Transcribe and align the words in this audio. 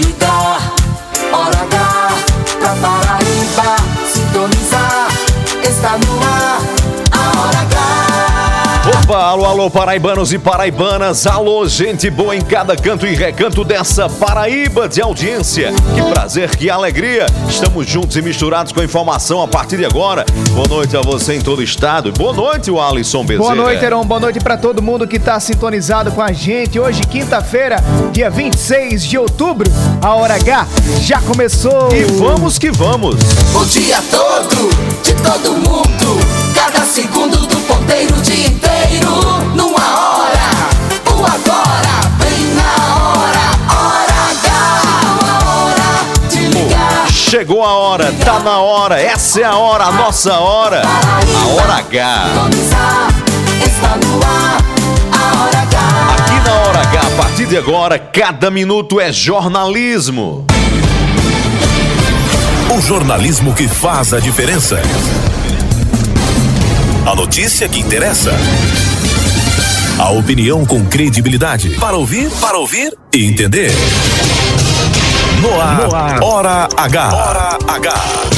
De 0.00 0.27
Alô, 9.14 9.46
alô, 9.46 9.70
paraibanos 9.70 10.34
e 10.34 10.38
paraibanas. 10.38 11.26
Alô, 11.26 11.66
gente 11.66 12.10
boa 12.10 12.36
em 12.36 12.42
cada 12.42 12.76
canto 12.76 13.06
e 13.06 13.14
recanto 13.14 13.64
dessa 13.64 14.06
Paraíba 14.06 14.86
de 14.86 15.00
audiência. 15.00 15.72
Que 15.94 16.02
prazer, 16.12 16.54
que 16.54 16.68
alegria. 16.68 17.24
Estamos 17.48 17.86
juntos 17.86 18.16
e 18.16 18.22
misturados 18.22 18.70
com 18.70 18.80
a 18.80 18.84
informação 18.84 19.40
a 19.40 19.48
partir 19.48 19.78
de 19.78 19.86
agora. 19.86 20.26
Boa 20.50 20.68
noite 20.68 20.94
a 20.94 21.00
você 21.00 21.36
em 21.36 21.40
todo 21.40 21.60
o 21.60 21.62
estado. 21.62 22.12
Boa 22.12 22.34
noite, 22.34 22.70
o 22.70 22.78
Alisson 22.78 23.24
Bezerra. 23.24 23.54
Boa 23.54 23.54
noite, 23.54 23.82
Heron. 23.82 24.04
Boa 24.04 24.20
noite 24.20 24.40
pra 24.40 24.58
todo 24.58 24.82
mundo 24.82 25.08
que 25.08 25.18
tá 25.18 25.40
sintonizado 25.40 26.12
com 26.12 26.20
a 26.20 26.30
gente. 26.30 26.78
Hoje, 26.78 27.00
quinta-feira, 27.00 27.82
dia 28.12 28.28
26 28.28 29.04
de 29.04 29.16
outubro, 29.16 29.70
a 30.02 30.14
hora 30.16 30.34
H 30.34 30.66
já 31.00 31.18
começou. 31.22 31.88
E 31.94 32.04
vamos 32.04 32.58
que 32.58 32.70
vamos. 32.70 33.16
O 33.54 33.64
dia 33.64 34.02
todo, 34.10 34.68
de 35.02 35.14
todo 35.14 35.54
mundo. 35.54 36.18
Cada 36.54 36.84
segundo 36.84 37.38
do 37.38 37.47
ponteiro, 37.68 38.16
o 38.16 38.22
dia 38.22 38.48
inteiro. 38.48 39.10
Numa 39.54 40.00
hora, 40.00 40.48
o 41.06 41.24
agora. 41.24 41.94
Vem 42.18 42.54
na 42.54 42.72
hora, 42.96 43.46
hora 43.70 44.18
H. 44.30 44.46
Chegou 45.04 45.28
a 45.28 45.38
hora 45.54 45.88
de 46.28 46.40
ligar. 46.48 47.06
Chegou 47.12 47.64
a 47.64 47.74
hora, 47.74 48.12
tá 48.24 48.40
na 48.40 48.58
hora, 48.58 49.00
essa 49.00 49.40
é 49.40 49.44
a 49.44 49.56
hora, 49.56 49.84
a 49.84 49.92
nossa 49.92 50.34
hora. 50.38 50.82
A 50.82 51.46
hora 51.48 51.74
H. 51.74 52.48
Está 53.64 53.96
no 53.96 54.20
ar, 54.24 54.58
a 55.12 55.42
hora 55.42 55.58
H. 55.58 55.78
Aqui 56.18 56.48
na 56.48 56.54
hora 56.54 56.80
H, 56.80 57.00
a 57.00 57.22
partir 57.22 57.46
de 57.46 57.56
agora, 57.56 57.98
cada 57.98 58.50
minuto 58.50 59.00
é 59.00 59.12
jornalismo. 59.12 60.46
O 62.74 62.80
jornalismo 62.80 63.54
que 63.54 63.66
faz 63.68 64.12
a 64.12 64.20
diferença. 64.20 64.80
A 67.08 67.14
notícia 67.14 67.66
que 67.66 67.80
interessa. 67.80 68.30
A 69.98 70.10
opinião 70.10 70.66
com 70.66 70.84
credibilidade. 70.84 71.70
Para 71.80 71.96
ouvir, 71.96 72.30
para 72.32 72.58
ouvir 72.58 72.94
e 73.14 73.24
entender. 73.24 73.72
No 75.40 75.58
ar, 75.58 76.22
Hora 76.22 76.68
H. 76.76 77.14
Hora 77.14 77.58
H. 77.66 78.37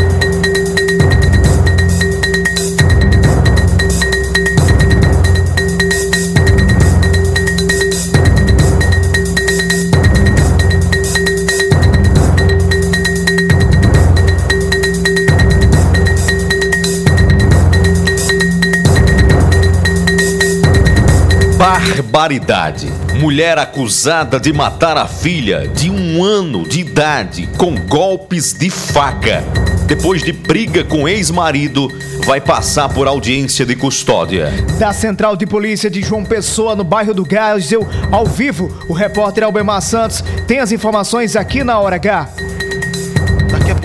Barbaridade. 22.11 22.91
Mulher 23.17 23.57
acusada 23.57 24.37
de 24.37 24.51
matar 24.51 24.97
a 24.97 25.07
filha 25.07 25.65
de 25.69 25.89
um 25.89 26.21
ano 26.21 26.67
de 26.67 26.81
idade 26.81 27.47
com 27.57 27.73
golpes 27.73 28.51
de 28.51 28.69
faca. 28.69 29.41
Depois 29.87 30.21
de 30.21 30.33
briga 30.33 30.83
com 30.83 31.07
ex-marido, 31.07 31.87
vai 32.25 32.41
passar 32.41 32.89
por 32.89 33.07
audiência 33.07 33.65
de 33.65 33.77
custódia. 33.77 34.51
Da 34.77 34.91
Central 34.91 35.37
de 35.37 35.47
Polícia 35.47 35.89
de 35.89 36.01
João 36.01 36.25
Pessoa, 36.25 36.75
no 36.75 36.83
bairro 36.83 37.13
do 37.13 37.25
Gássel, 37.25 37.87
ao 38.11 38.25
vivo, 38.25 38.77
o 38.89 38.93
repórter 38.93 39.45
Albemar 39.45 39.81
Santos 39.81 40.21
tem 40.45 40.59
as 40.59 40.73
informações 40.73 41.37
aqui 41.37 41.63
na 41.63 41.79
hora 41.79 41.95
H. 41.95 42.29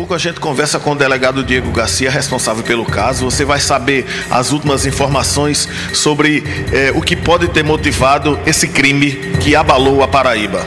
Pouco 0.06 0.14
a 0.14 0.18
gente 0.18 0.38
conversa 0.38 0.78
com 0.78 0.92
o 0.92 0.94
delegado 0.94 1.42
Diego 1.42 1.72
Garcia, 1.72 2.08
responsável 2.08 2.62
pelo 2.62 2.84
caso. 2.84 3.24
Você 3.24 3.44
vai 3.44 3.58
saber 3.58 4.06
as 4.30 4.52
últimas 4.52 4.86
informações 4.86 5.68
sobre 5.92 6.44
eh, 6.72 6.92
o 6.94 7.02
que 7.02 7.16
pode 7.16 7.48
ter 7.48 7.64
motivado 7.64 8.38
esse 8.46 8.68
crime 8.68 9.10
que 9.42 9.56
abalou 9.56 10.04
a 10.04 10.06
Paraíba. 10.06 10.64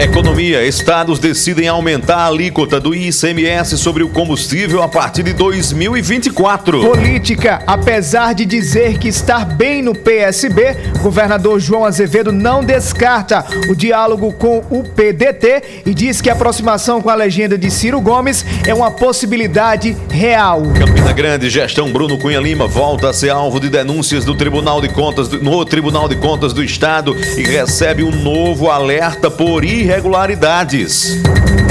Economia. 0.00 0.66
Estados 0.66 1.18
decidem 1.18 1.68
aumentar 1.68 2.16
a 2.16 2.26
alíquota 2.26 2.80
do 2.80 2.94
ICMS 2.94 3.78
sobre 3.78 4.02
o 4.02 4.08
combustível 4.08 4.82
a 4.82 4.88
partir 4.88 5.22
de 5.22 5.32
2024. 5.32 6.80
Política. 6.80 7.62
Apesar 7.66 8.34
de 8.34 8.44
dizer 8.44 8.98
que 8.98 9.08
está 9.08 9.44
bem 9.44 9.82
no 9.82 9.94
PSB, 9.94 10.76
governador 11.00 11.60
João 11.60 11.84
Azevedo 11.84 12.32
não 12.32 12.64
descarta 12.64 13.44
o 13.68 13.74
diálogo 13.74 14.32
com 14.32 14.58
o 14.68 14.82
PDT 14.82 15.82
e 15.86 15.94
diz 15.94 16.20
que 16.20 16.28
a 16.28 16.32
aproximação 16.32 17.00
com 17.00 17.08
a 17.08 17.14
legenda 17.14 17.56
de 17.56 17.70
Ciro 17.70 18.00
Gomes 18.00 18.44
é 18.66 18.74
uma 18.74 18.90
possibilidade 18.90 19.96
real. 20.10 20.62
Campina 20.78 21.12
Grande, 21.12 21.48
gestão 21.48 21.92
Bruno 21.92 22.18
Cunha 22.18 22.40
Lima 22.40 22.66
volta 22.66 23.10
a 23.10 23.12
ser 23.12 23.30
alvo 23.30 23.60
de 23.60 23.68
denúncias 23.70 24.24
do 24.24 24.34
Tribunal 24.34 24.80
de 24.80 24.88
Contas 24.88 25.28
do- 25.28 25.42
no 25.42 25.64
Tribunal 25.64 26.08
de 26.08 26.16
Contas 26.16 26.52
do 26.52 26.62
Estado 26.64 27.16
e 27.36 27.42
recebe 27.42 28.02
um 28.02 28.10
novo 28.10 28.68
alerta 28.70 29.30
por 29.30 29.64
irregularidades. 29.84 31.20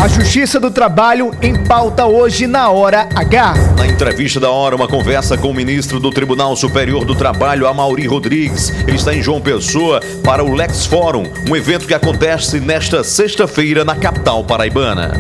A 0.02 0.08
Justiça 0.08 0.60
do 0.60 0.70
Trabalho 0.70 1.32
em 1.42 1.56
pauta 1.56 2.06
hoje 2.06 2.46
na 2.46 2.70
hora 2.70 3.08
H. 3.16 3.54
Na 3.78 3.88
entrevista 3.88 4.40
da 4.40 4.50
hora, 4.50 4.76
uma 4.76 4.88
conversa 4.88 5.38
com 5.38 5.50
o 5.50 5.54
ministro 5.54 6.00
do 6.00 6.12
Tribunal 6.12 6.56
Superior 6.56 7.06
do 7.06 7.16
Trabalho, 7.16 7.68
Amauri 7.68 8.06
Rodrigues. 8.06 8.70
Ele 8.88 8.98
está 8.98 9.14
em 9.14 9.22
João 9.22 9.42
Pessoa 9.42 10.00
para 10.24 10.44
o 10.44 10.54
Lex 10.54 10.86
Forum, 10.86 11.24
um 11.50 11.56
evento 11.56 11.88
que 11.88 11.94
acontece 11.94 12.60
nesta 12.60 13.04
sexta-feira 13.04 13.84
na 13.84 13.96
capital 13.96 14.44
paraibana. 14.44 15.14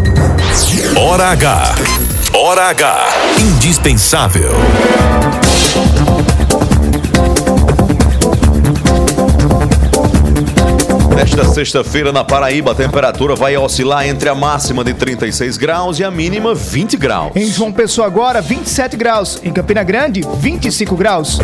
Hora 0.95 1.25
H. 1.31 1.75
Hora 2.33 2.69
H. 2.69 3.07
Indispensável. 3.39 4.51
Nesta 11.15 11.45
sexta-feira, 11.45 12.11
na 12.11 12.23
Paraíba, 12.23 12.71
a 12.71 12.75
temperatura 12.75 13.35
vai 13.35 13.55
oscilar 13.55 14.07
entre 14.07 14.29
a 14.29 14.35
máxima 14.35 14.83
de 14.83 14.93
36 14.93 15.57
graus 15.57 15.99
e 15.99 16.03
a 16.03 16.09
mínima 16.09 16.55
20 16.55 16.97
graus. 16.97 17.31
Em 17.35 17.45
João 17.45 17.71
Pessoa 17.71 18.07
agora, 18.07 18.41
27 18.41 18.97
graus. 18.97 19.39
Em 19.43 19.51
Campina 19.51 19.83
Grande, 19.83 20.21
25 20.39 20.95
graus. 20.95 21.39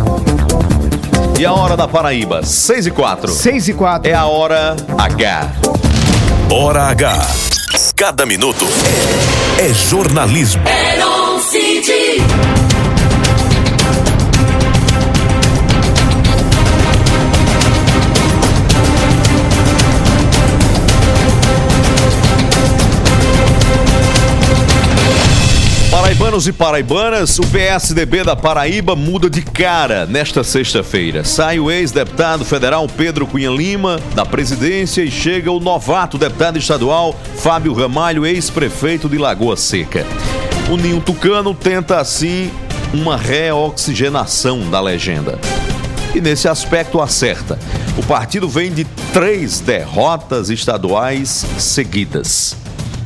E 1.39 1.45
a 1.45 1.53
hora 1.53 1.77
da 1.77 1.87
Paraíba, 1.87 2.43
6 2.43 2.87
e 2.87 2.91
4. 2.91 3.31
6 3.31 3.67
e 3.69 3.73
4. 3.73 4.11
É 4.11 4.13
a 4.13 4.25
hora 4.25 4.75
H. 4.97 5.51
Hora 6.51 6.83
H. 6.85 7.27
Cada 7.95 8.25
minuto 8.25 8.65
é 9.59 9.73
jornalismo. 9.73 10.63
Heron 10.67 11.39
Paraibanos 26.39 26.47
e 26.47 26.53
paraibanas, 26.53 27.39
o 27.39 27.41
PSDB 27.47 28.23
da 28.23 28.35
Paraíba 28.35 28.95
muda 28.95 29.29
de 29.29 29.41
cara 29.41 30.05
nesta 30.05 30.41
sexta-feira. 30.43 31.25
Sai 31.25 31.59
o 31.59 31.69
ex-deputado 31.69 32.45
federal 32.45 32.87
Pedro 32.87 33.27
Cunha 33.27 33.49
Lima 33.49 33.99
da 34.15 34.25
presidência 34.25 35.01
e 35.01 35.11
chega 35.11 35.51
o 35.51 35.59
novato 35.59 36.17
deputado 36.17 36.57
estadual 36.57 37.13
Fábio 37.37 37.73
Ramalho, 37.73 38.25
ex-prefeito 38.25 39.09
de 39.09 39.17
Lagoa 39.17 39.57
Seca. 39.57 40.05
O 40.71 40.77
Ninho 40.77 41.01
Tucano 41.01 41.53
tenta 41.53 41.99
assim 41.99 42.49
uma 42.93 43.17
reoxigenação 43.17 44.69
da 44.69 44.79
legenda. 44.79 45.37
E 46.15 46.21
nesse 46.21 46.47
aspecto 46.47 47.01
acerta. 47.01 47.59
O 47.97 48.03
partido 48.03 48.47
vem 48.47 48.71
de 48.71 48.85
três 49.11 49.59
derrotas 49.59 50.49
estaduais 50.49 51.45
seguidas. 51.57 52.55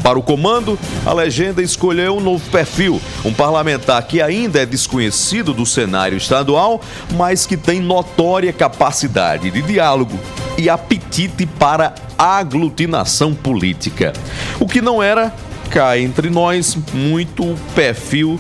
Para 0.04 0.20
o 0.20 0.22
comando, 0.22 0.78
a 1.06 1.14
legenda 1.14 1.62
escolheu 1.62 2.18
um 2.18 2.20
novo 2.20 2.44
perfil, 2.52 3.02
um 3.24 3.34
parlamentar 3.34 4.04
que 4.04 4.22
ainda 4.22 4.62
é 4.62 4.66
desconhecido 4.66 5.54
do 5.54 5.66
cenário 5.66 6.18
estadual, 6.18 6.82
mas 7.16 7.46
que 7.46 7.56
tem 7.56 7.80
notória 7.80 8.52
capacidade 8.52 9.50
de 9.50 9.62
diálogo 9.62 10.20
e 10.58 10.70
apetite 10.70 11.46
para 11.46 11.96
aglutinação 12.18 13.34
política. 13.34 14.12
O 14.60 14.68
que 14.68 14.82
não 14.82 15.02
era, 15.02 15.34
cá 15.70 15.98
entre 15.98 16.30
nós, 16.30 16.78
muito 16.94 17.56
perfil 17.74 18.38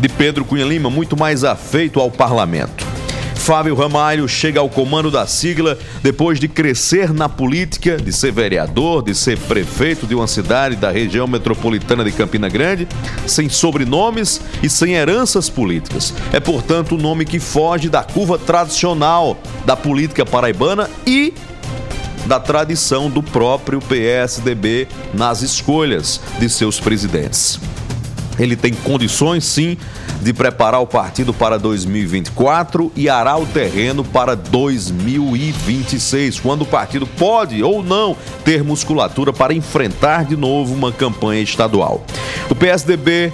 de 0.00 0.08
Pedro 0.08 0.44
Cunha 0.44 0.64
Lima, 0.64 0.90
muito 0.90 1.16
mais 1.16 1.44
afeito 1.44 2.00
ao 2.00 2.10
parlamento. 2.10 2.95
Fábio 3.36 3.74
Ramalho 3.74 4.28
chega 4.28 4.58
ao 4.58 4.68
comando 4.68 5.10
da 5.10 5.26
sigla 5.26 5.78
depois 6.02 6.40
de 6.40 6.48
crescer 6.48 7.12
na 7.12 7.28
política, 7.28 7.96
de 7.96 8.12
ser 8.12 8.32
vereador, 8.32 9.02
de 9.02 9.14
ser 9.14 9.38
prefeito 9.38 10.06
de 10.06 10.14
uma 10.14 10.26
cidade 10.26 10.74
da 10.74 10.90
região 10.90 11.28
metropolitana 11.28 12.04
de 12.04 12.10
Campina 12.10 12.48
Grande, 12.48 12.88
sem 13.26 13.48
sobrenomes 13.48 14.40
e 14.62 14.68
sem 14.68 14.94
heranças 14.94 15.48
políticas. 15.48 16.12
É, 16.32 16.40
portanto, 16.40 16.96
um 16.96 16.98
nome 16.98 17.24
que 17.24 17.38
foge 17.38 17.88
da 17.88 18.02
curva 18.02 18.38
tradicional 18.38 19.38
da 19.64 19.76
política 19.76 20.26
paraibana 20.26 20.90
e 21.06 21.32
da 22.26 22.40
tradição 22.40 23.08
do 23.08 23.22
próprio 23.22 23.80
PSDB 23.80 24.88
nas 25.14 25.42
escolhas 25.42 26.20
de 26.40 26.48
seus 26.48 26.80
presidentes. 26.80 27.60
Ele 28.38 28.56
tem 28.56 28.72
condições, 28.72 29.44
sim, 29.44 29.76
de 30.20 30.32
preparar 30.32 30.80
o 30.80 30.86
partido 30.86 31.32
para 31.32 31.58
2024 31.58 32.92
e 32.94 33.08
arar 33.08 33.40
o 33.40 33.46
terreno 33.46 34.04
para 34.04 34.34
2026, 34.34 36.40
quando 36.40 36.62
o 36.62 36.66
partido 36.66 37.06
pode 37.06 37.62
ou 37.62 37.82
não 37.82 38.16
ter 38.44 38.62
musculatura 38.62 39.32
para 39.32 39.54
enfrentar 39.54 40.24
de 40.24 40.36
novo 40.36 40.74
uma 40.74 40.92
campanha 40.92 41.42
estadual. 41.42 42.04
O 42.50 42.54
PSDB 42.54 43.32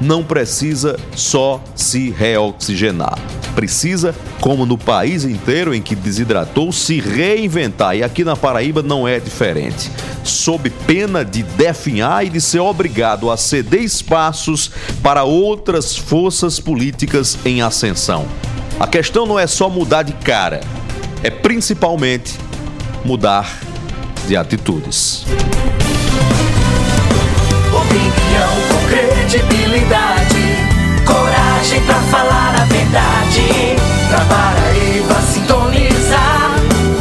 não 0.00 0.22
precisa 0.22 0.98
só 1.14 1.62
se 1.74 2.10
reoxigenar. 2.10 3.18
Precisa, 3.54 4.14
como 4.40 4.64
no 4.64 4.78
país 4.78 5.24
inteiro 5.24 5.74
em 5.74 5.82
que 5.82 5.94
desidratou, 5.94 6.70
se 6.72 7.00
reinventar. 7.00 7.96
E 7.96 8.02
aqui 8.02 8.24
na 8.24 8.36
Paraíba 8.36 8.82
não 8.82 9.06
é 9.06 9.18
diferente. 9.18 9.90
Sob 10.22 10.70
pena 10.86 11.24
de 11.24 11.42
definhar 11.42 12.24
e 12.24 12.30
de 12.30 12.40
ser 12.40 12.60
obrigado 12.60 13.30
a 13.30 13.36
ceder 13.36 13.82
espaços 13.82 14.70
para 15.02 15.24
outras 15.24 15.96
forças 15.96 16.60
políticas 16.60 17.38
em 17.44 17.62
ascensão. 17.62 18.26
A 18.78 18.86
questão 18.86 19.26
não 19.26 19.38
é 19.38 19.46
só 19.46 19.68
mudar 19.68 20.04
de 20.04 20.12
cara, 20.12 20.60
é 21.22 21.30
principalmente 21.30 22.38
mudar 23.04 23.58
de 24.28 24.36
atitudes. 24.36 25.24
Opinião 27.72 28.50
com 28.68 28.86
credibilidade. 28.88 29.67
Coragem 31.58 31.80
pra 31.80 31.96
falar 32.02 32.54
a 32.54 32.64
verdade. 32.66 33.76
Pra 34.08 34.20
Paraíba 34.26 35.20
sintonizar. 35.22 36.54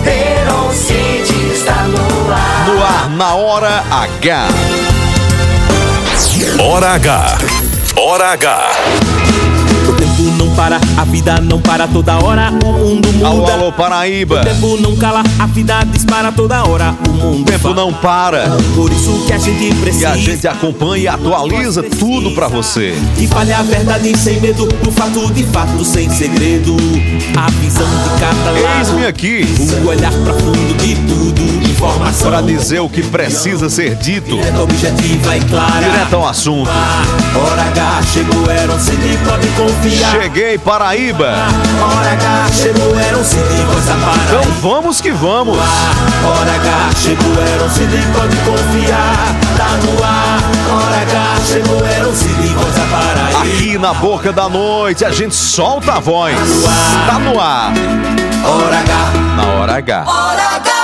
Heron 0.03 0.73
City 0.73 1.51
está 1.53 1.83
no 1.83 2.33
ar. 2.33 2.65
No 2.65 2.83
ar, 2.83 3.09
na 3.11 3.35
hora 3.35 3.83
H. 3.91 4.47
Hora 6.59 6.93
H. 6.95 7.37
Hora 7.95 8.31
H. 8.31 9.26
Tempo 10.27 10.43
não 10.43 10.55
para, 10.55 10.77
a 10.97 11.05
vida 11.05 11.39
não 11.39 11.61
para 11.61 11.87
toda 11.87 12.17
hora, 12.21 12.51
o 12.51 12.73
mundo 12.73 13.07
muda. 13.13 13.27
Alô, 13.27 13.45
alô, 13.49 13.71
Paraíba. 13.71 14.41
O 14.41 14.43
tempo 14.43 14.77
não 14.81 14.93
cala, 14.97 15.23
a 15.39 15.45
vida 15.45 15.81
dispara 15.85 16.33
toda 16.33 16.65
hora, 16.65 16.93
o 17.07 17.13
mundo 17.13 17.43
O 17.43 17.45
tempo 17.45 17.73
não 17.73 17.93
para. 17.93 18.49
Por 18.75 18.91
isso 18.91 19.23
que 19.25 19.31
a 19.31 19.37
gente 19.37 19.69
E 19.69 19.73
precisa. 19.75 20.09
a 20.09 20.17
gente 20.17 20.45
acompanha 20.45 21.03
e 21.03 21.07
atualiza 21.07 21.81
tudo 21.81 22.31
pra 22.31 22.49
você. 22.49 22.93
E 23.17 23.25
fale 23.25 23.53
a 23.53 23.61
verdade 23.61 24.17
sem 24.17 24.41
medo, 24.41 24.67
o 24.85 24.91
fato 24.91 25.31
de 25.31 25.45
fato 25.45 25.85
sem 25.85 26.09
segredo. 26.09 26.75
A 27.37 27.49
visão 27.61 27.87
de 27.87 28.19
cada 28.19 28.51
lado. 28.51 28.79
Eis-me 28.79 29.05
aqui 29.05 29.45
O 29.83 29.87
olhar 29.87 30.11
pra 30.11 30.33
fundo 30.33 30.77
de 30.77 30.95
tudo. 31.07 31.69
Informação. 31.69 32.31
para 32.31 32.41
dizer 32.41 32.79
o 32.81 32.89
que 32.89 33.03
precisa 33.03 33.69
ser 33.69 33.95
dito. 33.95 34.35
Direta, 34.35 34.61
objetiva 34.61 35.37
e 35.37 35.41
clara. 35.41 35.87
Direto 35.87 36.15
ao 36.15 36.27
assunto. 36.27 36.69
Hora 36.69 37.61
H 37.61 38.01
chegou, 38.13 38.41
um 38.41 38.79
CD, 38.79 39.17
pode 39.23 39.47
confiar. 39.49 40.16
Cheguei, 40.19 40.57
Paraíba. 40.57 41.31
Para. 41.79 42.17
Então 44.25 44.51
vamos 44.61 44.99
que 44.99 45.11
vamos. 45.11 45.55
Hora 45.55 46.55
H 46.55 46.95
chegou, 46.95 47.33
era 47.39 47.63
um 47.63 47.69
CD, 47.69 47.97
pode 48.15 48.35
confiar. 48.37 49.35
Tá 49.55 49.77
no 49.83 50.03
ar. 50.03 50.39
Hora 50.73 51.01
H 51.03 51.45
chegou, 51.45 51.85
era 51.85 52.07
um 52.07 52.15
CD, 52.15 52.51
coisa 52.55 52.81
para. 52.89 53.41
Aqui 53.43 53.77
na 53.77 53.93
boca 53.93 54.33
da 54.33 54.49
noite 54.49 55.05
a 55.05 55.11
gente 55.11 55.35
solta 55.35 55.93
a 55.93 55.99
voz. 55.99 56.35
Tá 57.05 57.19
no 57.19 57.39
ar. 57.39 57.71
Hora 58.43 58.79
H. 58.79 59.11
Na 59.35 59.45
hora 59.45 59.73
H. 59.75 60.03
Hora 60.07 60.55
H. 60.55 60.76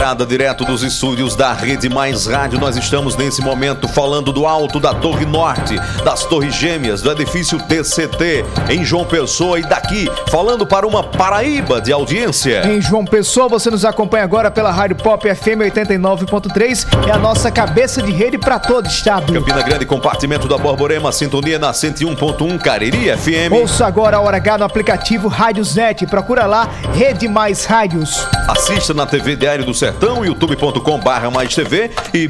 gerada 0.00 0.24
direto 0.24 0.64
dos 0.64 0.82
estúdios 0.82 1.36
da 1.36 1.52
Rede 1.52 1.86
Mais 1.90 2.24
Rádio. 2.24 2.58
Nós 2.58 2.74
estamos 2.74 3.16
nesse 3.16 3.42
momento 3.42 3.86
falando 3.86 4.32
do 4.32 4.46
alto 4.46 4.80
da 4.80 4.94
Torre 4.94 5.26
Norte, 5.26 5.78
das 6.02 6.24
Torres 6.24 6.54
Gêmeas, 6.54 7.02
do 7.02 7.12
edifício 7.12 7.58
TCT, 7.58 8.42
em 8.70 8.82
João 8.82 9.04
Pessoa 9.04 9.58
e 9.58 9.62
daqui, 9.62 10.10
falando 10.30 10.66
para 10.66 10.86
uma 10.86 11.04
Paraíba 11.04 11.82
de 11.82 11.92
audiência. 11.92 12.66
Em 12.66 12.80
João 12.80 13.04
Pessoa, 13.04 13.46
você 13.46 13.68
nos 13.68 13.84
acompanha 13.84 14.24
agora 14.24 14.50
pela 14.50 14.70
Rádio 14.70 14.96
Pop 14.96 15.22
FM 15.34 15.68
89.3, 15.70 16.86
é 17.06 17.10
a 17.10 17.18
nossa 17.18 17.50
cabeça 17.50 18.00
de 18.00 18.10
rede 18.10 18.38
para 18.38 18.58
todo 18.58 18.86
o 18.86 18.88
estado. 18.88 19.30
Campina 19.30 19.60
Grande, 19.60 19.84
compartimento 19.84 20.48
da 20.48 20.56
Borborema, 20.56 21.12
sintonia 21.12 21.58
na 21.58 21.72
101.1 21.72 22.58
Cariri 22.58 23.14
FM. 23.18 23.52
Ouça 23.52 23.86
agora 23.86 24.16
a 24.16 24.20
Hora 24.20 24.38
H 24.38 24.56
no 24.56 24.64
aplicativo 24.64 25.28
Rádiosnet. 25.28 26.06
Procura 26.06 26.46
lá 26.46 26.70
Rede 26.94 27.28
Mais 27.28 27.66
Rádios. 27.66 28.26
Assista 28.48 28.94
na 28.94 29.04
TV 29.04 29.36
Diário 29.36 29.64
do 29.64 29.74
Sertão, 29.74 29.89
youtube.com 30.24 30.98
barra 31.00 31.30
mais 31.30 31.54
TV 31.54 31.90
e 32.14 32.28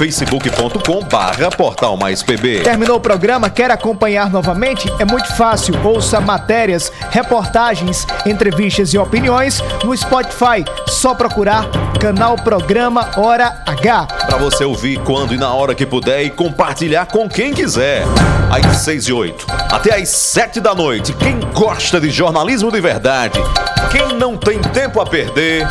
facebook.com 0.00 1.04
barra 1.04 1.50
portal 1.50 1.94
mais 1.94 2.22
PB. 2.22 2.60
Terminou 2.60 2.96
o 2.96 3.00
programa? 3.00 3.50
Quer 3.50 3.70
acompanhar 3.70 4.30
novamente? 4.30 4.90
É 4.98 5.04
muito 5.04 5.30
fácil. 5.36 5.74
Ouça 5.84 6.18
matérias, 6.22 6.90
reportagens, 7.10 8.06
entrevistas 8.24 8.94
e 8.94 8.98
opiniões 8.98 9.62
no 9.84 9.94
Spotify. 9.94 10.64
Só 10.88 11.14
procurar 11.14 11.68
canal 12.00 12.34
Programa 12.36 13.10
Hora 13.18 13.62
H. 13.66 14.06
Para 14.06 14.38
você 14.38 14.64
ouvir 14.64 14.98
quando 15.00 15.34
e 15.34 15.36
na 15.36 15.52
hora 15.52 15.74
que 15.74 15.84
puder 15.84 16.22
e 16.22 16.30
compartilhar 16.30 17.04
com 17.04 17.28
quem 17.28 17.52
quiser. 17.52 18.04
Às 18.50 18.78
6 18.78 19.04
e 19.08 19.12
8, 19.12 19.46
até 19.70 20.00
às 20.00 20.08
7 20.08 20.60
da 20.60 20.74
noite. 20.74 21.12
Quem 21.12 21.38
gosta 21.52 22.00
de 22.00 22.08
jornalismo 22.08 22.72
de 22.72 22.80
verdade, 22.80 23.38
quem 23.92 24.16
não 24.16 24.34
tem 24.34 24.60
tempo 24.60 24.98
a 24.98 25.04
perder, 25.04 25.66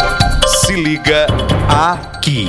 se 0.45 0.73
liga 0.73 1.25
aqui. 1.67 2.47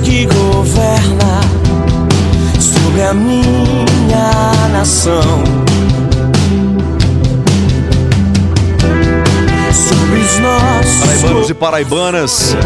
Deus 0.00 0.08
que 0.08 0.26
governa 0.26 1.40
sobre 2.58 3.02
a 3.02 3.14
minha 3.14 4.68
nação. 4.72 5.42
Sobre 9.72 10.20
os 10.20 10.38
nossos 10.38 11.00
Paraibanos 11.00 11.50
e 11.50 11.54
paraibanas, 11.54 12.56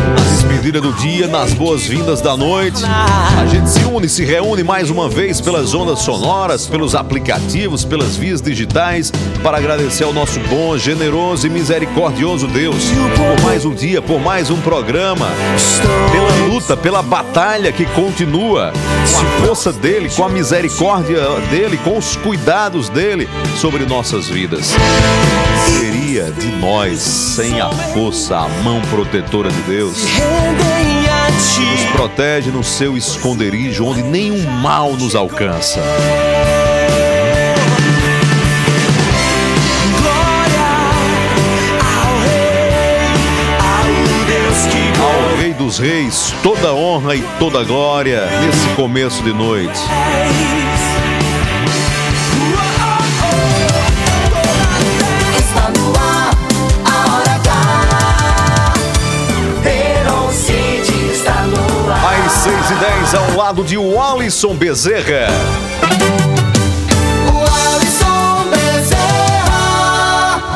na 0.47 0.53
despedida 0.64 0.80
do 0.80 0.92
dia, 0.94 1.26
nas 1.26 1.52
boas-vindas 1.52 2.23
da 2.23 2.37
noite. 2.37 2.83
A 2.87 3.44
gente 3.47 3.68
se 3.68 3.85
une, 3.85 4.09
se 4.09 4.25
reúne 4.25 4.62
mais 4.62 4.88
uma 4.88 5.11
vez 5.11 5.38
pelas 5.38 5.75
ondas 5.75 5.99
sonoras, 5.99 6.66
pelos 6.66 6.94
aplicativos, 6.94 7.85
pelas 7.85 8.16
vias 8.16 8.40
digitais, 8.40 9.12
para 9.42 9.59
agradecer 9.59 10.04
ao 10.04 10.12
nosso 10.12 10.40
bom, 10.49 10.78
generoso 10.78 11.47
e 11.47 11.50
misericordioso 11.50 12.47
Deus 12.47 12.83
por 13.14 13.44
mais 13.44 13.66
um 13.66 13.75
dia, 13.75 14.00
por 14.00 14.18
mais 14.18 14.49
um 14.49 14.59
programa, 14.62 15.26
pela 16.11 16.47
luta, 16.47 16.76
pela 16.76 17.02
batalha 17.02 17.71
que 17.71 17.85
continua, 17.85 18.73
com 19.12 19.18
a 19.18 19.47
força 19.47 19.71
dele, 19.73 20.09
com 20.09 20.25
a 20.25 20.28
misericórdia 20.30 21.21
dele, 21.50 21.76
com 21.78 21.99
os 21.99 22.16
cuidados 22.16 22.88
dele 22.88 23.28
sobre 23.61 23.85
nossas 23.85 24.28
vidas 24.28 24.73
de 26.23 26.47
nós 26.61 27.00
sem 27.00 27.61
a 27.61 27.68
força, 27.71 28.37
a 28.37 28.49
mão 28.62 28.80
protetora 28.83 29.50
de 29.50 29.61
Deus? 29.62 30.04
Nos 31.59 31.85
protege 31.92 32.52
no 32.52 32.62
seu 32.62 32.97
esconderijo, 32.97 33.85
onde 33.85 34.02
nenhum 34.02 34.49
mal 34.49 34.92
nos 34.92 35.16
alcança. 35.16 35.80
Ao 45.00 45.37
Rei 45.37 45.52
dos 45.52 45.78
Reis, 45.80 46.33
toda 46.44 46.73
honra 46.73 47.16
e 47.16 47.23
toda 47.40 47.64
glória 47.64 48.25
nesse 48.40 48.68
começo 48.76 49.21
de 49.25 49.33
noite. 49.33 49.80
Ao 63.16 63.37
lado 63.37 63.64
de 63.64 63.76
Wallison 63.76 64.54
Bezerra. 64.54 65.28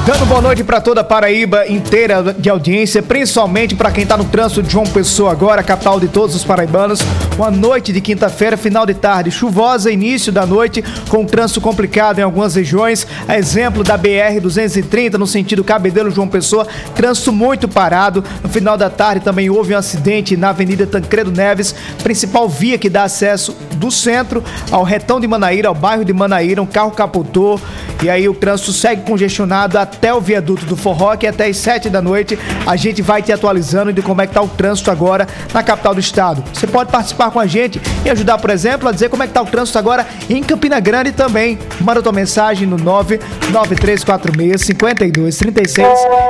Dando 0.09 0.25
boa 0.25 0.41
noite 0.41 0.65
para 0.65 0.81
toda 0.81 1.03
a 1.03 1.05
Paraíba 1.05 1.69
inteira 1.69 2.33
de 2.33 2.49
audiência, 2.49 3.03
principalmente 3.03 3.77
para 3.77 3.91
quem 3.91 4.07
tá 4.07 4.17
no 4.17 4.25
trânsito 4.25 4.63
de 4.63 4.73
João 4.73 4.87
Pessoa 4.87 5.31
agora, 5.31 5.63
capital 5.63 6.01
de 6.01 6.09
todos 6.09 6.35
os 6.35 6.43
paraibanos. 6.43 7.01
Uma 7.37 7.51
noite 7.51 7.93
de 7.93 8.01
quinta-feira, 8.01 8.57
final 8.57 8.87
de 8.87 8.95
tarde 8.95 9.31
chuvosa, 9.31 9.93
início 9.93 10.33
da 10.33 10.47
noite, 10.47 10.83
com 11.11 11.27
trânsito 11.27 11.61
complicado 11.61 12.21
em 12.21 12.23
algumas 12.23 12.55
regiões. 12.55 13.07
A 13.29 13.39
exemplo 13.39 13.85
da 13.85 13.99
BR 13.99 14.41
230 14.41 15.19
no 15.19 15.27
sentido 15.27 15.63
Cabedelo 15.63 16.11
João 16.11 16.27
Pessoa, 16.27 16.67
trânsito 16.95 17.31
muito 17.31 17.69
parado. 17.69 18.25
No 18.43 18.49
final 18.49 18.79
da 18.79 18.89
tarde 18.89 19.23
também 19.23 19.51
houve 19.51 19.75
um 19.75 19.79
acidente 19.79 20.39
na 20.39 20.49
Avenida 20.49 20.87
Tancredo 20.87 21.31
Neves, 21.31 21.75
principal 22.03 22.49
via 22.49 22.79
que 22.79 22.89
dá 22.89 23.03
acesso 23.03 23.55
do 23.77 23.91
centro 23.91 24.43
ao 24.71 24.85
retão 24.85 25.21
de 25.21 25.29
Manaíra, 25.29 25.69
ao 25.69 25.75
bairro 25.75 26.03
de 26.03 26.15
Manaíra, 26.15 26.63
um 26.63 26.67
carro 26.67 26.93
capotou 26.93 27.61
e 28.03 28.09
aí 28.09 28.29
o 28.29 28.35
trânsito 28.35 28.73
segue 28.73 29.03
congestionado 29.03 29.77
até 29.77 29.98
o 30.15 30.21
viaduto 30.21 30.65
do 30.65 30.77
Forró, 30.77 31.17
que 31.17 31.27
até 31.27 31.47
as 31.47 31.57
7 31.57 31.91
da 31.91 32.01
noite 32.01 32.39
a 32.67 32.77
gente 32.77 33.03
vai 33.03 33.23
te 33.23 33.33
atualizando 33.33 33.93
de 33.93 34.03
como 34.03 34.23
é 34.23 34.27
que 34.27 34.35
tá 34.35 34.43
o 34.43 34.49
trânsito 34.49 34.91
agora 34.91 35.27
na 35.53 35.63
capital 35.63 35.95
do 35.95 36.01
estado. 36.01 36.43
Você 36.53 36.67
pode 36.67 36.91
participar 36.91 37.31
com 37.31 37.41
a 37.41 37.47
gente 37.47 37.81
e 38.05 38.11
ajudar, 38.11 38.39
por 38.39 38.51
exemplo, 38.51 38.89
a 38.89 38.93
dizer 38.93 39.09
como 39.09 39.23
é 39.23 39.27
que 39.27 39.33
tá 39.33 39.43
o 39.43 39.47
trânsito 39.47 39.79
agora 39.79 40.07
em 40.31 40.43
Campina 40.43 40.81
Grande 40.81 41.13
também. 41.13 41.59
Manda 41.81 42.03
tua 42.03 42.13
mensagem 42.13 42.67
no 42.67 42.77
99346 42.77 44.63
5236, 44.63 45.89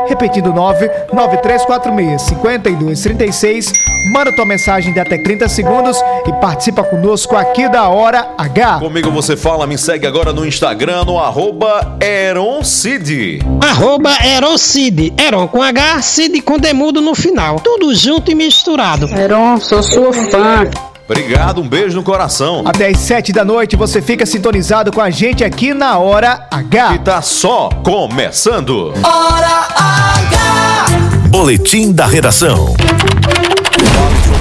repetindo 0.08 0.52
99346 0.52 2.22
5236. 2.22 3.72
Manda 4.12 4.34
tua 4.34 4.46
mensagem 4.46 4.92
de 4.92 5.00
até 5.00 5.18
30 5.18 5.48
segundos 5.48 6.00
e 6.28 6.32
participa 6.40 6.84
conosco 6.84 7.34
aqui 7.34 7.68
da 7.70 7.88
Hora 7.88 8.28
H. 8.36 8.80
Comigo 8.80 9.10
você 9.10 9.34
fala, 9.34 9.66
me 9.66 9.78
segue 9.78 10.06
agora 10.06 10.30
no 10.30 10.44
Instagram, 10.46 11.04
no 11.04 11.18
arroba 11.18 11.96
Eroncid. 12.02 13.40
Arroba 13.62 14.10
Erocid. 14.26 15.14
Eron 15.18 15.48
com 15.48 15.62
H, 15.62 16.02
Cid 16.02 16.42
com 16.42 16.58
demudo 16.58 17.00
no 17.00 17.14
final. 17.14 17.58
Tudo 17.60 17.94
junto 17.94 18.30
e 18.30 18.34
misturado. 18.34 19.08
Heron, 19.08 19.58
sou 19.58 19.82
sua 19.82 20.12
fã. 20.12 20.68
Obrigado, 21.08 21.62
um 21.62 21.68
beijo 21.68 21.96
no 21.96 22.02
coração. 22.02 22.62
Até 22.66 22.88
às 22.88 22.98
7 22.98 23.32
da 23.32 23.42
noite 23.42 23.74
você 23.76 24.02
fica 24.02 24.26
sintonizado 24.26 24.92
com 24.92 25.00
a 25.00 25.08
gente 25.08 25.42
aqui 25.42 25.72
na 25.72 25.96
Hora 25.98 26.46
E 26.52 26.56
H. 26.56 26.98
tá 26.98 27.22
só 27.22 27.70
começando. 27.82 28.92
Hora 29.02 29.66
H. 29.74 30.86
Boletim 31.30 31.90
da 31.92 32.04
redação. 32.06 32.74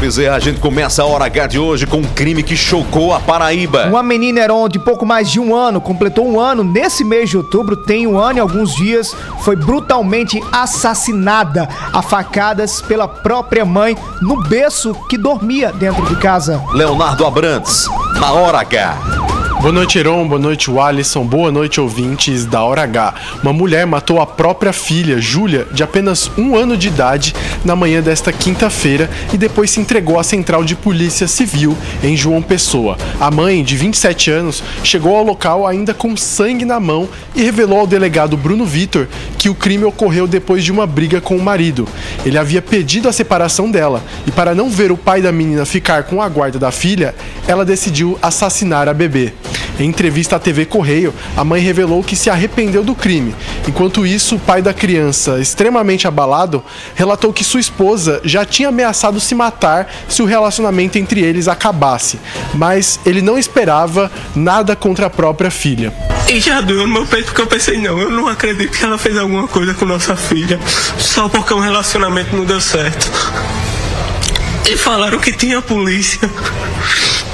Bezerra, 0.07 0.37
a 0.37 0.39
gente 0.39 0.61
começa 0.61 1.03
a 1.03 1.05
hora 1.05 1.25
H 1.25 1.47
de 1.47 1.59
hoje 1.59 1.85
com 1.85 1.97
um 1.97 2.03
crime 2.03 2.41
que 2.41 2.55
chocou 2.55 3.13
a 3.13 3.19
Paraíba. 3.19 3.87
Uma 3.87 4.01
menina 4.01 4.39
Heron 4.39 4.69
de 4.69 4.79
pouco 4.79 5.05
mais 5.05 5.29
de 5.29 5.37
um 5.37 5.53
ano, 5.53 5.81
completou 5.81 6.25
um 6.25 6.39
ano 6.39 6.63
nesse 6.63 7.03
mês 7.03 7.29
de 7.29 7.35
outubro, 7.35 7.75
tem 7.75 8.07
um 8.07 8.17
ano 8.17 8.39
e 8.39 8.39
alguns 8.39 8.73
dias, 8.73 9.13
foi 9.41 9.57
brutalmente 9.57 10.41
assassinada 10.49 11.67
a 11.91 12.01
facadas 12.01 12.81
pela 12.81 13.05
própria 13.05 13.65
mãe 13.65 13.97
no 14.21 14.41
berço 14.43 14.95
que 15.09 15.17
dormia 15.17 15.73
dentro 15.73 16.05
de 16.05 16.15
casa. 16.15 16.63
Leonardo 16.71 17.25
Abrantes, 17.25 17.85
na 18.17 18.31
hora 18.31 18.59
H. 18.59 19.36
Boa 19.59 19.71
noite, 19.71 19.97
Heron. 19.97 20.27
Boa 20.27 20.39
noite, 20.39 20.69
Alisson. 20.79 21.25
Boa 21.25 21.51
noite, 21.51 21.81
ouvintes 21.81 22.45
da 22.45 22.61
Hora 22.61 22.83
H. 22.83 23.15
Uma 23.41 23.51
mulher 23.51 23.87
matou 23.87 24.21
a 24.21 24.25
própria 24.25 24.71
filha, 24.71 25.19
Júlia, 25.19 25.67
de 25.71 25.81
apenas 25.81 26.29
um 26.37 26.55
ano 26.55 26.77
de 26.77 26.87
idade, 26.87 27.35
na 27.65 27.75
manhã 27.75 28.01
desta 28.01 28.31
quinta-feira 28.31 29.09
e 29.33 29.37
depois 29.37 29.71
se 29.71 29.79
entregou 29.79 30.19
à 30.19 30.23
Central 30.23 30.63
de 30.63 30.75
Polícia 30.75 31.27
Civil 31.27 31.75
em 32.03 32.15
João 32.15 32.41
Pessoa. 32.41 32.97
A 33.19 33.31
mãe, 33.31 33.63
de 33.63 33.75
27 33.75 34.29
anos, 34.29 34.63
chegou 34.83 35.15
ao 35.15 35.23
local 35.23 35.65
ainda 35.65 35.93
com 35.93 36.15
sangue 36.15 36.63
na 36.63 36.79
mão 36.79 37.09
e 37.35 37.43
revelou 37.43 37.79
ao 37.79 37.87
delegado 37.87 38.37
Bruno 38.37 38.63
Vitor 38.63 39.07
que 39.39 39.49
o 39.49 39.55
crime 39.55 39.85
ocorreu 39.85 40.27
depois 40.27 40.63
de 40.63 40.71
uma 40.71 40.85
briga 40.85 41.19
com 41.19 41.35
o 41.35 41.43
marido. 41.43 41.87
Ele 42.23 42.37
havia 42.37 42.61
pedido 42.61 43.09
a 43.09 43.13
separação 43.13 43.69
dela 43.71 44.03
e, 44.25 44.31
para 44.31 44.53
não 44.53 44.69
ver 44.69 44.91
o 44.91 44.97
pai 44.97 45.21
da 45.21 45.31
menina 45.31 45.65
ficar 45.65 46.03
com 46.03 46.21
a 46.21 46.29
guarda 46.29 46.59
da 46.59 46.71
filha, 46.71 47.15
ela 47.47 47.65
decidiu 47.65 48.17
assassinar 48.21 48.87
a 48.87 48.93
bebê. 48.93 49.33
Em 49.79 49.89
entrevista 49.89 50.35
à 50.35 50.39
TV 50.39 50.65
Correio, 50.65 51.13
a 51.35 51.43
mãe 51.43 51.61
revelou 51.61 52.03
que 52.03 52.15
se 52.15 52.29
arrependeu 52.29 52.83
do 52.83 52.95
crime. 52.95 53.35
Enquanto 53.67 54.05
isso, 54.05 54.35
o 54.35 54.39
pai 54.39 54.61
da 54.61 54.73
criança, 54.73 55.39
extremamente 55.39 56.07
abalado, 56.07 56.63
relatou 56.95 57.31
que 57.31 57.43
sua 57.43 57.59
esposa 57.59 58.19
já 58.23 58.43
tinha 58.45 58.69
ameaçado 58.69 59.19
se 59.19 59.35
matar 59.35 59.91
se 60.09 60.21
o 60.21 60.25
relacionamento 60.25 60.97
entre 60.97 61.21
eles 61.21 61.47
acabasse, 61.47 62.19
mas 62.53 62.99
ele 63.05 63.21
não 63.21 63.37
esperava 63.37 64.11
nada 64.35 64.75
contra 64.75 65.05
a 65.05 65.09
própria 65.09 65.51
filha. 65.51 65.93
E 66.27 66.39
já 66.39 66.59
doeu 66.59 66.87
no 66.87 66.93
meu 66.93 67.05
peito 67.05 67.27
porque 67.27 67.41
eu 67.41 67.47
pensei, 67.47 67.77
não, 67.77 67.99
eu 67.99 68.09
não 68.09 68.27
acredito 68.27 68.77
que 68.77 68.83
ela 68.83 68.97
fez 68.97 69.17
alguma 69.17 69.47
coisa 69.47 69.73
com 69.73 69.85
nossa 69.85 70.15
filha 70.15 70.59
só 70.97 71.29
porque 71.29 71.53
um 71.53 71.59
relacionamento 71.59 72.35
não 72.35 72.45
deu 72.45 72.59
certo. 72.59 73.09
E 74.69 74.75
falaram 74.75 75.19
que 75.19 75.31
tinha 75.31 75.61
polícia. 75.61 76.19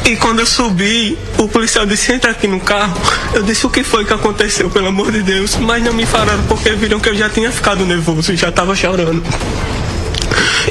E 0.06 0.18
quando 0.18 0.40
eu 0.40 0.46
subi, 0.46 1.18
o 1.38 1.48
policial 1.48 1.86
disse, 1.86 2.12
entra 2.12 2.32
aqui 2.32 2.46
no 2.46 2.60
carro. 2.60 2.94
Eu 3.34 3.42
disse, 3.42 3.66
o 3.66 3.70
que 3.70 3.84
foi 3.84 4.04
que 4.04 4.14
aconteceu, 4.14 4.70
pelo 4.70 4.88
amor 4.88 5.12
de 5.12 5.22
Deus? 5.22 5.56
Mas 5.56 5.82
não 5.82 5.94
me 5.94 6.06
falaram 6.06 6.44
porque 6.44 6.72
viram 6.72 7.00
que 7.00 7.08
eu 7.08 7.16
já 7.16 7.30
tinha 7.30 7.50
ficado 7.50 7.86
nervoso 7.86 8.34
e 8.34 8.36
já 8.36 8.52
tava 8.52 8.76
chorando. 8.76 9.24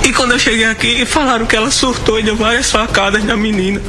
E 0.05 0.13
quando 0.13 0.33
eu 0.33 0.39
cheguei 0.39 0.67
aqui, 0.67 1.07
falaram 1.07 1.47
que 1.47 1.57
ela 1.57 1.71
surtou 1.71 2.21
e 2.21 2.23
deu 2.23 2.37
várias 2.37 2.71
facadas 2.71 3.25
na 3.25 3.35
menina. 3.35 3.81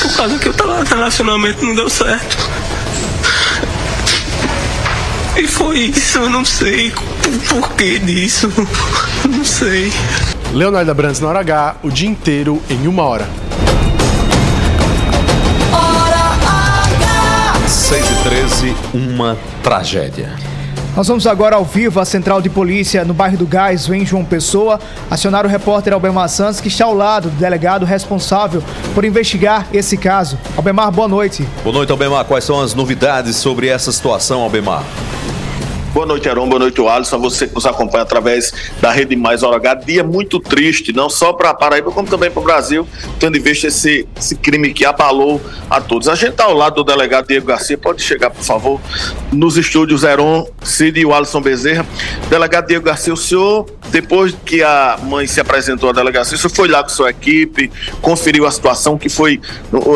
Por 0.00 0.16
causa 0.16 0.38
que 0.38 0.48
o 0.48 0.54
relacionamento 0.88 1.64
não 1.64 1.74
deu 1.74 1.90
certo. 1.90 2.36
E 5.36 5.46
foi 5.48 5.78
isso, 5.78 6.18
eu 6.18 6.30
não 6.30 6.44
sei 6.44 6.92
o 7.26 7.38
porquê 7.48 7.98
disso. 7.98 8.52
Não 9.28 9.44
sei. 9.44 9.92
Leonardo 10.52 10.90
Abrantes 10.90 11.20
na 11.20 11.28
hora 11.28 11.40
H, 11.40 11.76
o 11.82 11.90
dia 11.90 12.08
inteiro 12.08 12.62
em 12.70 12.86
uma. 12.86 13.02
Hora 13.02 13.47
13, 18.58 18.74
uma 18.92 19.38
tragédia. 19.62 20.32
Nós 20.96 21.06
vamos 21.06 21.28
agora 21.28 21.54
ao 21.54 21.64
vivo 21.64 22.00
à 22.00 22.04
central 22.04 22.42
de 22.42 22.50
polícia 22.50 23.04
no 23.04 23.14
bairro 23.14 23.36
do 23.36 23.46
Gás, 23.46 23.88
em 23.88 24.04
João 24.04 24.24
Pessoa, 24.24 24.80
acionar 25.08 25.46
o 25.46 25.48
repórter 25.48 25.92
Albemar 25.92 26.28
Santos, 26.28 26.60
que 26.60 26.66
está 26.66 26.84
ao 26.84 26.94
lado 26.94 27.30
do 27.30 27.36
delegado 27.36 27.86
responsável 27.86 28.62
por 28.94 29.04
investigar 29.04 29.68
esse 29.72 29.96
caso. 29.96 30.36
Albemar, 30.56 30.90
boa 30.90 31.06
noite. 31.06 31.46
Boa 31.62 31.72
noite, 31.72 31.92
Albemar. 31.92 32.24
Quais 32.24 32.42
são 32.42 32.60
as 32.60 32.74
novidades 32.74 33.36
sobre 33.36 33.68
essa 33.68 33.92
situação, 33.92 34.40
Albemar? 34.40 34.82
Boa 35.98 36.06
noite, 36.06 36.28
Aron. 36.28 36.48
Boa 36.48 36.60
noite, 36.60 36.80
Alisson. 36.80 37.18
Você 37.18 37.48
que 37.48 37.54
nos 37.56 37.66
acompanha 37.66 38.04
através 38.04 38.54
da 38.80 38.92
Rede 38.92 39.16
Mais 39.16 39.42
Hora 39.42 39.56
H. 39.56 39.74
Dia 39.84 40.04
muito 40.04 40.38
triste, 40.38 40.92
não 40.92 41.10
só 41.10 41.32
para 41.32 41.52
Paraíba, 41.52 41.90
como 41.90 42.08
também 42.08 42.30
para 42.30 42.38
o 42.38 42.44
Brasil, 42.44 42.86
tendo 43.18 43.36
em 43.36 43.40
vista 43.40 43.66
esse, 43.66 44.06
esse 44.16 44.36
crime 44.36 44.72
que 44.72 44.84
abalou 44.84 45.40
a 45.68 45.80
todos. 45.80 46.08
A 46.08 46.14
gente 46.14 46.30
está 46.30 46.44
ao 46.44 46.54
lado 46.54 46.76
do 46.76 46.84
delegado 46.84 47.26
Diego 47.26 47.46
Garcia. 47.46 47.76
Pode 47.76 48.00
chegar, 48.00 48.30
por 48.30 48.44
favor, 48.44 48.80
nos 49.32 49.56
estúdios 49.56 50.04
Heron, 50.04 50.48
Cid 50.62 51.00
e 51.00 51.04
o 51.04 51.12
Alisson 51.12 51.40
Bezerra. 51.40 51.84
Delegado 52.30 52.68
Diego 52.68 52.84
Garcia, 52.84 53.12
o 53.12 53.16
senhor, 53.16 53.66
depois 53.90 54.32
que 54.46 54.62
a 54.62 55.00
mãe 55.02 55.26
se 55.26 55.40
apresentou 55.40 55.90
à 55.90 55.92
delegacia, 55.92 56.36
o 56.36 56.38
senhor 56.38 56.54
foi 56.54 56.68
lá 56.68 56.84
com 56.84 56.90
sua 56.90 57.10
equipe, 57.10 57.72
conferiu 58.00 58.46
a 58.46 58.52
situação, 58.52 58.96
que 58.96 59.08
foi, 59.08 59.40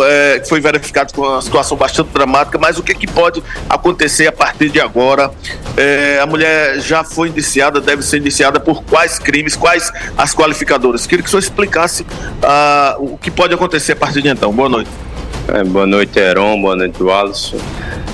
é, 0.09 0.43
foi 0.49 0.61
verificado 0.61 1.15
com 1.15 1.23
uma 1.23 1.41
situação 1.41 1.77
bastante 1.77 2.09
dramática, 2.09 2.59
mas 2.59 2.77
o 2.77 2.83
que, 2.83 2.93
que 2.93 3.07
pode 3.07 3.41
acontecer 3.69 4.27
a 4.27 4.33
partir 4.33 4.69
de 4.69 4.81
agora? 4.81 5.31
É, 5.77 5.92
a 6.21 6.27
mulher 6.27 6.81
já 6.81 7.05
foi 7.05 7.29
indiciada, 7.29 7.81
deve 7.81 8.03
ser 8.03 8.19
indiciada 8.19 8.61
por 8.61 8.83
quais 8.85 9.19
crimes, 9.19 9.57
quais 9.57 9.93
as 10.17 10.35
qualificadoras? 10.35 11.07
Queria 11.07 11.23
que 11.23 11.29
o 11.29 11.31
senhor 11.31 11.41
explicasse 11.41 12.07
ah, 12.43 12.97
o 12.99 13.19
que 13.19 13.31
pode 13.31 13.55
acontecer 13.55 13.93
a 13.93 13.97
partir 13.97 14.23
de 14.23 14.29
então. 14.29 14.53
Boa 14.53 14.69
noite. 14.69 14.91
É, 15.49 15.65
boa 15.65 15.87
noite, 15.87 16.19
Heron. 16.19 16.61
Boa 16.61 16.77
noite, 16.77 16.97
Alisson. 17.03 17.59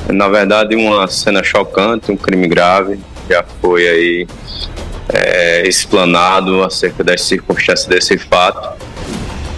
Na 0.09 0.29
verdade, 0.29 0.75
uma 0.75 1.07
cena 1.09 1.43
chocante, 1.43 2.11
um 2.11 2.17
crime 2.17 2.49
grave. 2.49 2.99
Já 3.29 3.45
foi 3.61 3.87
aí 3.87 4.27
é, 5.11 5.69
explanado 5.69 6.63
acerca 6.63 7.05
das 7.05 7.21
circunstâncias 7.23 7.87
desse 7.87 8.17
fato. 8.17 8.77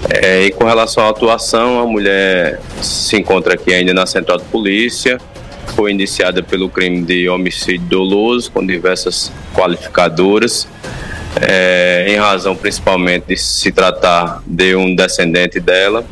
É, 0.09 0.47
e 0.47 0.51
com 0.51 0.65
relação 0.65 1.07
à 1.07 1.11
atuação, 1.11 1.81
a 1.81 1.87
mulher 1.87 2.61
se 2.83 3.17
encontra 3.17 3.55
aqui 3.55 3.73
ainda 3.73 3.95
na 3.95 4.07
central 4.07 4.39
de 4.39 4.45
polícia. 4.45 5.19
Foi 5.75 5.93
indiciada 5.93 6.43
pelo 6.43 6.69
crime 6.69 7.03
de 7.03 7.29
homicídio 7.29 7.87
doloso, 7.87 8.51
com 8.51 8.65
diversas 8.67 9.33
qualificadoras. 9.55 10.67
é, 11.41 12.07
em 12.09 12.17
razão 12.17 12.57
principalmente 12.57 13.27
de 13.29 13.37
se 13.37 13.71
tratar 13.71 14.43
de 14.47 14.75
um 14.75 14.95
descendente 14.95 15.61
dela. 15.61 16.05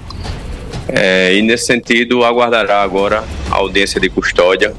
É, 0.88 1.34
e 1.34 1.42
nesse 1.42 1.66
sentido, 1.66 2.24
aguardará 2.24 2.82
agora 2.82 3.24
a 3.50 3.56
audiência 3.56 4.00
de 4.00 4.08
custódia, 4.08 4.74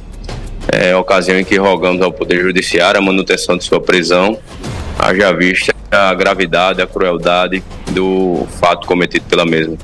é, 0.71 0.95
ocasião 0.95 1.37
em 1.39 1.43
que 1.43 1.57
rogamos 1.57 2.01
ao 2.01 2.11
Poder 2.11 2.41
Judiciário 2.41 2.99
a 2.99 3.03
manutenção 3.03 3.57
de 3.57 3.63
sua 3.63 3.79
prisão, 3.79 4.37
haja 4.97 5.31
vista 5.33 5.73
a 5.91 6.13
gravidade, 6.13 6.81
a 6.81 6.87
crueldade 6.87 7.63
do 7.91 8.47
fato 8.59 8.87
cometido 8.87 9.25
pela 9.25 9.45
mesma. 9.45 9.75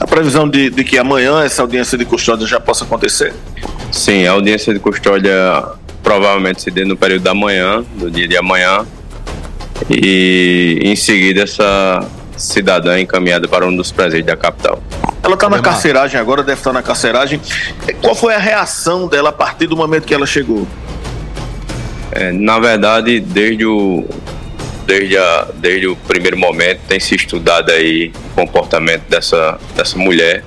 A 0.00 0.06
previsão 0.06 0.48
de, 0.48 0.70
de 0.70 0.84
que 0.84 0.98
amanhã 0.98 1.42
essa 1.42 1.62
audiência 1.62 1.96
de 1.96 2.04
custódia 2.04 2.46
já 2.46 2.60
possa 2.60 2.84
acontecer? 2.84 3.34
Sim, 3.92 4.26
a 4.26 4.32
audiência 4.32 4.72
de 4.72 4.80
custódia 4.80 5.32
provavelmente 6.02 6.62
se 6.62 6.70
dê 6.70 6.84
no 6.84 6.96
período 6.96 7.22
da 7.22 7.34
manhã, 7.34 7.84
do 7.94 8.10
dia 8.10 8.26
de 8.26 8.36
amanhã, 8.36 8.86
e 9.88 10.80
em 10.82 10.96
seguida 10.96 11.42
essa 11.42 12.08
cidadã 12.36 12.98
encaminhada 12.98 13.46
para 13.46 13.66
um 13.66 13.76
dos 13.76 13.92
presídios 13.92 14.26
da 14.26 14.36
capital. 14.36 14.82
Ela 15.22 15.34
está 15.34 15.48
na 15.48 15.60
carceragem 15.60 16.18
agora, 16.18 16.42
deve 16.42 16.58
estar 16.58 16.72
na 16.72 16.82
carceragem. 16.82 17.40
Qual 18.00 18.14
foi 18.14 18.34
a 18.34 18.38
reação 18.38 19.06
dela 19.06 19.28
a 19.28 19.32
partir 19.32 19.68
do 19.68 19.76
momento 19.76 20.04
que 20.04 20.14
ela 20.14 20.26
chegou? 20.26 20.66
É, 22.10 22.32
na 22.32 22.58
verdade, 22.58 23.20
desde 23.20 23.64
o, 23.64 24.04
desde, 24.86 25.16
a, 25.16 25.48
desde 25.54 25.86
o 25.86 25.96
primeiro 25.96 26.36
momento 26.36 26.80
tem 26.88 26.98
se 26.98 27.14
estudado 27.14 27.70
aí 27.70 28.10
o 28.32 28.34
comportamento 28.34 29.02
dessa, 29.08 29.58
dessa 29.76 29.96
mulher. 29.96 30.44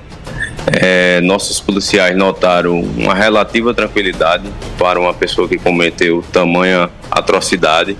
É, 0.66 1.20
nossos 1.20 1.60
policiais 1.60 2.16
notaram 2.16 2.80
uma 2.80 3.14
relativa 3.14 3.72
tranquilidade 3.72 4.44
para 4.76 4.98
uma 4.98 5.14
pessoa 5.14 5.48
que 5.48 5.56
cometeu 5.56 6.24
tamanha 6.32 6.90
atrocidade 7.10 7.96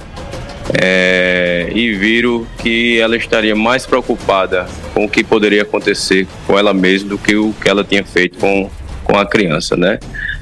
é, 0.82 1.70
e 1.73 1.92
viram 1.92 2.46
que 2.58 2.99
ela 2.99 3.16
estaria 3.16 3.54
mais 3.54 3.87
preocupada 3.87 4.66
com 4.92 5.04
o 5.04 5.08
que 5.08 5.23
poderia 5.23 5.62
acontecer 5.62 6.26
com 6.46 6.58
ela 6.58 6.75
mesma 6.75 7.11
do 7.11 7.18
que 7.18 7.37
o 7.37 7.52
que 7.52 7.68
ela 7.68 7.85
tinha 7.85 8.04
feito 8.04 8.38
com, 8.38 8.68
com 9.04 9.16
a 9.16 9.25
criança, 9.25 9.76
né? 9.76 9.99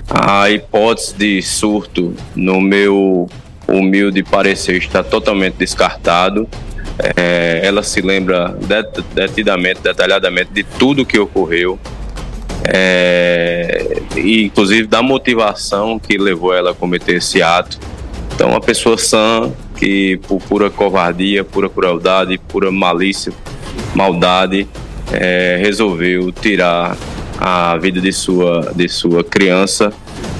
A 0.09 0.51
hipótese 0.51 1.15
de 1.15 1.43
surto, 1.43 2.15
no 2.35 2.61
meu 2.61 3.29
humilde 3.67 4.23
parecer, 4.23 4.77
está 4.77 5.03
totalmente 5.03 5.55
descartado. 5.55 6.49
É, 7.17 7.61
ela 7.65 7.83
se 7.83 8.01
lembra 8.01 8.57
detidamente, 9.15 9.81
detalhadamente 9.83 10.53
de 10.53 10.63
tudo 10.63 11.05
que 11.05 11.19
ocorreu, 11.19 11.79
é, 12.63 14.01
e 14.17 14.45
inclusive 14.45 14.87
da 14.87 15.03
motivação 15.03 15.99
que 15.99 16.17
levou 16.17 16.55
ela 16.55 16.71
a 16.71 16.75
cometer 16.75 17.17
esse 17.17 17.43
ato. 17.43 17.79
Então, 18.35 18.51
uma 18.51 18.61
pessoa 18.61 18.99
sã 18.99 19.53
que, 19.77 20.19
por 20.27 20.41
pura 20.43 20.71
covardia, 20.71 21.45
pura 21.45 21.69
crueldade, 21.69 22.39
pura 22.49 22.71
malícia, 22.71 23.33
maldade, 23.95 24.67
é, 25.13 25.59
resolveu 25.61 26.33
tirar 26.33 26.97
a 27.39 27.77
vida 27.77 28.01
de 28.01 28.13
sua, 28.13 28.73
de 28.75 28.89
sua 28.89 29.23
criança, 29.23 29.93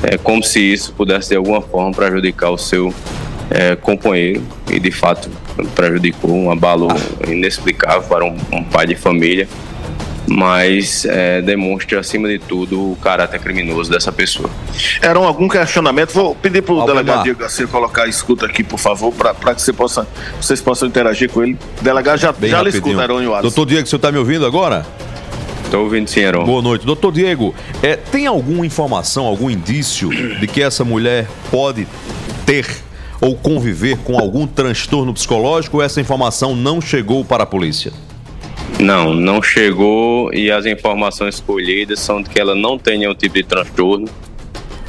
é, 0.03 0.17
como 0.17 0.43
se 0.43 0.61
isso 0.61 0.93
pudesse 0.95 1.31
de 1.31 1.37
alguma 1.37 1.61
forma 1.61 1.93
prejudicar 1.93 2.51
o 2.51 2.59
seu 2.59 2.93
é, 3.51 3.77
companheiro. 3.77 4.43
E 4.71 4.81
de 4.81 4.91
fato 4.91 5.31
prejudicou 5.75 6.33
um 6.33 6.51
abalo 6.51 6.89
inexplicável 7.29 8.03
para 8.03 8.25
um, 8.25 8.37
um 8.53 8.65
pai 8.65 8.87
de 8.87 8.97
família 8.97 9.49
mas 10.35 11.05
é, 11.05 11.41
demonstra, 11.41 12.01
acima 12.01 12.27
de 12.27 12.41
tudo, 12.41 12.93
o 12.93 12.97
caráter 12.97 13.39
criminoso 13.39 13.89
dessa 13.89 14.11
pessoa. 14.11 14.51
Era 15.01 15.19
algum 15.21 15.49
questionamento? 15.49 16.13
Vou 16.13 16.35
pedir 16.35 16.61
para 16.61 16.75
o 16.75 16.85
delegado 16.85 17.23
Diego 17.23 17.39
Garcia 17.39 17.69
colocar 17.69 18.03
a 18.03 18.09
escuta 18.09 18.45
aqui, 18.45 18.65
por 18.65 18.79
favor, 18.79 19.13
para 19.13 19.55
que 19.55 19.63
você 19.63 19.73
possa, 19.73 20.07
vocês 20.41 20.61
possam 20.61 20.89
interagir 20.89 21.31
com 21.31 21.45
ele. 21.45 21.57
Delegado, 21.81 22.19
já, 22.19 22.35
já 22.43 22.63
lhe 22.63 22.71
escuta, 22.71 23.01
Aron 23.01 23.25
Wallace. 23.25 23.43
Doutor 23.43 23.67
Diego, 23.67 23.87
você 23.87 23.95
está 23.95 24.11
me 24.11 24.19
ouvindo 24.19 24.45
agora? 24.45 24.85
Estou 25.65 25.85
ouvindo 25.85 26.09
sim, 26.09 26.25
Aron. 26.25 26.45
Boa 26.45 26.61
noite. 26.61 26.85
Doutor 26.85 27.13
Diego, 27.13 27.55
é, 27.81 27.95
tem 27.95 28.27
alguma 28.27 28.67
informação, 28.67 29.27
algum 29.27 29.49
indício 29.49 30.09
de 30.41 30.47
que 30.49 30.61
essa 30.61 30.85
mulher 30.85 31.29
pode 31.49 31.87
ter 32.45 32.67
ou 33.21 33.37
conviver 33.37 33.99
com 33.99 34.19
algum 34.19 34.49
transtorno 34.49 35.15
psicológico 35.15 35.77
ou 35.77 35.83
essa 35.83 36.01
informação 36.01 36.57
não 36.57 36.81
chegou 36.81 37.25
para 37.25 37.45
a 37.45 37.47
polícia? 37.47 37.93
Não, 38.79 39.15
não 39.15 39.43
chegou 39.43 40.33
e 40.35 40.51
as 40.51 40.67
informações 40.67 41.41
colhidas 41.41 42.01
são 42.01 42.21
de 42.21 42.29
que 42.29 42.41
ela 42.41 42.55
não 42.55 42.79
tem 42.79 42.99
nenhum 42.99 43.15
tipo 43.15 43.35
de 43.35 43.45
transtorno. 43.45 44.09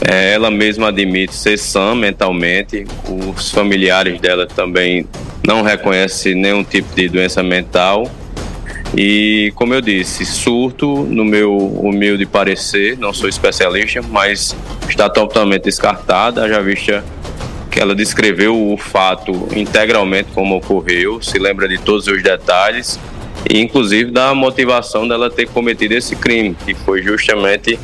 É, 0.01 0.33
ela 0.33 0.51
mesma 0.51 0.89
admite 0.89 1.33
ser 1.33 1.57
sã 1.57 1.95
mentalmente, 1.95 2.85
os 3.35 3.51
familiares 3.51 4.19
dela 4.19 4.45
também 4.45 5.07
não 5.45 5.61
reconhecem 5.61 6.35
nenhum 6.35 6.63
tipo 6.63 6.93
de 6.93 7.07
doença 7.07 7.41
mental. 7.41 8.09
E, 8.97 9.51
como 9.55 9.73
eu 9.73 9.81
disse, 9.81 10.25
surto, 10.25 10.87
no 11.03 11.23
meu 11.23 11.55
humilde 11.55 12.25
parecer, 12.25 12.97
não 12.97 13.13
sou 13.13 13.29
especialista, 13.29 14.01
mas 14.01 14.55
está 14.89 15.09
totalmente 15.09 15.63
descartada, 15.63 16.47
já 16.47 16.59
vista 16.59 17.03
que 17.71 17.79
ela 17.79 17.93
descreveu 17.93 18.71
o 18.71 18.77
fato 18.77 19.49
integralmente 19.55 20.29
como 20.33 20.55
ocorreu, 20.55 21.21
se 21.21 21.37
lembra 21.37 21.67
de 21.67 21.77
todos 21.77 22.07
os 22.07 22.23
detalhes 22.23 22.99
e 23.49 23.59
inclusive 23.59 24.11
da 24.11 24.33
motivação 24.33 25.07
dela 25.07 25.29
ter 25.29 25.47
cometido 25.47 25.93
esse 25.93 26.15
crime, 26.15 26.55
que 26.65 26.73
foi 26.73 27.01
justamente 27.01 27.79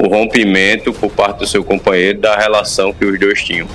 o 0.00 0.08
rompimento 0.08 0.92
por 0.92 1.10
parte 1.10 1.38
do 1.38 1.46
seu 1.46 1.64
companheiro 1.64 2.20
da 2.20 2.36
relação 2.36 2.92
que 2.92 3.04
os 3.04 3.18
dois 3.18 3.42
tinham. 3.42 3.66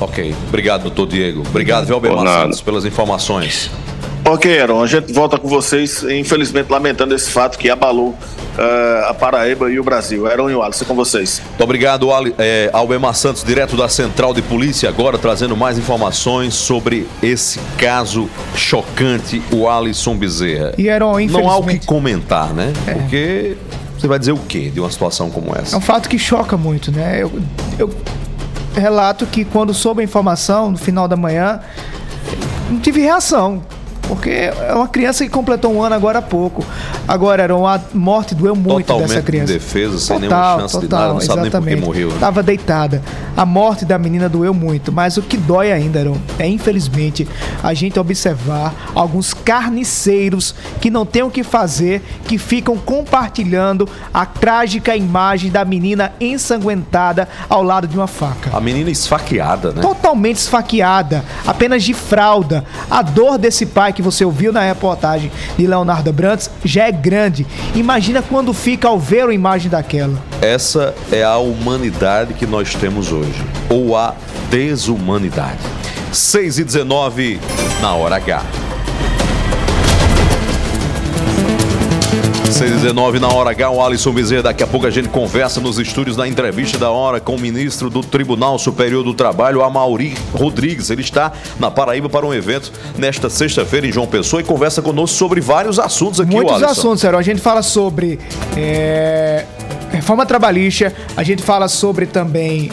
Ok, 0.00 0.34
obrigado, 0.48 0.82
doutor 0.82 1.06
Diego. 1.06 1.42
Obrigado, 1.48 1.86
Velber 1.86 2.12
Santos, 2.18 2.60
pelas 2.60 2.84
informações. 2.84 3.70
Ok, 4.24 4.60
Aaron, 4.60 4.80
a 4.80 4.86
gente 4.86 5.12
volta 5.12 5.36
com 5.36 5.48
vocês, 5.48 6.04
infelizmente 6.04 6.70
lamentando 6.70 7.12
esse 7.12 7.28
fato 7.28 7.58
que 7.58 7.68
abalou 7.68 8.10
uh, 8.10 9.08
a 9.08 9.14
Paraíba 9.14 9.68
e 9.68 9.80
o 9.80 9.84
Brasil. 9.84 10.28
Aaron 10.28 10.48
e 10.48 10.54
o 10.54 10.62
Alisson 10.62 10.84
com 10.84 10.94
vocês. 10.94 11.42
Muito 11.48 11.64
obrigado, 11.64 12.08
é, 12.38 12.70
Albemar 12.72 13.14
Santos, 13.14 13.42
direto 13.42 13.76
da 13.76 13.88
Central 13.88 14.32
de 14.32 14.40
Polícia, 14.40 14.88
agora 14.88 15.18
trazendo 15.18 15.56
mais 15.56 15.76
informações 15.76 16.54
sobre 16.54 17.08
esse 17.20 17.58
caso 17.76 18.30
chocante, 18.54 19.42
o 19.50 19.68
Alisson 19.68 20.16
Bezerra. 20.16 20.72
E 20.78 20.88
Aaron, 20.88 21.18
Não 21.26 21.50
há 21.50 21.56
o 21.56 21.66
que 21.66 21.84
comentar, 21.84 22.54
né? 22.54 22.72
É. 22.86 22.94
Porque 22.94 23.56
você 23.98 24.06
vai 24.06 24.20
dizer 24.20 24.32
o 24.32 24.38
quê 24.38 24.70
de 24.70 24.78
uma 24.78 24.90
situação 24.90 25.30
como 25.30 25.52
essa? 25.56 25.74
É 25.74 25.78
um 25.78 25.82
fato 25.82 26.08
que 26.08 26.18
choca 26.18 26.56
muito, 26.56 26.92
né? 26.92 27.20
Eu, 27.20 27.32
eu 27.76 27.90
relato 28.72 29.26
que 29.26 29.44
quando 29.44 29.74
soube 29.74 30.00
a 30.00 30.04
informação, 30.04 30.70
no 30.70 30.78
final 30.78 31.08
da 31.08 31.16
manhã, 31.16 31.60
não 32.70 32.78
tive 32.78 33.00
reação 33.00 33.62
porque 34.08 34.30
é 34.30 34.74
uma 34.74 34.88
criança 34.88 35.24
que 35.24 35.30
completou 35.30 35.72
um 35.72 35.82
ano 35.82 35.94
agora 35.94 36.18
há 36.18 36.22
pouco. 36.22 36.64
Agora, 37.06 37.42
era 37.42 37.56
uma 37.56 37.82
morte 37.94 38.34
doeu 38.34 38.54
muito 38.54 38.86
Totalmente 38.86 39.08
dessa 39.08 39.22
criança. 39.22 39.52
defesa, 39.52 39.98
sem 39.98 40.20
total, 40.20 40.38
nenhuma 40.38 40.60
chance 40.60 40.80
total, 40.80 40.88
de 40.88 40.94
nada, 40.94 41.14
não 41.14 41.20
sabe 41.20 41.40
exatamente. 41.42 41.74
nem 41.74 41.80
por 41.80 41.86
morreu. 41.86 42.08
Né? 42.10 42.16
Tava 42.18 42.42
deitada. 42.42 43.02
A 43.36 43.46
morte 43.46 43.84
da 43.84 43.98
menina 43.98 44.28
doeu 44.28 44.52
muito, 44.52 44.92
mas 44.92 45.16
o 45.16 45.22
que 45.22 45.36
dói 45.36 45.72
ainda, 45.72 46.00
Aaron, 46.00 46.18
é 46.38 46.46
infelizmente 46.46 47.26
a 47.62 47.72
gente 47.72 47.98
observar 47.98 48.92
alguns 48.94 49.32
carniceiros 49.32 50.54
que 50.80 50.90
não 50.90 51.06
têm 51.06 51.22
o 51.22 51.30
que 51.30 51.42
fazer, 51.42 52.02
que 52.26 52.36
ficam 52.38 52.76
compartilhando 52.76 53.88
a 54.12 54.26
trágica 54.26 54.96
imagem 54.96 55.50
da 55.50 55.64
menina 55.64 56.12
ensanguentada 56.20 57.28
ao 57.48 57.62
lado 57.62 57.86
de 57.86 57.96
uma 57.96 58.06
faca. 58.06 58.50
A 58.52 58.60
menina 58.60 58.90
esfaqueada, 58.90 59.72
né? 59.72 59.80
Totalmente 59.80 60.36
esfaqueada, 60.36 61.24
apenas 61.46 61.82
de 61.82 61.94
fralda. 61.94 62.64
A 62.90 63.02
dor 63.02 63.38
desse 63.38 63.64
pai 63.66 63.91
que 63.92 64.02
você 64.02 64.24
ouviu 64.24 64.52
na 64.52 64.60
reportagem 64.60 65.30
de 65.56 65.66
Leonardo 65.66 66.12
Brantes 66.12 66.50
já 66.64 66.88
é 66.88 66.92
grande. 66.92 67.46
Imagina 67.74 68.22
quando 68.22 68.52
fica 68.52 68.88
ao 68.88 68.98
ver 68.98 69.28
a 69.28 69.34
imagem 69.34 69.70
daquela. 69.70 70.22
Essa 70.40 70.94
é 71.10 71.22
a 71.22 71.36
humanidade 71.36 72.34
que 72.34 72.46
nós 72.46 72.74
temos 72.74 73.12
hoje, 73.12 73.44
ou 73.68 73.96
a 73.96 74.14
desumanidade. 74.50 75.60
6 76.12 76.58
e 76.58 76.64
19 76.64 77.40
na 77.80 77.94
hora 77.94 78.16
H. 78.16 78.61
619 82.62 83.18
na 83.18 83.26
hora 83.26 83.50
H, 83.50 83.70
o 83.70 83.84
Alisson 83.84 84.12
Bezerra. 84.12 84.44
Daqui 84.44 84.62
a 84.62 84.66
pouco 84.68 84.86
a 84.86 84.90
gente 84.90 85.08
conversa 85.08 85.60
nos 85.60 85.80
estúdios 85.80 86.16
na 86.16 86.28
entrevista 86.28 86.78
da 86.78 86.90
hora 86.90 87.18
com 87.18 87.34
o 87.34 87.38
ministro 87.38 87.90
do 87.90 88.02
Tribunal 88.02 88.56
Superior 88.56 89.02
do 89.02 89.12
Trabalho, 89.12 89.64
Amauri 89.64 90.16
Rodrigues. 90.32 90.88
Ele 90.88 91.00
está 91.00 91.32
na 91.58 91.72
Paraíba 91.72 92.08
para 92.08 92.24
um 92.24 92.32
evento 92.32 92.70
nesta 92.96 93.28
sexta-feira 93.28 93.88
em 93.88 93.90
João 93.90 94.06
Pessoa 94.06 94.40
e 94.40 94.44
conversa 94.44 94.80
conosco 94.80 95.16
sobre 95.16 95.40
vários 95.40 95.80
assuntos 95.80 96.20
aqui, 96.20 96.30
Muitos 96.30 96.54
Alisson. 96.54 96.70
assuntos, 96.70 97.00
Sério. 97.00 97.18
A 97.18 97.22
gente 97.22 97.40
fala 97.40 97.62
sobre 97.62 98.20
é, 98.56 99.44
reforma 99.90 100.24
trabalhista, 100.24 100.94
a 101.16 101.24
gente 101.24 101.42
fala 101.42 101.66
sobre 101.66 102.06
também 102.06 102.70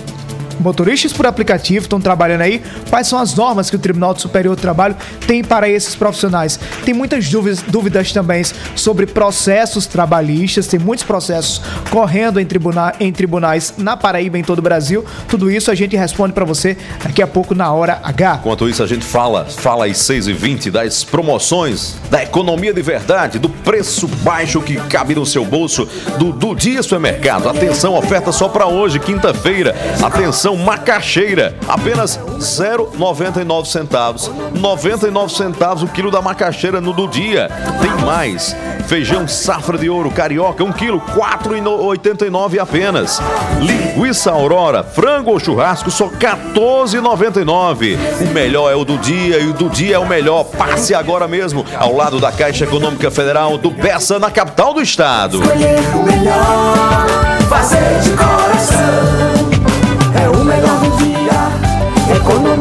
motoristas 0.60 1.14
por 1.14 1.26
aplicativo 1.26 1.86
estão 1.86 2.00
trabalhando 2.00 2.42
aí. 2.42 2.62
Quais 2.90 3.08
são 3.08 3.20
as 3.20 3.36
normas 3.36 3.70
que 3.70 3.76
o 3.76 3.80
Tribunal 3.80 4.18
Superior 4.18 4.56
do 4.56 4.62
Trabalho 4.62 4.96
tem 5.28 5.44
para 5.44 5.70
esses 5.70 5.96
profissionais? 5.96 6.60
Tem 6.84 6.94
muitas 6.94 7.30
dúvidas, 7.30 7.62
dúvidas 7.62 8.12
também 8.12 8.44
sobre 8.76 9.06
processos 9.06 9.86
trabalhistas, 9.86 10.68
tem 10.68 10.80
muitos 10.80 11.06
processos 11.06 11.62
correndo 11.90 12.40
em, 12.40 12.46
tribuna, 12.46 12.94
em 13.00 13.12
tribunais 13.12 13.74
na 13.78 13.98
Paraíba, 13.98 14.38
em 14.38 14.44
todo 14.44 14.60
o 14.60 14.62
Brasil. 14.62 15.04
Tudo 15.28 15.52
isso 15.52 15.72
a 15.72 15.76
gente 15.76 15.96
responde 15.96 16.34
para 16.34 16.46
você 16.46 16.78
daqui 17.04 17.22
a 17.22 17.28
pouco 17.28 17.54
na 17.54 17.72
hora 17.72 18.00
H. 18.04 18.40
Enquanto 18.42 18.70
isso, 18.70 18.84
a 18.84 18.88
gente 18.88 19.06
fala, 19.06 19.46
fala 19.46 19.86
às 19.86 19.98
6h20 19.98 20.72
das 20.72 21.04
promoções, 21.04 21.96
da 22.10 22.24
economia 22.24 22.74
de 22.74 22.82
verdade, 22.82 23.40
do 23.40 23.50
preço 23.50 24.08
baixo 24.08 24.62
que 24.62 24.76
cabe 24.88 25.16
no 25.16 25.26
seu 25.26 25.46
bolso, 25.46 25.88
do, 26.18 26.32
do 26.32 26.56
dia 26.56 26.82
supermercado. 26.82 27.48
Atenção, 27.48 27.96
oferta 27.96 28.32
só 28.32 28.48
para 28.48 28.68
hoje, 28.68 29.00
quinta-feira. 29.00 29.76
Atenção, 30.02 30.49
macaxeira, 30.58 31.56
apenas 31.68 32.20
0,99 32.40 33.66
centavos. 33.66 34.32
99 34.54 35.34
centavos 35.34 35.84
o 35.84 35.88
quilo 35.88 36.12
da 36.12 36.22
macaxeira 36.22 36.80
no 36.82 36.94
do 36.94 37.08
dia. 37.08 37.50
Tem 37.82 38.06
mais. 38.06 38.56
Feijão 38.88 39.28
safra 39.28 39.78
de 39.78 39.90
ouro 39.90 40.10
carioca, 40.10 40.64
1 40.64 40.72
quilo, 40.72 41.00
4,89 41.00 42.60
apenas. 42.60 43.22
Linguiça 43.60 44.32
Aurora, 44.32 44.84
frango 44.84 45.32
ou 45.32 45.40
churrasco, 45.40 45.92
só 45.92 46.08
14,99. 46.08 47.98
O 48.22 48.34
melhor 48.34 48.72
é 48.72 48.76
o 48.76 48.84
do 48.84 48.98
dia 48.98 49.40
e 49.40 49.48
o 49.48 49.54
do 49.54 49.70
dia 49.70 49.96
é 49.96 50.00
o 50.00 50.08
melhor. 50.08 50.44
Passe 50.44 50.96
agora 50.96 51.28
mesmo 51.28 51.66
ao 51.78 51.96
lado 51.96 52.20
da 52.20 52.32
Caixa 52.32 52.64
Econômica 52.64 53.12
Federal 53.12 53.58
do 53.58 53.72
Peça, 53.72 54.18
na 54.18 54.32
capital 54.32 54.74
do 54.74 54.82
estado. 54.82 55.42
Escolher 55.42 55.80
o 55.96 56.04
melhor, 56.04 57.08
fazer 57.48 58.00
de 58.02 58.10
coração. 58.12 59.19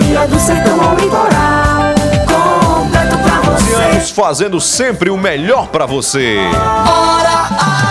Economia 0.09 0.27
do 0.27 0.41
sertão 0.41 0.81
ao 0.83 0.97
litoral. 0.97 1.95
Completo 2.27 3.19
pra 3.19 3.41
você. 3.43 3.75
Anos 3.75 4.11
fazendo 4.11 4.59
sempre 4.59 5.11
o 5.11 5.19
melhor 5.19 5.69
pra 5.69 5.85
você. 5.85 6.39
Hora 6.39 7.88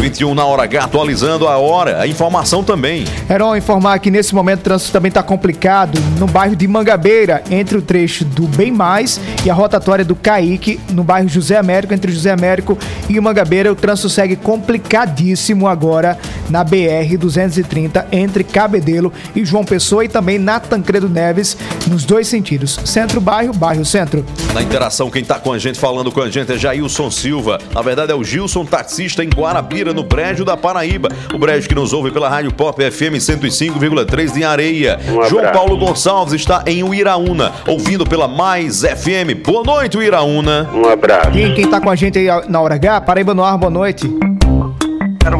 6h21 0.00 0.34
na 0.34 0.46
hora 0.46 0.62
H, 0.62 0.84
atualizando 0.84 1.46
a 1.46 1.58
hora, 1.58 2.00
a 2.00 2.06
informação 2.06 2.64
também. 2.64 3.04
Heron, 3.28 3.54
informar 3.54 3.98
que 3.98 4.10
nesse 4.10 4.34
momento 4.34 4.60
o 4.60 4.62
trânsito 4.62 4.92
também 4.92 5.10
está 5.10 5.22
complicado 5.22 6.00
no 6.18 6.26
bairro 6.26 6.56
de 6.56 6.66
Mangabeira, 6.66 7.42
entre 7.50 7.76
o 7.76 7.82
trecho 7.82 8.24
do 8.24 8.46
Bem 8.48 8.72
Mais 8.72 9.20
e 9.44 9.50
a 9.50 9.54
rotatória 9.54 10.04
do 10.04 10.16
Caique, 10.16 10.80
no 10.90 11.04
bairro 11.04 11.28
José 11.28 11.56
Américo, 11.58 11.92
entre 11.92 12.10
José 12.10 12.30
Américo 12.30 12.78
e 13.08 13.20
Mangabeira. 13.20 13.70
O 13.70 13.76
trânsito 13.76 14.08
segue 14.08 14.36
complicadíssimo 14.36 15.68
agora 15.68 16.18
na 16.48 16.64
BR-230, 16.64 18.06
entre 18.10 18.42
Cabedelo 18.42 19.12
e 19.36 19.44
João 19.44 19.64
Pessoa, 19.64 20.04
e 20.04 20.08
também 20.08 20.38
na 20.38 20.58
Tancredo 20.58 21.08
Neves, 21.08 21.56
nos 21.86 22.04
dois 22.04 22.26
sentidos: 22.26 22.80
centro-bairro, 22.84 23.52
bairro-centro. 23.52 24.24
Na 24.54 24.62
interação, 24.62 25.10
quem 25.10 25.24
tá 25.24 25.38
com 25.38 25.52
a 25.52 25.58
gente, 25.58 25.78
falando 25.78 26.10
com 26.10 26.22
a 26.22 26.30
gente 26.30 26.52
é 26.52 26.58
Jailson 26.58 27.10
Silva. 27.10 27.58
Na 27.72 27.82
verdade, 27.82 28.12
é 28.12 28.14
o 28.14 28.24
Gilson, 28.24 28.64
taxista 28.64 29.22
em 29.22 29.28
Guarabira, 29.28 29.89
no 29.92 30.02
Brejo 30.02 30.44
da 30.44 30.56
Paraíba. 30.56 31.08
O 31.32 31.38
Brejo 31.38 31.68
que 31.68 31.74
nos 31.74 31.92
ouve 31.92 32.10
pela 32.10 32.28
Rádio 32.28 32.52
Pop 32.52 32.78
FM 32.90 33.16
105,3 33.16 34.32
de 34.32 34.44
Areia. 34.44 34.98
Um 35.08 35.28
João. 35.28 35.52
Paulo 35.52 35.76
Gonçalves 35.76 36.34
está 36.34 36.62
em 36.66 36.82
Uiraúna, 36.82 37.52
ouvindo 37.66 38.04
pela 38.06 38.28
Mais 38.28 38.80
FM. 38.82 39.44
Boa 39.44 39.62
noite, 39.64 39.96
Uiraúna. 39.98 40.68
Um 40.72 40.88
abraço. 40.88 41.30
Quem, 41.30 41.54
quem 41.54 41.66
tá 41.68 41.80
com 41.80 41.90
a 41.90 41.96
gente 41.96 42.18
aí 42.18 42.26
na 42.48 42.60
hora 42.60 42.74
H, 42.74 43.00
Paraíba 43.02 43.34
no 43.34 43.44
ar, 43.44 43.56
boa 43.58 43.70
noite. 43.70 44.08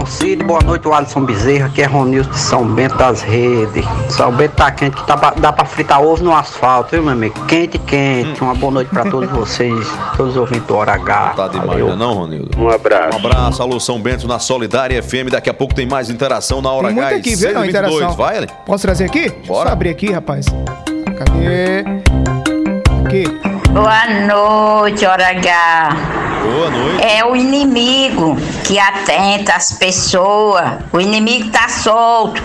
Cid, 0.06 0.44
boa 0.44 0.60
noite, 0.62 0.86
o 0.86 0.92
Alisson 0.92 1.24
Bezerra, 1.24 1.66
aqui 1.66 1.80
é 1.82 1.86
Ronilson 1.86 2.30
de 2.30 2.38
São 2.38 2.64
Bento 2.66 2.96
das 2.96 3.22
Redes. 3.22 3.84
São 4.08 4.30
Bento 4.32 4.52
tá 4.54 4.70
quente, 4.70 4.96
que 4.96 5.06
tá 5.06 5.16
pra- 5.16 5.30
dá 5.36 5.52
pra 5.52 5.64
fritar 5.64 6.02
ovo 6.02 6.22
no 6.22 6.34
asfalto, 6.34 6.90
viu, 6.90 7.02
meu 7.02 7.12
amigo? 7.12 7.34
Quente, 7.46 7.78
quente. 7.78 8.42
Uma 8.42 8.54
boa 8.54 8.72
noite 8.72 8.88
pra 8.90 9.04
todos 9.04 9.30
vocês, 9.30 9.86
todos 10.16 10.32
os 10.32 10.36
ouvintes 10.36 10.66
do 10.66 10.76
Hora 10.76 10.92
H. 10.94 11.32
Tá 11.36 11.48
demais, 11.48 11.68
Valeu. 11.68 11.86
né, 11.88 11.96
não, 11.96 12.12
Ronildo? 12.14 12.58
Um 12.60 12.68
abraço. 12.68 13.14
Um 13.16 13.26
abraço, 13.26 13.62
alô 13.62 13.80
São 13.80 14.00
Bento 14.00 14.28
na 14.28 14.38
Solidária 14.38 15.02
FM. 15.02 15.30
Daqui 15.30 15.48
a 15.48 15.54
pouco 15.54 15.74
tem 15.74 15.86
mais 15.86 16.10
interação 16.10 16.60
na 16.60 16.70
hora 16.70 16.88
Tem 16.88 16.98
H. 17.00 17.16
aqui, 17.16 17.34
viu, 17.36 17.54
não, 17.54 17.62
6h22. 17.62 17.68
interação. 17.68 18.12
Vai, 18.16 18.36
Ale? 18.36 18.46
Posso 18.66 18.82
trazer 18.82 19.04
aqui? 19.04 19.20
Deixa 19.30 19.36
eu 19.42 19.46
Bora. 19.46 19.72
abrir 19.72 19.88
aqui, 19.90 20.12
rapaz. 20.12 20.46
Cadê? 21.16 21.84
Aqui. 23.06 23.24
Boa 23.70 24.80
noite, 24.82 25.06
hora 25.06 25.28
H. 25.28 26.19
Boa 26.42 26.70
noite. 26.70 27.02
É 27.02 27.24
o 27.24 27.36
inimigo 27.36 28.36
que 28.66 28.78
atenta 28.78 29.54
as 29.54 29.72
pessoas. 29.72 30.78
O 30.92 31.00
inimigo 31.00 31.50
tá 31.50 31.68
solto. 31.68 32.42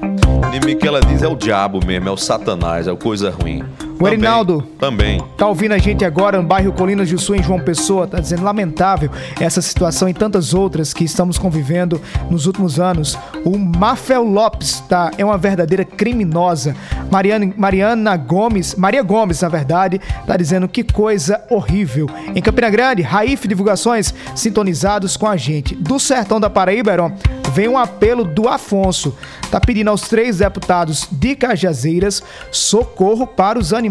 O 0.00 0.46
inimigo 0.48 0.80
que 0.80 0.88
ela 0.88 1.00
diz 1.00 1.22
é 1.22 1.28
o 1.28 1.36
diabo 1.36 1.84
mesmo, 1.84 2.08
é 2.08 2.12
o 2.12 2.16
satanás, 2.16 2.86
é 2.86 2.92
o 2.92 2.96
coisa 2.96 3.30
ruim. 3.30 3.64
O 3.98 4.08
Erinaldo. 4.08 4.62
Também. 4.78 5.22
Tá 5.36 5.46
ouvindo 5.46 5.72
a 5.72 5.78
gente 5.78 6.04
agora 6.04 6.40
no 6.40 6.46
bairro 6.46 6.72
Colinas 6.72 7.10
do 7.10 7.18
Sul, 7.18 7.36
em 7.36 7.42
João 7.42 7.60
Pessoa, 7.60 8.06
tá 8.06 8.18
dizendo 8.18 8.42
lamentável 8.42 9.10
essa 9.40 9.62
situação 9.62 10.08
e 10.08 10.14
tantas 10.14 10.52
outras 10.52 10.92
que 10.92 11.04
estamos 11.04 11.38
convivendo 11.38 12.00
nos 12.30 12.46
últimos 12.46 12.80
anos. 12.80 13.16
O 13.44 13.56
Mafel 13.56 14.24
Lopes 14.24 14.80
tá, 14.88 15.12
é 15.16 15.24
uma 15.24 15.38
verdadeira 15.38 15.84
criminosa. 15.84 16.76
Mariana, 17.10 17.52
Mariana 17.56 18.16
Gomes, 18.16 18.74
Maria 18.74 19.02
Gomes, 19.02 19.40
na 19.40 19.48
verdade, 19.48 20.00
tá 20.26 20.36
dizendo 20.36 20.68
que 20.68 20.82
coisa 20.82 21.42
horrível. 21.48 22.08
Em 22.34 22.42
Campina 22.42 22.68
Grande, 22.70 23.02
Raif 23.02 23.46
Divulgações 23.46 24.12
sintonizados 24.34 25.16
com 25.16 25.26
a 25.26 25.36
gente. 25.36 25.74
Do 25.74 26.00
Sertão 26.00 26.40
da 26.40 26.50
Paraíba, 26.50 26.92
Heron, 26.92 27.12
vem 27.52 27.68
um 27.68 27.78
apelo 27.78 28.24
do 28.24 28.48
Afonso. 28.48 29.16
Tá 29.50 29.60
pedindo 29.60 29.88
aos 29.88 30.08
três 30.08 30.38
deputados 30.38 31.06
de 31.10 31.36
Cajazeiras 31.36 32.22
socorro 32.50 33.26
para 33.26 33.58
os 33.58 33.72
animais 33.72 33.83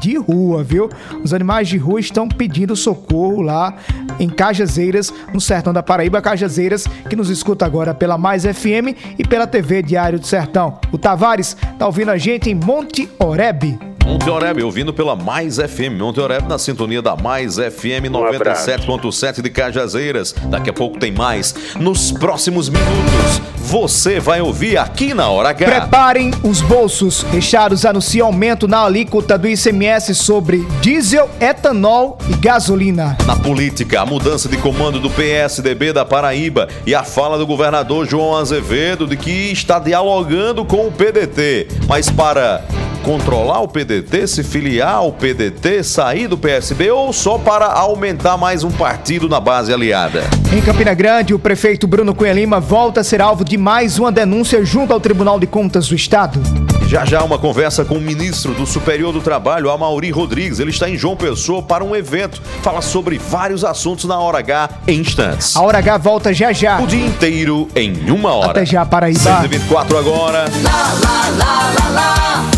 de 0.00 0.16
rua, 0.16 0.62
viu? 0.62 0.88
Os 1.22 1.32
animais 1.32 1.68
de 1.68 1.76
rua 1.76 2.00
estão 2.00 2.28
pedindo 2.28 2.76
socorro 2.76 3.42
lá 3.42 3.74
em 4.18 4.28
Cajazeiras, 4.28 5.12
no 5.32 5.40
sertão 5.40 5.72
da 5.72 5.82
Paraíba. 5.82 6.22
Cajazeiras, 6.22 6.86
que 7.08 7.16
nos 7.16 7.30
escuta 7.30 7.64
agora 7.64 7.94
pela 7.94 8.18
Mais 8.18 8.44
FM 8.44 8.96
e 9.18 9.26
pela 9.26 9.46
TV 9.46 9.82
Diário 9.82 10.18
do 10.18 10.26
Sertão. 10.26 10.78
O 10.92 10.98
Tavares 10.98 11.56
tá 11.78 11.86
ouvindo 11.86 12.10
a 12.10 12.18
gente 12.18 12.50
em 12.50 12.54
Monte 12.54 13.08
Oreb. 13.18 13.95
Monte 14.06 14.30
Oreb, 14.30 14.62
ouvindo 14.62 14.94
pela 14.94 15.16
Mais 15.16 15.56
FM. 15.56 15.98
Monte 15.98 16.20
Oreb 16.20 16.48
na 16.48 16.58
sintonia 16.58 17.02
da 17.02 17.16
Mais 17.16 17.56
FM 17.56 18.08
Um 18.08 18.24
abraço. 18.24 18.70
97.7 18.70 19.42
de 19.42 19.50
Cajazeiras. 19.50 20.32
Daqui 20.44 20.70
a 20.70 20.72
pouco 20.72 20.96
tem 20.96 21.10
mais. 21.10 21.52
Nos 21.74 22.12
próximos 22.12 22.68
minutos, 22.68 23.42
você 23.56 24.20
vai 24.20 24.40
ouvir 24.40 24.78
aqui 24.78 25.12
na 25.12 25.28
Hora 25.28 25.48
H. 25.48 25.66
Preparem 25.66 26.30
os 26.44 26.60
bolsos. 26.60 27.22
Fechados 27.32 27.84
anuncia 27.84 28.22
aumento 28.22 28.68
na 28.68 28.84
alíquota 28.84 29.36
do 29.36 29.48
ICMS 29.48 30.14
sobre 30.14 30.58
diesel, 30.80 31.28
etanol 31.40 32.16
e 32.30 32.36
gasolina. 32.36 33.18
Na 33.26 33.34
política, 33.34 34.02
a 34.02 34.06
mudança 34.06 34.48
de 34.48 34.56
comando 34.56 35.00
do 35.00 35.10
PSDB 35.10 35.92
da 35.92 36.04
Paraíba 36.04 36.68
e 36.86 36.94
a 36.94 37.02
fala 37.02 37.36
do 37.36 37.46
governador 37.46 38.06
João 38.06 38.36
Azevedo 38.36 39.04
de 39.04 39.16
que 39.16 39.50
está 39.50 39.80
dialogando 39.80 40.64
com 40.64 40.86
o 40.86 40.92
PDT. 40.92 41.66
Mas 41.88 42.08
para 42.08 42.64
controlar 43.06 43.60
o 43.60 43.68
PDT, 43.68 43.95
se 44.26 44.42
filiar 44.42 44.96
ao 44.96 45.12
PDT, 45.12 45.82
sair 45.82 46.28
do 46.28 46.36
PSB 46.36 46.90
ou 46.90 47.12
só 47.12 47.38
para 47.38 47.66
aumentar 47.66 48.36
mais 48.36 48.64
um 48.64 48.70
partido 48.70 49.28
na 49.28 49.40
base 49.40 49.72
aliada? 49.72 50.24
Em 50.52 50.60
Campina 50.60 50.94
Grande, 50.94 51.34
o 51.34 51.38
prefeito 51.38 51.86
Bruno 51.86 52.14
Cunha 52.14 52.32
Lima 52.32 52.58
volta 52.60 53.00
a 53.00 53.04
ser 53.04 53.20
alvo 53.20 53.44
de 53.44 53.56
mais 53.56 53.98
uma 53.98 54.10
denúncia 54.10 54.64
junto 54.64 54.92
ao 54.92 55.00
Tribunal 55.00 55.38
de 55.38 55.46
Contas 55.46 55.88
do 55.88 55.94
Estado. 55.94 56.40
Já 56.86 57.04
já 57.04 57.22
uma 57.24 57.36
conversa 57.36 57.84
com 57.84 57.96
o 57.96 58.00
ministro 58.00 58.54
do 58.54 58.64
Superior 58.64 59.12
do 59.12 59.20
Trabalho, 59.20 59.70
Amauri 59.70 60.10
Rodrigues. 60.10 60.60
Ele 60.60 60.70
está 60.70 60.88
em 60.88 60.96
João 60.96 61.16
Pessoa 61.16 61.60
para 61.60 61.82
um 61.82 61.96
evento. 61.96 62.40
Fala 62.62 62.80
sobre 62.80 63.18
vários 63.18 63.64
assuntos 63.64 64.04
na 64.04 64.18
hora 64.18 64.38
H 64.38 64.70
em 64.86 65.00
instantes. 65.00 65.56
A 65.56 65.62
Hora 65.62 65.78
H 65.78 65.98
volta 65.98 66.32
já 66.32 66.52
já. 66.52 66.78
O 66.78 66.86
dia 66.86 67.04
inteiro 67.04 67.66
em 67.74 68.08
uma 68.08 68.32
hora. 68.32 68.50
Até 68.52 68.64
já, 68.64 68.86
Paraíba. 68.86 69.18
124 69.18 69.98
agora. 69.98 70.44
Lá, 70.62 70.94
lá, 71.02 71.28
lá, 71.36 71.72
lá, 71.78 71.90
lá. 71.90 72.50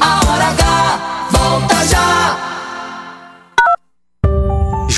A 0.00 0.30
hora 0.30 0.44
H 0.44 0.69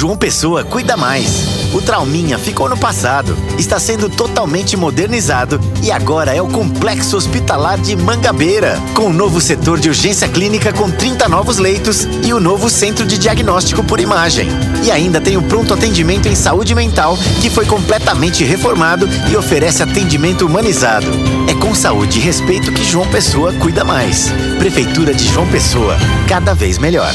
João 0.02 0.16
Pessoa 0.16 0.64
cuida 0.64 0.96
mais. 0.96 1.44
O 1.72 1.80
Trauminha 1.80 2.36
ficou 2.36 2.68
no 2.68 2.76
passado, 2.76 3.36
está 3.56 3.78
sendo 3.78 4.08
totalmente 4.10 4.76
modernizado 4.76 5.60
e 5.80 5.92
agora 5.92 6.34
é 6.34 6.42
o 6.42 6.48
Complexo 6.48 7.16
Hospitalar 7.16 7.80
de 7.80 7.94
Mangabeira, 7.94 8.76
com 8.96 9.06
o 9.06 9.12
novo 9.12 9.40
setor 9.40 9.78
de 9.78 9.88
urgência 9.88 10.26
clínica 10.26 10.72
com 10.72 10.90
30 10.90 11.28
novos 11.28 11.58
leitos 11.58 12.02
e 12.24 12.32
o 12.32 12.40
novo 12.40 12.68
centro 12.68 13.06
de 13.06 13.16
diagnóstico 13.16 13.84
por 13.84 14.00
imagem. 14.00 14.48
E 14.82 14.90
ainda 14.90 15.20
tem 15.20 15.36
o 15.36 15.42
pronto 15.42 15.72
atendimento 15.72 16.26
em 16.26 16.34
saúde 16.34 16.74
mental, 16.74 17.16
que 17.40 17.48
foi 17.48 17.64
completamente 17.64 18.42
reformado 18.42 19.08
e 19.30 19.36
oferece 19.36 19.84
atendimento 19.84 20.44
humanizado. 20.44 21.06
É 21.48 21.54
com 21.54 21.72
saúde 21.76 22.18
e 22.18 22.22
respeito 22.22 22.72
que 22.72 22.82
João 22.82 23.06
Pessoa 23.06 23.52
cuida 23.52 23.84
mais. 23.84 24.32
Prefeitura 24.58 25.14
de 25.14 25.28
João 25.28 25.46
Pessoa, 25.46 25.96
cada 26.26 26.54
vez 26.54 26.76
melhor. 26.76 27.14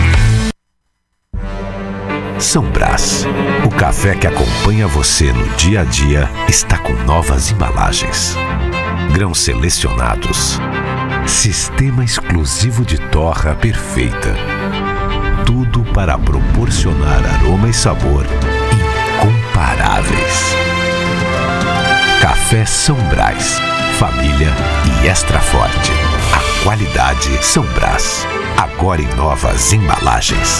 São 2.41 2.63
Brás, 2.63 3.23
o 3.63 3.69
café 3.69 4.15
que 4.15 4.25
acompanha 4.25 4.87
você 4.87 5.31
no 5.31 5.47
dia 5.57 5.81
a 5.81 5.83
dia, 5.83 6.27
está 6.49 6.75
com 6.79 6.91
novas 7.05 7.51
embalagens. 7.51 8.35
Grãos 9.13 9.41
selecionados. 9.41 10.59
Sistema 11.27 12.03
exclusivo 12.03 12.83
de 12.83 12.97
torra 12.97 13.53
perfeita. 13.53 14.35
Tudo 15.45 15.83
para 15.93 16.17
proporcionar 16.17 17.23
aroma 17.35 17.69
e 17.69 17.73
sabor 17.73 18.25
incomparáveis. 19.21 20.55
Café 22.21 22.65
São 22.65 22.97
Brás. 23.09 23.59
Família 23.99 24.49
e 25.03 25.07
extra 25.07 25.39
forte. 25.39 25.91
Qualidade 26.63 27.43
São 27.43 27.65
Brás. 27.73 28.23
Agora 28.55 29.01
em 29.01 29.15
novas 29.15 29.73
embalagens. 29.73 30.59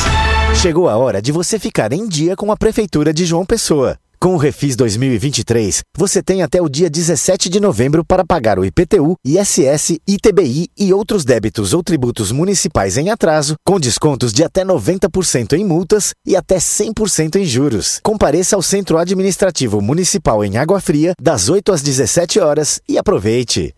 Chegou 0.59 0.89
a 0.89 0.97
hora 0.97 1.21
de 1.21 1.31
você 1.31 1.59
ficar 1.59 1.93
em 1.93 2.07
dia 2.07 2.35
com 2.35 2.51
a 2.51 2.57
Prefeitura 2.57 3.13
de 3.13 3.23
João 3.23 3.45
Pessoa. 3.45 3.99
Com 4.19 4.33
o 4.33 4.37
Refis 4.37 4.75
2023, 4.75 5.83
você 5.95 6.23
tem 6.23 6.41
até 6.41 6.59
o 6.59 6.67
dia 6.67 6.89
17 6.89 7.49
de 7.49 7.59
novembro 7.59 8.03
para 8.03 8.25
pagar 8.25 8.57
o 8.57 8.65
IPTU, 8.65 9.15
ISS, 9.23 9.99
ITBI 10.07 10.69
e 10.75 10.91
outros 10.91 11.23
débitos 11.23 11.71
ou 11.71 11.83
tributos 11.83 12.31
municipais 12.31 12.97
em 12.97 13.11
atraso, 13.11 13.53
com 13.63 13.79
descontos 13.79 14.33
de 14.33 14.43
até 14.43 14.65
90% 14.65 15.53
em 15.53 15.63
multas 15.63 16.15
e 16.25 16.35
até 16.35 16.57
100% 16.57 17.35
em 17.35 17.45
juros. 17.45 17.99
Compareça 18.01 18.55
ao 18.55 18.63
Centro 18.63 18.97
Administrativo 18.97 19.79
Municipal 19.79 20.43
em 20.43 20.57
Água 20.57 20.81
Fria, 20.81 21.13
das 21.21 21.47
8 21.47 21.71
às 21.71 21.83
17 21.83 22.39
horas 22.39 22.81
e 22.89 22.97
aproveite. 22.97 23.75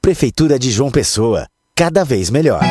Prefeitura 0.00 0.56
de 0.56 0.70
João 0.70 0.88
Pessoa, 0.88 1.48
cada 1.78 2.06
vez 2.06 2.30
melhor. 2.30 2.62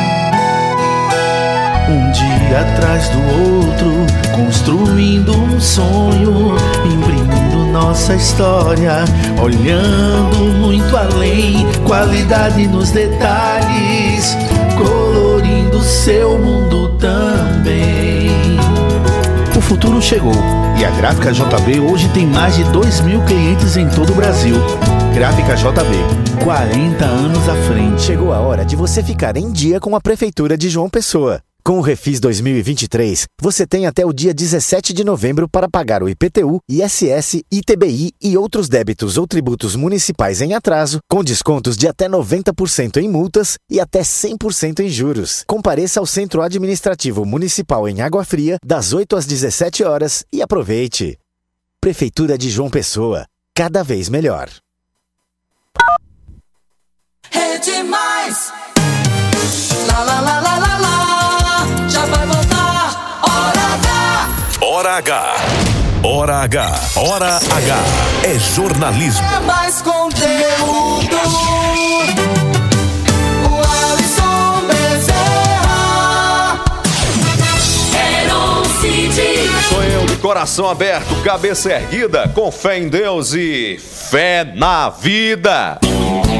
Um 1.88 2.10
dia 2.10 2.60
atrás 2.60 3.08
do 3.10 3.18
outro, 3.20 3.92
construindo 4.34 5.32
um 5.32 5.60
sonho, 5.60 6.56
imprimindo 6.84 7.70
nossa 7.70 8.16
história, 8.16 9.04
olhando 9.40 10.38
muito 10.58 10.96
além, 10.96 11.64
qualidade 11.86 12.66
nos 12.66 12.90
detalhes, 12.90 14.36
colorindo 14.76 15.80
seu 15.80 16.36
mundo 16.36 16.88
também. 16.98 18.28
O 19.56 19.60
futuro 19.60 20.02
chegou 20.02 20.34
e 20.76 20.84
a 20.84 20.90
Gráfica 20.90 21.32
JB 21.32 21.78
hoje 21.78 22.08
tem 22.08 22.26
mais 22.26 22.56
de 22.56 22.64
2 22.64 23.02
mil 23.02 23.22
clientes 23.22 23.76
em 23.76 23.88
todo 23.88 24.10
o 24.10 24.16
Brasil. 24.16 24.56
Gráfica 25.16 25.54
JB, 25.54 26.44
40 26.44 27.02
anos 27.06 27.48
à 27.48 27.54
frente. 27.62 28.02
Chegou 28.02 28.34
a 28.34 28.40
hora 28.40 28.66
de 28.66 28.76
você 28.76 29.02
ficar 29.02 29.34
em 29.38 29.50
dia 29.50 29.80
com 29.80 29.96
a 29.96 30.00
Prefeitura 30.00 30.58
de 30.58 30.68
João 30.68 30.90
Pessoa. 30.90 31.40
Com 31.64 31.78
o 31.78 31.80
Refis 31.80 32.20
2023, 32.20 33.24
você 33.40 33.66
tem 33.66 33.86
até 33.86 34.04
o 34.04 34.12
dia 34.12 34.34
17 34.34 34.92
de 34.92 35.02
novembro 35.02 35.48
para 35.48 35.70
pagar 35.70 36.02
o 36.02 36.08
IPTU, 36.10 36.60
ISS, 36.68 37.42
ITBI 37.50 38.12
e 38.22 38.36
outros 38.36 38.68
débitos 38.68 39.16
ou 39.16 39.26
tributos 39.26 39.74
municipais 39.74 40.42
em 40.42 40.52
atraso, 40.52 40.98
com 41.10 41.24
descontos 41.24 41.78
de 41.78 41.88
até 41.88 42.10
90% 42.10 42.98
em 42.98 43.08
multas 43.08 43.56
e 43.70 43.80
até 43.80 44.02
100% 44.02 44.80
em 44.80 44.88
juros. 44.90 45.44
Compareça 45.46 45.98
ao 45.98 46.04
Centro 46.04 46.42
Administrativo 46.42 47.24
Municipal 47.24 47.88
em 47.88 48.02
Água 48.02 48.22
Fria, 48.22 48.58
das 48.62 48.92
8 48.92 49.16
às 49.16 49.24
17 49.24 49.82
horas 49.82 50.26
e 50.30 50.42
aproveite. 50.42 51.18
Prefeitura 51.80 52.36
de 52.36 52.50
João 52.50 52.68
Pessoa, 52.68 53.24
cada 53.54 53.82
vez 53.82 54.10
melhor. 54.10 54.50
Mais. 57.86 58.52
Lá, 59.86 60.02
lá, 60.02 60.20
lá, 60.20 60.40
lá, 60.40 60.58
lá, 60.58 60.78
lá. 60.78 61.88
Já 61.88 62.04
vai 62.06 62.26
voltar. 62.26 63.20
Hora 63.22 63.66
H. 63.76 64.28
Hora 64.60 64.96
H. 64.96 65.36
Hora 66.02 66.36
H. 66.42 66.80
Hora 66.96 67.36
H. 67.36 67.76
É 68.24 68.38
jornalismo. 68.38 69.26
É 69.34 69.40
mais 69.40 69.80
conteúdo. 69.82 71.16
O 73.50 73.66
coração 80.18 80.68
aberto, 80.68 81.14
cabeça 81.22 81.72
erguida, 81.72 82.28
com 82.34 82.50
fé 82.50 82.78
em 82.78 82.88
Deus 82.88 83.32
e 83.34 83.78
fé 83.78 84.44
na 84.44 84.88
vida. 84.88 85.78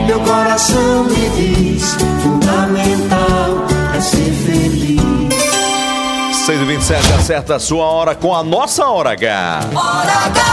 Meu 0.07 0.21
coração 0.21 1.05
me 1.05 1.29
diz: 1.31 1.95
fundamental 2.23 2.96
6 6.47 6.61
e 6.61 6.65
27 6.65 7.13
acerta 7.13 7.57
a 7.57 7.59
sua 7.59 7.85
hora 7.87 8.15
com 8.15 8.33
a 8.33 8.41
nossa 8.41 8.87
Hora 8.87 9.11
H. 9.11 9.63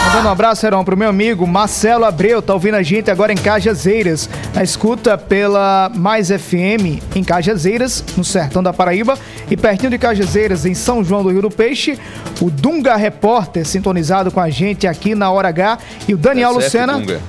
Mandando 0.07 0.27
um 0.27 0.31
abraço, 0.31 0.65
Heron, 0.65 0.83
pro 0.83 0.97
meu 0.97 1.07
amigo 1.07 1.45
Marcelo 1.45 2.03
Abreu, 2.03 2.41
tá 2.41 2.51
ouvindo 2.51 2.73
a 2.73 2.81
gente 2.81 3.11
agora 3.11 3.31
em 3.31 3.37
Cajazeiras, 3.37 4.27
na 4.55 4.63
escuta 4.63 5.19
pela 5.19 5.91
Mais 5.93 6.29
FM 6.29 6.99
em 7.15 7.23
Cajazeiras, 7.23 8.03
no 8.17 8.23
sertão 8.23 8.63
da 8.63 8.73
Paraíba, 8.73 9.19
e 9.51 9.55
pertinho 9.55 9.91
de 9.91 9.99
Cajazeiras, 9.99 10.65
em 10.65 10.73
São 10.73 11.03
João 11.03 11.21
do 11.21 11.29
Rio 11.29 11.43
do 11.43 11.51
Peixe, 11.51 11.99
o 12.41 12.49
Dunga 12.49 12.95
Repórter 12.95 13.63
sintonizado 13.63 14.31
com 14.31 14.39
a 14.39 14.49
gente 14.49 14.87
aqui 14.87 15.13
na 15.13 15.29
Hora 15.29 15.49
H, 15.49 15.77
e 16.07 16.15
o 16.15 16.17
Daniel 16.17 16.53
F 16.53 16.63
Lucena. 16.63 16.93
Dunga. 16.93 17.21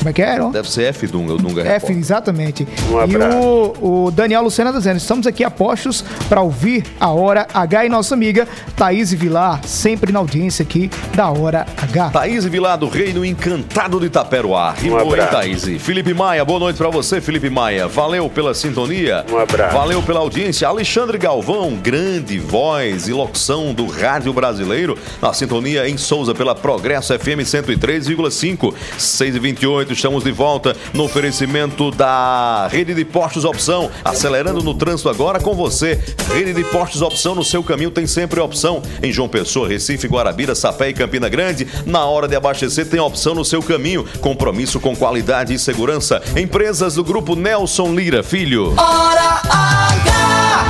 Como 0.00 0.08
é 0.08 0.12
que 0.14 0.22
é, 0.22 0.30
era? 0.30 0.48
Deve 0.48 0.70
ser 0.70 0.84
F 0.84 1.06
Dunga, 1.06 1.34
o 1.34 1.36
Dunga 1.36 1.62
F, 1.62 1.92
exatamente. 1.92 2.66
Um 2.90 3.06
e 3.06 3.16
o, 3.16 4.06
o, 4.06 4.10
Daniel 4.10 4.42
Lucena 4.42 4.72
tá 4.72 4.78
dizendo: 4.78 4.96
estamos 4.96 5.26
aqui 5.26 5.44
a 5.44 5.50
postos 5.50 6.02
para 6.26 6.40
ouvir 6.40 6.84
a 6.98 7.10
Hora 7.10 7.46
H 7.52 7.84
e 7.84 7.88
nossa 7.90 8.14
amiga 8.14 8.48
Thaís 8.74 9.12
Vilar, 9.12 9.62
sempre 9.66 10.10
na 10.10 10.18
audiência 10.18 10.62
aqui 10.62 10.90
da 11.14 11.28
Hora 11.28 11.66
H. 11.76 12.10
Thaís 12.10 12.46
Vilar 12.46 12.78
do 12.78 12.88
Reino 12.88 13.22
Encantado 13.26 14.00
de 14.00 14.06
Itaperuá. 14.06 14.74
Um 14.82 14.94
Oi, 14.94 15.18
Thaís. 15.18 15.64
Felipe 15.82 16.14
Maia, 16.14 16.46
boa 16.46 16.58
noite 16.58 16.78
para 16.78 16.88
você, 16.88 17.20
Felipe 17.20 17.50
Maia. 17.50 17.86
Valeu 17.86 18.30
pela 18.30 18.54
sintonia. 18.54 19.26
Um 19.30 19.36
abraço. 19.36 19.76
Valeu 19.76 20.02
pela 20.02 20.20
audiência. 20.20 20.66
Alexandre 20.66 21.18
Galvão, 21.18 21.74
grande 21.74 22.38
voz 22.38 23.06
e 23.06 23.12
locução 23.12 23.74
do 23.74 23.86
rádio 23.86 24.32
brasileiro, 24.32 24.96
na 25.20 25.34
sintonia 25.34 25.86
em 25.86 25.98
Souza 25.98 26.34
pela 26.34 26.54
Progresso 26.54 27.12
FM 27.18 27.44
103,5, 27.44 28.74
628 28.96 29.89
18. 29.90 30.10
Estamos 30.10 30.24
de 30.24 30.32
volta 30.32 30.76
no 30.92 31.04
oferecimento 31.04 31.90
da 31.90 32.68
Rede 32.70 32.94
de 32.94 33.04
Postos 33.04 33.44
Opção. 33.44 33.90
Acelerando 34.04 34.62
no 34.62 34.74
trânsito 34.74 35.08
agora 35.08 35.38
com 35.40 35.54
você. 35.54 36.00
Rede 36.32 36.52
de 36.52 36.64
Postos 36.64 37.02
Opção 37.02 37.34
no 37.34 37.44
seu 37.44 37.62
caminho 37.62 37.90
tem 37.90 38.06
sempre 38.06 38.40
opção. 38.40 38.82
Em 39.02 39.12
João 39.12 39.28
Pessoa, 39.28 39.68
Recife, 39.68 40.08
Guarabira, 40.08 40.54
Sapé 40.54 40.88
e 40.90 40.94
Campina 40.94 41.28
Grande. 41.28 41.66
Na 41.86 42.04
hora 42.04 42.26
de 42.26 42.36
abastecer, 42.36 42.88
tem 42.88 43.00
opção 43.00 43.34
no 43.34 43.44
seu 43.44 43.62
caminho. 43.62 44.04
Compromisso 44.20 44.80
com 44.80 44.96
qualidade 44.96 45.52
e 45.54 45.58
segurança. 45.58 46.22
Empresas 46.36 46.94
do 46.94 47.04
grupo 47.04 47.36
Nelson 47.36 47.94
Lira 47.94 48.22
Filho. 48.22 48.74
Hora 48.76 49.40
H! 49.48 50.64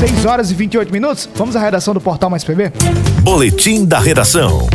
6 0.00 0.26
horas 0.26 0.50
e 0.50 0.54
28 0.54 0.92
minutos. 0.92 1.28
Vamos 1.34 1.54
à 1.54 1.60
redação 1.60 1.94
do 1.94 2.00
Portal 2.00 2.28
Mais 2.28 2.42
PB? 2.42 2.72
Boletim 3.22 3.84
da 3.84 4.00
Redação. 4.00 4.68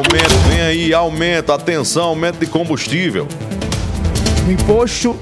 Aumento, 0.00 0.34
vem 0.48 0.62
aí, 0.62 0.94
aumento, 0.94 1.52
atenção, 1.52 2.04
aumento 2.04 2.38
de 2.38 2.46
combustível. 2.46 3.28
No 4.46 4.52
imposto 4.52 5.14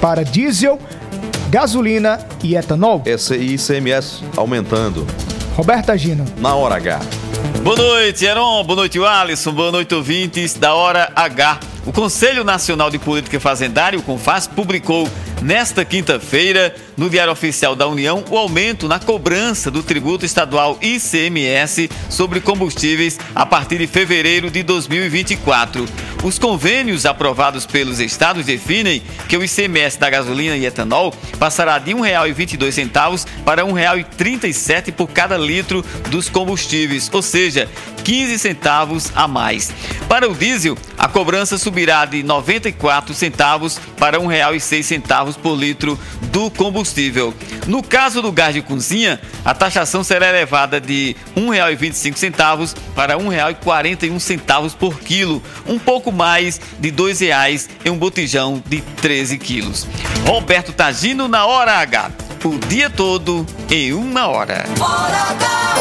para 0.00 0.24
diesel, 0.24 0.76
gasolina 1.48 2.18
e 2.42 2.56
etanol. 2.56 3.00
Esse 3.06 3.36
ICMS 3.36 4.24
aumentando. 4.36 5.06
Roberta 5.54 5.96
Gino. 5.96 6.24
Na 6.38 6.56
hora 6.56 6.74
H. 6.74 6.98
Boa 7.62 7.76
noite, 7.76 8.24
Heron. 8.24 8.64
Boa 8.64 8.76
noite, 8.76 8.98
Alisson. 8.98 9.52
Boa 9.52 9.70
noite, 9.70 9.94
ouvintes 9.94 10.54
da 10.54 10.74
Hora 10.74 11.12
H. 11.14 11.60
O 11.88 11.92
Conselho 11.92 12.44
Nacional 12.44 12.90
de 12.90 12.98
Política 12.98 13.40
Fazendária, 13.40 13.98
o 13.98 14.02
CONFAS, 14.02 14.46
publicou 14.46 15.08
nesta 15.40 15.84
quinta-feira, 15.84 16.74
no 16.96 17.08
Diário 17.08 17.32
Oficial 17.32 17.74
da 17.74 17.86
União, 17.86 18.24
o 18.28 18.36
aumento 18.36 18.88
na 18.88 18.98
cobrança 18.98 19.70
do 19.70 19.82
tributo 19.82 20.26
estadual 20.26 20.78
ICMS 20.82 21.88
sobre 22.10 22.40
combustíveis 22.40 23.18
a 23.34 23.46
partir 23.46 23.78
de 23.78 23.86
fevereiro 23.86 24.50
de 24.50 24.62
2024. 24.62 25.86
Os 26.24 26.38
convênios 26.38 27.06
aprovados 27.06 27.64
pelos 27.64 28.00
estados 28.00 28.44
definem 28.44 29.02
que 29.28 29.36
o 29.36 29.44
ICMS 29.44 29.98
da 29.98 30.10
gasolina 30.10 30.56
e 30.56 30.66
etanol 30.66 31.14
passará 31.38 31.78
de 31.78 31.94
R$ 31.94 32.00
1,22 32.00 33.24
para 33.44 33.64
R$ 33.64 33.70
1,37 33.70 34.92
por 34.92 35.08
cada 35.08 35.38
litro 35.38 35.84
dos 36.10 36.28
combustíveis, 36.28 37.08
ou 37.18 37.22
seja, 37.22 37.68
15 38.04 38.38
centavos 38.38 39.12
a 39.14 39.26
mais. 39.26 39.72
Para 40.08 40.30
o 40.30 40.34
diesel, 40.34 40.78
a 40.96 41.08
cobrança 41.08 41.58
subirá 41.58 42.04
de 42.04 42.22
94 42.22 43.12
centavos 43.12 43.78
para 43.98 44.18
R$ 44.18 44.24
1,06 44.24 44.82
centavos 44.84 45.36
por 45.36 45.56
litro 45.56 45.98
do 46.30 46.48
combustível. 46.50 47.34
No 47.66 47.82
caso 47.82 48.22
do 48.22 48.30
gás 48.30 48.54
de 48.54 48.62
cozinha, 48.62 49.20
a 49.44 49.52
taxação 49.52 50.04
será 50.04 50.28
elevada 50.28 50.80
de 50.80 51.16
R$ 51.34 51.42
1,25 51.42 52.74
para 52.94 53.16
R$ 53.16 53.24
1,41 53.24 54.76
por 54.76 55.00
quilo, 55.00 55.42
um 55.66 55.78
pouco 55.78 56.12
mais 56.12 56.60
de 56.78 56.90
R$ 56.90 56.96
2,00 56.96 57.68
em 57.84 57.90
um 57.90 57.98
botijão 57.98 58.62
de 58.64 58.80
13 58.80 59.38
quilos. 59.38 59.88
Roberto 60.24 60.72
Tagino 60.72 61.26
na 61.26 61.46
hora 61.46 61.72
H. 61.78 62.27
O 62.44 62.56
dia 62.68 62.88
todo 62.88 63.44
em 63.68 63.92
uma 63.92 64.28
hora. 64.28 64.64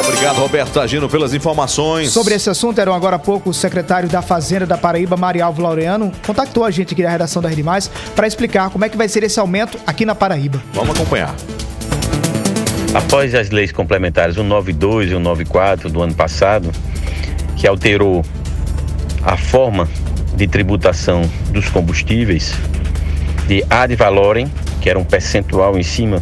Obrigado, 0.04 0.38
Roberto 0.38 0.74
Tagino, 0.74 1.08
pelas 1.08 1.34
informações. 1.34 2.12
Sobre 2.12 2.34
esse 2.34 2.50
assunto, 2.50 2.80
eram 2.80 2.93
agora 2.93 3.17
há 3.17 3.20
pouco 3.20 3.52
o 3.52 3.54
secretário 3.54 4.10
da 4.10 4.24
Fazenda 4.24 4.65
da 4.65 4.78
Paraíba, 4.78 5.15
Marialvo 5.15 5.62
Laureano, 5.62 6.12
contactou 6.26 6.65
a 6.65 6.72
gente 6.72 6.93
aqui 6.93 7.04
da 7.04 7.10
redação 7.10 7.41
da 7.41 7.50
Rede 7.50 7.62
Mais 7.62 7.88
para 8.15 8.26
explicar 8.26 8.72
como 8.72 8.84
é 8.84 8.89
que 8.89 8.98
vai 8.98 9.08
ser 9.08 9.24
esse 9.24 9.39
aumento 9.39 9.78
aqui 9.86 10.04
na 10.04 10.15
Paraíba. 10.15 10.62
Vamos 10.74 10.96
acompanhar. 10.96 11.36
Após 12.93 13.36
as 13.36 13.52
leis 13.52 13.72
complementares 13.72 14.36
192 14.36 15.10
e 15.10 15.13
194 15.13 15.89
do 15.89 16.02
ano 16.02 16.15
passado, 16.15 16.72
que 17.56 17.67
alterou 17.67 18.26
a 19.24 19.38
forma 19.38 19.88
de 20.36 20.48
tributação 20.48 21.22
dos 21.52 21.70
combustíveis 21.70 22.54
de 23.48 23.63
ad 23.70 23.96
valorem, 23.96 24.52
que 24.82 24.89
era 24.89 24.98
um 24.98 25.04
percentual 25.04 25.78
em 25.78 25.84
cima 25.84 26.22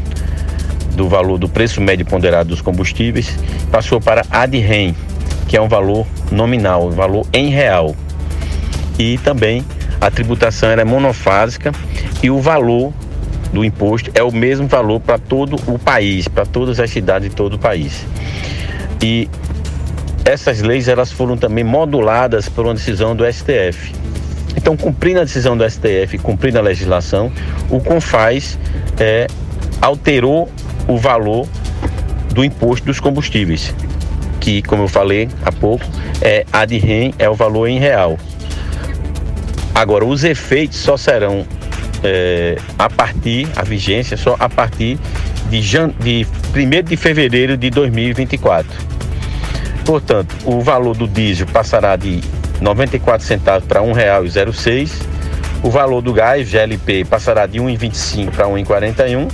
do 0.96 1.08
valor 1.08 1.38
do 1.38 1.50
preço 1.50 1.82
médio 1.82 2.06
ponderado 2.06 2.50
dos 2.50 2.62
combustíveis, 2.62 3.38
passou 3.72 4.00
para 4.00 4.26
ad 4.30 4.58
rem, 4.58 4.96
que 5.48 5.58
é 5.58 5.62
um 5.62 5.68
valor 5.68 6.08
nominal, 6.32 6.88
um 6.88 6.92
valor 6.92 7.26
em 7.34 7.50
real. 7.50 7.96
E 8.98 9.18
também 9.20 9.64
a 10.00 10.10
tributação 10.10 10.70
era 10.70 10.86
monofásica 10.86 11.72
e 12.24 12.30
o 12.30 12.40
valor 12.40 12.94
do 13.52 13.64
imposto 13.64 14.12
é 14.14 14.24
o 14.24 14.32
mesmo 14.32 14.68
valor 14.68 15.00
para 15.00 15.18
todo 15.18 15.56
o 15.68 15.80
país, 15.80 16.28
para 16.28 16.46
todas 16.46 16.80
as 16.80 16.90
cidades 16.90 17.30
de 17.30 17.36
todo 17.36 17.54
o 17.54 17.60
país. 17.60 18.06
E 19.02 19.30
essas 20.26 20.62
leis 20.62 20.88
elas 20.88 21.12
foram 21.12 21.38
também 21.38 21.64
moduladas 21.64 22.50
por 22.50 22.66
uma 22.66 22.74
decisão 22.74 23.16
do 23.16 23.24
STF. 23.32 23.94
Então, 24.58 24.76
cumprindo 24.76 25.20
a 25.20 25.24
decisão 25.24 25.56
do 25.56 25.70
STF, 25.70 26.18
cumprindo 26.18 26.58
a 26.58 26.62
legislação, 26.62 27.32
o 27.70 27.80
CONFAS 27.80 28.58
é, 28.98 29.28
alterou 29.82 30.50
o 30.88 30.98
valor 30.98 31.48
do 32.34 32.44
imposto 32.44 32.86
dos 32.86 33.00
combustíveis, 33.00 33.74
que, 34.40 34.62
como 34.62 34.84
eu 34.84 34.88
falei 34.88 35.30
há 35.44 35.52
pouco, 35.52 35.86
é 36.22 36.46
ad 36.52 36.78
rem 36.78 37.14
é 37.18 37.30
o 37.30 37.34
valor 37.34 37.68
em 37.68 37.80
real. 37.80 38.18
Agora, 39.74 40.06
os 40.06 40.24
efeitos 40.24 40.78
só 40.78 40.98
serão 40.98 41.46
é, 42.04 42.58
a 42.78 42.90
partir, 42.90 43.48
a 43.56 43.64
vigência 43.64 44.16
só 44.16 44.36
a 44.40 44.48
partir 44.48 45.00
de, 45.50 45.62
jan, 45.62 45.92
de 46.00 46.26
1 46.56 46.84
de 46.84 46.98
fevereiro 46.98 47.58
de 47.58 47.70
2024. 47.70 48.70
Portanto, 49.86 50.36
o 50.46 50.62
valor 50.62 50.96
do 50.96 51.08
diesel 51.08 51.48
passará 51.48 51.96
de 51.96 52.22
94 52.62 53.26
centavos 53.26 53.68
para 53.68 53.82
R$ 53.82 53.88
1,06. 53.88 54.92
O 55.64 55.70
valor 55.70 56.02
do 56.02 56.14
gás 56.14 56.50
GLP 56.50 57.06
passará 57.06 57.46
de 57.46 57.60
1,25 57.60 58.32
para 58.32 58.48
1,41 58.48 59.28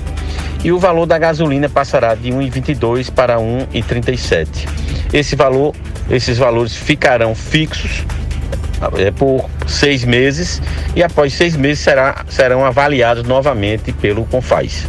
e 0.63 0.71
o 0.71 0.79
valor 0.79 1.05
da 1.05 1.17
gasolina 1.17 1.67
passará 1.67 2.15
de 2.15 2.29
1,22 2.29 3.11
para 3.11 3.37
1,37. 3.37 4.47
Esse 5.13 5.35
valor, 5.35 5.75
esses 6.09 6.37
valores 6.37 6.75
ficarão 6.75 7.33
fixos 7.35 8.05
é, 8.97 9.11
por 9.11 9.49
seis 9.67 10.03
meses 10.03 10.61
e 10.95 11.03
após 11.03 11.33
seis 11.33 11.55
meses 11.55 11.83
será, 11.83 12.25
serão 12.29 12.65
avaliados 12.65 13.23
novamente 13.23 13.91
pelo 13.91 14.25
Confaz. 14.25 14.87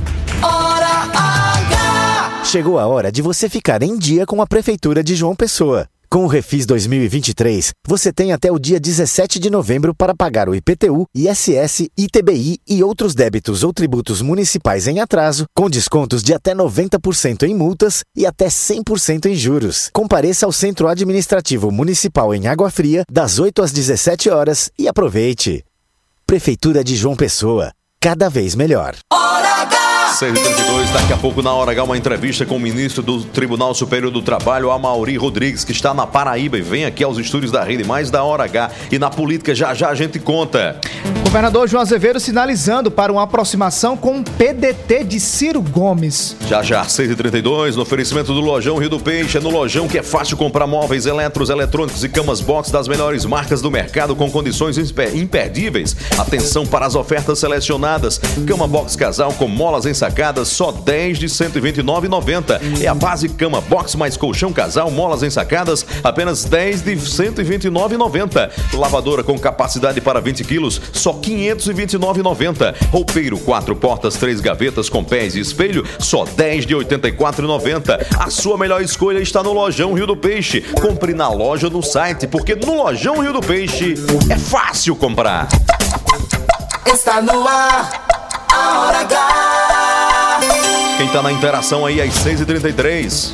Chegou 2.45 2.79
a 2.79 2.87
hora 2.87 3.11
de 3.11 3.23
você 3.23 3.49
ficar 3.49 3.83
em 3.83 3.97
dia 3.97 4.27
com 4.27 4.43
a 4.43 4.47
Prefeitura 4.47 5.03
de 5.03 5.15
João 5.15 5.35
Pessoa. 5.35 5.89
Com 6.13 6.25
o 6.25 6.27
Refis 6.27 6.67
2023, 6.67 7.73
você 7.89 8.13
tem 8.13 8.35
até 8.35 8.53
o 8.53 8.59
dia 8.59 8.79
17 8.79 9.39
de 9.39 9.49
novembro 9.49 9.95
para 9.95 10.15
pagar 10.15 10.47
o 10.47 10.55
IPTU, 10.55 11.07
ISS, 11.15 11.89
ITBI 11.97 12.59
e 12.69 12.85
outros 12.85 13.15
débitos 13.15 13.65
ou 13.65 13.73
tributos 13.73 14.21
municipais 14.21 14.87
em 14.87 15.01
atraso, 15.01 15.47
com 15.57 15.71
descontos 15.71 16.23
de 16.23 16.35
até 16.35 16.55
90% 16.55 17.45
em 17.45 17.55
multas 17.55 18.03
e 18.15 18.27
até 18.27 18.49
100% 18.49 19.25
em 19.25 19.35
juros. 19.35 19.89
Compareça 19.91 20.45
ao 20.45 20.53
Centro 20.53 20.87
Administrativo 20.87 21.71
Municipal 21.71 22.35
em 22.35 22.47
Água 22.47 22.69
Fria, 22.69 23.05
das 23.11 23.39
8 23.39 23.63
às 23.63 23.73
17 23.73 24.29
horas 24.29 24.71
e 24.79 24.87
aproveite. 24.87 25.65
Prefeitura 26.27 26.85
de 26.85 26.95
João 26.95 27.17
Pessoa, 27.17 27.73
cada 27.99 28.29
vez 28.29 28.55
melhor. 28.55 28.95
6h32, 30.13 30.93
daqui 30.93 31.13
a 31.15 31.17
pouco 31.17 31.43
na 31.43 31.53
hora 31.53 31.73
H, 31.73 31.85
uma 31.85 31.97
entrevista 31.97 32.45
com 32.45 32.57
o 32.57 32.61
ministro 32.61 33.03
do 33.03 33.25
Tribunal 33.25 33.75
Superior 33.75 34.13
do 34.13 34.21
Trabalho, 34.21 34.71
Amauri 34.71 35.17
Rodrigues, 35.17 35.65
que 35.65 35.73
está 35.73 35.95
na 35.95 36.07
Paraíba 36.07 36.59
e 36.59 36.61
vem 36.61 36.85
aqui 36.85 37.03
aos 37.03 37.17
estúdios 37.17 37.51
da 37.51 37.65
Rede 37.65 37.83
Mais 37.83 38.11
da 38.11 38.23
hora 38.23 38.45
H. 38.45 38.71
E 38.91 38.99
na 38.99 39.09
política 39.09 39.55
já 39.55 39.73
já 39.73 39.89
a 39.89 39.95
gente 39.95 40.19
conta. 40.19 40.79
Governador 41.25 41.67
João 41.67 41.81
Azevedo 41.81 42.21
sinalizando 42.21 42.91
para 42.91 43.11
uma 43.11 43.23
aproximação 43.23 43.97
com 43.97 44.21
o 44.21 44.23
PDT 44.23 45.05
de 45.05 45.19
Ciro 45.19 45.63
Gomes. 45.63 46.37
Já 46.47 46.63
já, 46.63 46.85
6h32, 46.85 47.75
no 47.75 47.83
oferecimento 47.83 48.35
do 48.35 48.41
Lojão 48.41 48.77
Rio 48.77 48.91
do 48.91 49.01
Peixe. 49.01 49.39
É 49.39 49.41
no 49.41 49.49
Lojão 49.49 49.89
que 49.89 49.97
é 49.97 50.03
fácil 50.03 50.37
comprar 50.37 50.67
móveis, 50.67 51.07
eletros, 51.07 51.49
eletrônicos 51.49 52.05
e 52.05 52.09
camas 52.11 52.43
box 52.43 52.71
das 52.71 52.87
melhores 52.87 53.25
marcas 53.25 53.63
do 53.63 53.71
mercado 53.71 54.15
com 54.15 54.31
condições 54.31 54.77
imperdíveis. 55.15 55.97
Atenção 56.19 56.67
para 56.67 56.85
as 56.85 56.95
ofertas 56.95 57.39
selecionadas. 57.39 58.21
Cama 58.47 58.69
box 58.69 58.95
casal 58.95 59.33
com 59.33 59.49
molas 59.49 59.87
em 59.87 59.95
sacadas, 60.03 60.49
só 60.49 60.73
10 60.73 61.17
de 61.17 61.29
129,90. 61.29 62.83
É 62.83 62.89
a 62.89 62.95
base 62.95 63.29
cama 63.29 63.61
box 63.61 63.95
mais 63.95 64.17
colchão 64.17 64.53
casal, 64.53 64.91
molas 64.91 65.23
ensacadas, 65.23 65.87
apenas 66.03 66.45
10 66.45 66.83
de 66.83 66.97
129,90. 66.97 68.51
Lavadora 68.75 69.23
com 69.23 69.39
capacidade 69.39 70.01
para 70.01 70.21
20 70.21 70.43
quilos, 70.43 70.81
só 70.93 71.13
529,90. 71.13 72.75
Roupeiro, 72.91 73.39
quatro 73.39 73.77
portas, 73.77 74.17
três 74.17 74.41
gavetas 74.41 74.89
com 74.89 75.05
pés 75.05 75.37
e 75.37 75.41
espelho, 75.41 75.87
só 76.01 76.25
10 76.25 76.67
de 76.67 76.75
84,90. 76.75 78.05
A 78.19 78.29
sua 78.29 78.59
melhor 78.59 78.83
escolha 78.83 79.21
está 79.21 79.41
no 79.41 79.53
Lojão 79.53 79.93
Rio 79.93 80.09
do 80.09 80.17
Peixe. 80.17 80.63
Compre 80.81 81.15
na 81.15 81.29
loja 81.29 81.71
no 81.71 81.81
site, 81.81 82.27
porque 82.27 82.57
no 82.57 82.75
Lojão 82.75 83.21
Rio 83.21 83.33
do 83.33 83.41
Peixe 83.41 83.95
é 84.29 84.37
fácil 84.37 84.97
comprar. 84.97 85.47
Está 86.87 87.23
no 87.23 87.47
ar, 87.47 88.05
a 88.53 88.81
hora 88.81 88.99
H. 89.01 89.92
Quem 91.03 91.11
tá 91.11 91.21
na 91.21 91.33
interação 91.33 91.85
aí 91.85 92.01
às 92.01 92.15
6h33. 92.15 93.33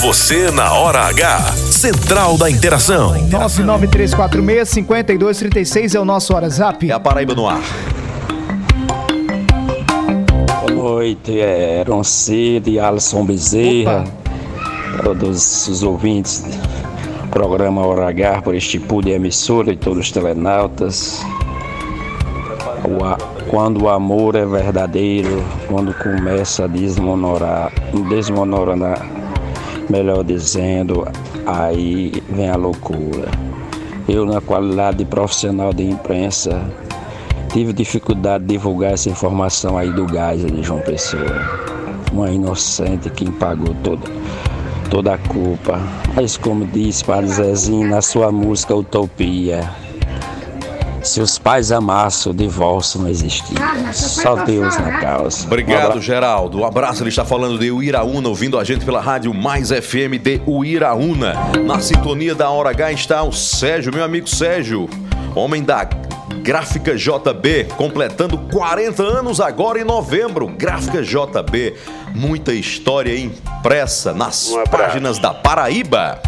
Você 0.00 0.50
na 0.50 0.72
hora 0.72 1.00
H. 1.00 1.40
Central 1.70 2.38
da 2.38 2.50
Interação. 2.50 3.12
99346-5236 3.28 5.94
é 5.94 6.00
o 6.00 6.06
nosso 6.06 6.32
WhatsApp. 6.32 6.90
É 6.90 6.94
a 6.94 6.98
Paraíba 6.98 7.34
no 7.34 7.46
ar. 7.46 7.60
Boa 10.62 10.72
noite, 10.72 11.38
é 11.38 11.84
Roncide 11.86 12.70
e 12.70 12.80
Alisson 12.80 13.26
Bezerra. 13.26 14.04
Todos 15.04 15.68
os 15.68 15.82
ouvintes 15.82 16.44
do 16.44 17.28
programa 17.28 17.84
Hora 17.86 18.08
H 18.08 18.40
por 18.40 18.54
este 18.54 18.78
pool 18.80 19.02
de 19.02 19.10
emissora 19.10 19.70
e 19.70 19.76
todos 19.76 20.06
os 20.06 20.10
telenautas. 20.10 21.20
O 22.88 23.04
a- 23.04 23.18
Quando 23.52 23.82
o 23.82 23.88
amor 23.90 24.34
é 24.34 24.46
verdadeiro, 24.46 25.44
quando 25.68 25.92
começa 25.92 26.64
a 26.64 26.66
desmonorar, 26.66 27.70
desmonorar, 28.08 29.06
melhor 29.90 30.24
dizendo, 30.24 31.06
aí 31.44 32.14
vem 32.30 32.48
a 32.48 32.56
loucura. 32.56 33.28
Eu, 34.08 34.24
na 34.24 34.40
qualidade 34.40 34.96
de 34.96 35.04
profissional 35.04 35.70
de 35.74 35.84
imprensa, 35.84 36.64
tive 37.52 37.74
dificuldade 37.74 38.42
de 38.44 38.54
divulgar 38.54 38.94
essa 38.94 39.10
informação 39.10 39.76
aí 39.76 39.92
do 39.92 40.06
gás 40.06 40.42
de 40.42 40.62
João 40.62 40.80
Pessoa. 40.80 41.46
Uma 42.10 42.30
inocente 42.30 43.10
quem 43.10 43.30
pagou 43.30 43.76
toda, 43.84 44.10
toda 44.90 45.12
a 45.12 45.18
culpa. 45.18 45.78
Mas 46.14 46.38
como 46.38 46.64
disse 46.64 47.04
Padre 47.04 47.28
Zezinho 47.28 47.86
na 47.86 48.00
sua 48.00 48.32
música 48.32 48.74
Utopia, 48.74 49.81
se 51.02 51.20
os 51.20 51.38
pais 51.38 51.72
amassem, 51.72 52.30
o 52.30 52.34
divórcio 52.34 53.00
não 53.00 53.08
existia. 53.08 53.56
Só 53.92 54.36
Deus 54.44 54.76
na 54.78 55.00
causa. 55.00 55.42
Um 55.42 55.46
Obrigado. 55.46 56.00
Geraldo. 56.00 56.60
Um 56.60 56.64
abraço. 56.64 57.02
Ele 57.02 57.10
está 57.10 57.24
falando 57.24 57.58
de 57.58 57.70
Uiraúna, 57.70 58.28
ouvindo 58.28 58.58
a 58.58 58.64
gente 58.64 58.84
pela 58.84 59.00
rádio 59.00 59.32
Mais 59.34 59.70
FM 59.70 60.20
de 60.22 60.40
Uiraúna. 60.46 61.34
Na 61.64 61.80
sintonia 61.80 62.34
da 62.34 62.50
Hora 62.50 62.70
H 62.70 62.92
está 62.92 63.22
o 63.22 63.32
Sérgio, 63.32 63.92
meu 63.92 64.04
amigo 64.04 64.28
Sérgio, 64.28 64.88
homem 65.34 65.62
da 65.62 65.84
Gráfica 66.42 66.96
JB, 66.96 67.68
completando 67.76 68.36
40 68.36 69.02
anos 69.02 69.40
agora 69.40 69.80
em 69.80 69.84
novembro. 69.84 70.48
Gráfica 70.48 71.02
JB, 71.02 71.74
muita 72.14 72.52
história 72.52 73.16
impressa 73.16 74.12
nas 74.12 74.52
páginas 74.70 75.18
da 75.18 75.32
Paraíba. 75.32 76.20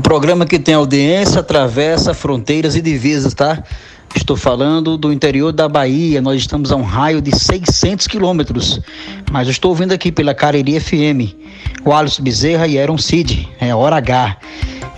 Programa 0.00 0.44
que 0.44 0.58
tem 0.58 0.74
audiência, 0.74 1.40
atravessa 1.40 2.14
fronteiras 2.14 2.74
e 2.76 2.82
divisas, 2.82 3.34
tá? 3.34 3.62
Estou 4.14 4.36
falando 4.36 4.96
do 4.96 5.12
interior 5.12 5.52
da 5.52 5.68
Bahia. 5.68 6.20
Nós 6.22 6.40
estamos 6.40 6.70
a 6.70 6.76
um 6.76 6.82
raio 6.82 7.20
de 7.20 7.36
600 7.36 8.06
quilômetros. 8.06 8.80
Mas 9.30 9.48
estou 9.48 9.70
ouvindo 9.70 9.92
aqui 9.92 10.12
pela 10.12 10.32
Cariri 10.32 10.78
FM. 10.78 11.34
O 11.84 11.92
Alisson 11.92 12.22
Bezerra 12.22 12.66
e 12.66 12.78
Aaron 12.78 12.96
Cid. 12.96 13.48
É 13.60 13.74
Hora 13.74 13.96
H. 13.96 14.36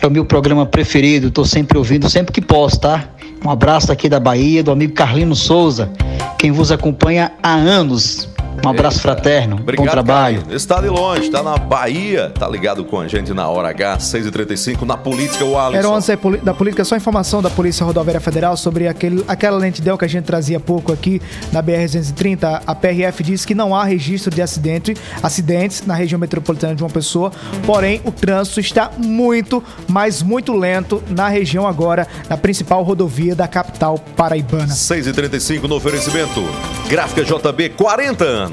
É 0.02 0.06
o 0.06 0.10
meu 0.10 0.24
programa 0.24 0.66
preferido. 0.66 1.28
Estou 1.28 1.44
sempre 1.44 1.78
ouvindo, 1.78 2.08
sempre 2.10 2.32
que 2.32 2.42
posso, 2.42 2.80
tá? 2.80 3.08
Um 3.44 3.50
abraço 3.50 3.92
aqui 3.92 4.08
da 4.08 4.18
Bahia, 4.18 4.62
do 4.62 4.70
amigo 4.70 4.92
Carlino 4.92 5.36
Souza, 5.36 5.90
quem 6.38 6.50
vos 6.50 6.72
acompanha 6.72 7.32
há 7.42 7.54
anos. 7.54 8.28
Um 8.64 8.68
abraço 8.68 9.00
fraterno, 9.00 9.56
Obrigado, 9.56 9.84
bom 9.84 9.90
trabalho. 9.90 10.38
Carlinhos. 10.38 10.62
Está 10.62 10.80
de 10.80 10.88
longe, 10.88 11.22
está 11.22 11.42
na 11.42 11.56
Bahia, 11.56 12.30
tá 12.30 12.48
ligado 12.48 12.84
com 12.84 12.98
a 13.00 13.08
gente 13.08 13.32
na 13.32 13.48
hora 13.48 13.68
H, 13.68 13.98
6h35, 13.98 14.82
na 14.82 14.96
política, 14.96 15.44
o 15.44 15.58
Alisson. 15.58 15.78
Era 15.78 15.88
antes 15.88 16.42
da 16.42 16.54
política, 16.54 16.84
só 16.84 16.96
informação 16.96 17.40
da 17.40 17.50
Polícia 17.50 17.84
Rodoviária 17.84 18.20
Federal 18.20 18.56
sobre 18.56 18.88
aquele, 18.88 19.24
aquela 19.28 19.56
lentidão 19.56 19.96
que 19.96 20.04
a 20.04 20.08
gente 20.08 20.24
trazia 20.24 20.56
há 20.56 20.60
pouco 20.60 20.92
aqui 20.92 21.20
na 21.52 21.62
BR-230. 21.62 22.62
A 22.66 22.74
PRF 22.74 23.22
diz 23.22 23.44
que 23.44 23.54
não 23.54 23.74
há 23.74 23.84
registro 23.84 24.34
de 24.34 24.42
acidente, 24.42 24.94
acidentes 25.22 25.84
na 25.86 25.94
região 25.94 26.18
metropolitana 26.18 26.74
de 26.74 26.82
uma 26.82 26.90
pessoa, 26.90 27.30
porém 27.64 28.00
o 28.04 28.10
trânsito 28.10 28.60
está 28.60 28.90
muito, 28.96 29.62
mas 29.88 30.22
muito 30.22 30.52
lento 30.52 31.02
na 31.08 31.28
região 31.28 31.66
agora, 31.66 32.06
na 32.28 32.36
principal 32.36 32.82
rodovia 32.82 33.34
da 33.34 33.46
capital 33.46 33.98
paraibana. 34.16 34.74
6h35 34.74 35.62
no 35.64 35.76
oferecimento. 35.76 36.42
Gráfica 36.88 37.24
JB, 37.24 37.70
40 37.70 38.24
anos. 38.24 38.45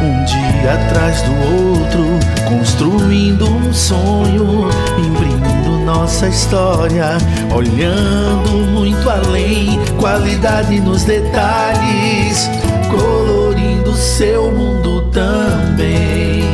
Um 0.00 0.24
dia 0.24 0.74
atrás 0.74 1.20
do 1.22 1.32
outro, 1.32 2.04
construindo 2.48 3.44
um 3.48 3.72
sonho, 3.72 4.68
imprimindo 4.96 5.84
nossa 5.84 6.28
história, 6.28 7.18
olhando 7.52 8.50
muito 8.72 9.10
além, 9.10 9.80
qualidade 9.98 10.78
nos 10.80 11.02
detalhes, 11.02 12.48
colorindo 12.88 13.92
seu 13.94 14.52
mundo 14.52 15.10
também. 15.10 16.44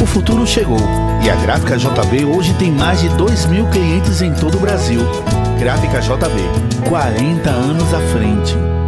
O 0.00 0.06
futuro 0.06 0.46
chegou 0.46 0.78
e 1.24 1.28
a 1.28 1.34
Gráfica 1.34 1.76
JB 1.76 2.24
hoje 2.24 2.54
tem 2.54 2.70
mais 2.70 3.00
de 3.00 3.08
2 3.10 3.46
mil 3.46 3.66
clientes 3.66 4.22
em 4.22 4.32
todo 4.32 4.58
o 4.58 4.60
Brasil. 4.60 5.00
Gráfica 5.58 6.00
JB, 6.00 6.88
40 6.88 7.50
anos 7.50 7.92
à 7.92 8.00
frente. 8.12 8.79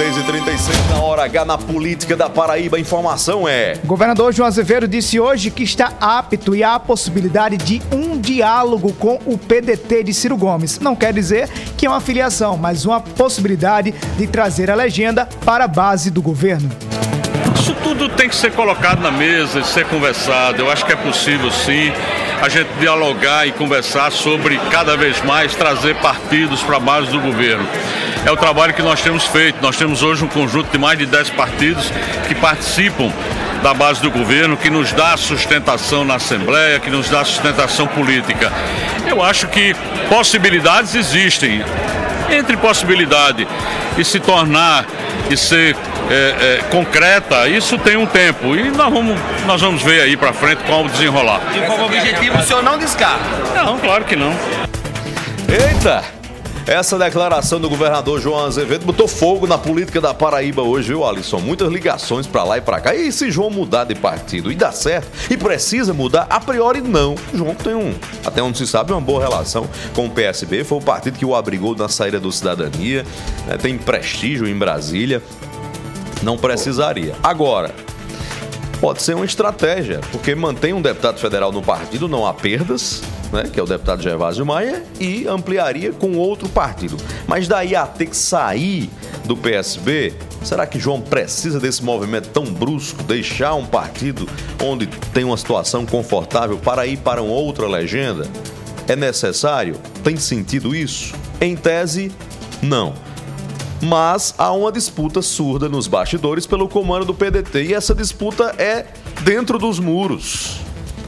6h36 0.00 0.88
na 0.88 1.02
hora 1.02 1.24
H 1.24 1.44
na 1.44 1.58
política 1.58 2.16
da 2.16 2.30
Paraíba. 2.30 2.78
A 2.78 2.80
informação 2.80 3.46
é. 3.46 3.74
O 3.84 3.86
governador 3.86 4.32
João 4.32 4.48
Azevedo 4.48 4.88
disse 4.88 5.20
hoje 5.20 5.50
que 5.50 5.62
está 5.62 5.92
apto 6.00 6.56
e 6.56 6.64
há 6.64 6.76
a 6.76 6.80
possibilidade 6.80 7.58
de 7.58 7.82
um 7.92 8.18
diálogo 8.18 8.94
com 8.94 9.20
o 9.26 9.36
PDT 9.36 10.04
de 10.04 10.14
Ciro 10.14 10.38
Gomes. 10.38 10.80
Não 10.80 10.96
quer 10.96 11.12
dizer 11.12 11.50
que 11.76 11.84
é 11.84 11.90
uma 11.90 12.00
filiação, 12.00 12.56
mas 12.56 12.86
uma 12.86 12.98
possibilidade 12.98 13.92
de 14.16 14.26
trazer 14.26 14.70
a 14.70 14.74
legenda 14.74 15.28
para 15.44 15.64
a 15.64 15.68
base 15.68 16.10
do 16.10 16.22
governo. 16.22 16.70
Isso 17.54 17.74
tudo 17.82 18.08
tem 18.08 18.26
que 18.26 18.34
ser 18.34 18.52
colocado 18.52 19.02
na 19.02 19.10
mesa, 19.10 19.62
ser 19.62 19.84
conversado. 19.84 20.62
Eu 20.62 20.70
acho 20.70 20.86
que 20.86 20.92
é 20.92 20.96
possível 20.96 21.50
sim 21.50 21.92
a 22.42 22.48
gente 22.48 22.68
dialogar 22.78 23.46
e 23.46 23.52
conversar 23.52 24.10
sobre 24.10 24.58
cada 24.70 24.96
vez 24.96 25.22
mais 25.22 25.54
trazer 25.54 25.94
partidos 25.96 26.62
para 26.62 26.76
a 26.76 26.80
base 26.80 27.10
do 27.10 27.20
governo. 27.20 27.68
É 28.24 28.30
o 28.30 28.36
trabalho 28.36 28.74
que 28.74 28.82
nós 28.82 29.00
temos 29.00 29.24
feito. 29.24 29.60
Nós 29.62 29.76
temos 29.76 30.02
hoje 30.02 30.24
um 30.24 30.28
conjunto 30.28 30.70
de 30.70 30.78
mais 30.78 30.98
de 30.98 31.06
10 31.06 31.30
partidos 31.30 31.90
que 32.28 32.34
participam 32.34 33.12
da 33.62 33.74
base 33.74 34.00
do 34.00 34.10
governo, 34.10 34.56
que 34.56 34.70
nos 34.70 34.92
dá 34.92 35.16
sustentação 35.16 36.04
na 36.04 36.14
Assembleia, 36.14 36.80
que 36.80 36.90
nos 36.90 37.08
dá 37.10 37.24
sustentação 37.24 37.86
política. 37.86 38.50
Eu 39.06 39.22
acho 39.22 39.46
que 39.48 39.74
possibilidades 40.08 40.94
existem. 40.94 41.62
Entre 42.30 42.56
possibilidade 42.56 43.46
e 43.98 44.04
se 44.04 44.20
tornar 44.20 44.86
e 45.28 45.36
ser 45.36 45.76
é, 46.10 46.58
é, 46.58 46.62
concreta, 46.70 47.48
isso 47.48 47.78
tem 47.78 47.96
um 47.96 48.04
tempo. 48.04 48.56
E 48.56 48.70
nós 48.70 48.92
vamos, 48.92 49.18
nós 49.46 49.60
vamos 49.60 49.82
ver 49.82 50.00
aí 50.02 50.16
para 50.16 50.32
frente 50.32 50.62
como 50.64 50.88
desenrolar. 50.88 51.40
E 51.56 51.60
como 51.66 51.84
objetivo 51.84 52.36
o 52.36 52.42
senhor 52.42 52.62
não 52.62 52.76
descarta? 52.76 53.24
Não, 53.54 53.78
claro 53.78 54.04
que 54.04 54.16
não. 54.16 54.32
Eita! 55.48 56.20
Essa 56.66 56.98
declaração 56.98 57.60
do 57.60 57.68
governador 57.68 58.20
João 58.20 58.44
Azevedo 58.44 58.84
botou 58.84 59.08
fogo 59.08 59.46
na 59.46 59.58
política 59.58 60.00
da 60.00 60.12
Paraíba 60.14 60.62
hoje, 60.62 60.88
viu, 60.88 61.04
Alisson? 61.04 61.40
Muitas 61.40 61.72
ligações 61.72 62.26
pra 62.26 62.44
lá 62.44 62.58
e 62.58 62.60
pra 62.60 62.80
cá. 62.80 62.94
E 62.94 63.10
se 63.10 63.30
João 63.30 63.50
mudar 63.50 63.84
de 63.84 63.94
partido 63.94 64.52
e 64.52 64.54
dá 64.54 64.70
certo 64.70 65.08
e 65.30 65.36
precisa 65.36 65.92
mudar, 65.92 66.26
a 66.28 66.38
priori 66.38 66.80
não. 66.80 67.16
João 67.34 67.54
tem 67.54 67.74
um, 67.74 67.94
até 68.24 68.42
onde 68.42 68.58
se 68.58 68.66
sabe, 68.66 68.92
uma 68.92 69.00
boa 69.00 69.20
relação 69.20 69.68
com 69.94 70.06
o 70.06 70.10
PSB. 70.10 70.62
Foi 70.62 70.78
o 70.78 70.82
partido 70.82 71.18
que 71.18 71.24
o 71.24 71.34
abrigou 71.34 71.74
na 71.74 71.88
saída 71.88 72.20
do 72.20 72.30
Cidadania, 72.30 73.04
né? 73.46 73.56
tem 73.56 73.76
prestígio 73.76 74.46
em 74.46 74.56
Brasília. 74.56 75.22
Não 76.22 76.36
precisaria. 76.36 77.14
Agora, 77.22 77.74
pode 78.80 79.02
ser 79.02 79.14
uma 79.14 79.24
estratégia, 79.24 80.00
porque 80.10 80.34
mantém 80.34 80.72
um 80.72 80.82
deputado 80.82 81.18
federal 81.18 81.52
no 81.52 81.62
partido, 81.62 82.08
não 82.08 82.26
há 82.26 82.34
perdas, 82.34 83.02
né, 83.32 83.44
que 83.52 83.58
é 83.58 83.62
o 83.62 83.66
deputado 83.66 84.02
Gervásio 84.02 84.44
Maia, 84.44 84.82
e 84.98 85.26
ampliaria 85.26 85.92
com 85.92 86.16
outro 86.16 86.48
partido. 86.48 86.96
Mas 87.26 87.48
daí 87.48 87.74
a 87.74 87.86
ter 87.86 88.06
que 88.06 88.16
sair 88.16 88.90
do 89.24 89.36
PSB, 89.36 90.14
será 90.42 90.66
que 90.66 90.78
João 90.78 91.00
precisa 91.00 91.60
desse 91.60 91.82
movimento 91.82 92.28
tão 92.28 92.44
brusco, 92.44 93.02
deixar 93.02 93.54
um 93.54 93.66
partido 93.66 94.28
onde 94.62 94.86
tem 95.12 95.24
uma 95.24 95.36
situação 95.36 95.86
confortável 95.86 96.58
para 96.58 96.86
ir 96.86 96.98
para 96.98 97.22
uma 97.22 97.34
outra 97.34 97.66
legenda? 97.66 98.26
É 98.88 98.96
necessário? 98.96 99.76
Tem 100.02 100.16
sentido 100.16 100.74
isso? 100.74 101.14
Em 101.40 101.56
tese, 101.56 102.10
não 102.62 103.09
mas 103.82 104.34
há 104.36 104.52
uma 104.52 104.70
disputa 104.70 105.22
surda 105.22 105.68
nos 105.68 105.86
bastidores 105.86 106.46
pelo 106.46 106.68
comando 106.68 107.06
do 107.06 107.14
PDT 107.14 107.64
e 107.64 107.74
essa 107.74 107.94
disputa 107.94 108.54
é 108.58 108.86
dentro 109.22 109.58
dos 109.58 109.78
muros 109.78 110.60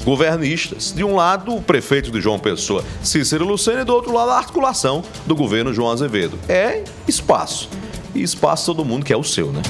governistas. 0.04 0.92
De 0.92 1.04
um 1.04 1.14
lado, 1.14 1.54
o 1.54 1.62
prefeito 1.62 2.10
de 2.10 2.20
João 2.20 2.38
Pessoa, 2.38 2.84
Cícero 3.02 3.46
Lucena, 3.46 3.82
e 3.82 3.84
do 3.84 3.94
outro 3.94 4.12
lado, 4.12 4.30
a 4.30 4.38
articulação 4.38 5.02
do 5.26 5.34
governo 5.34 5.72
João 5.72 5.90
Azevedo. 5.90 6.38
É 6.48 6.82
espaço. 7.06 7.68
E 8.14 8.22
espaço 8.22 8.66
todo 8.66 8.84
mundo 8.84 9.04
quer 9.04 9.16
o 9.16 9.24
seu, 9.24 9.52
né? 9.52 9.62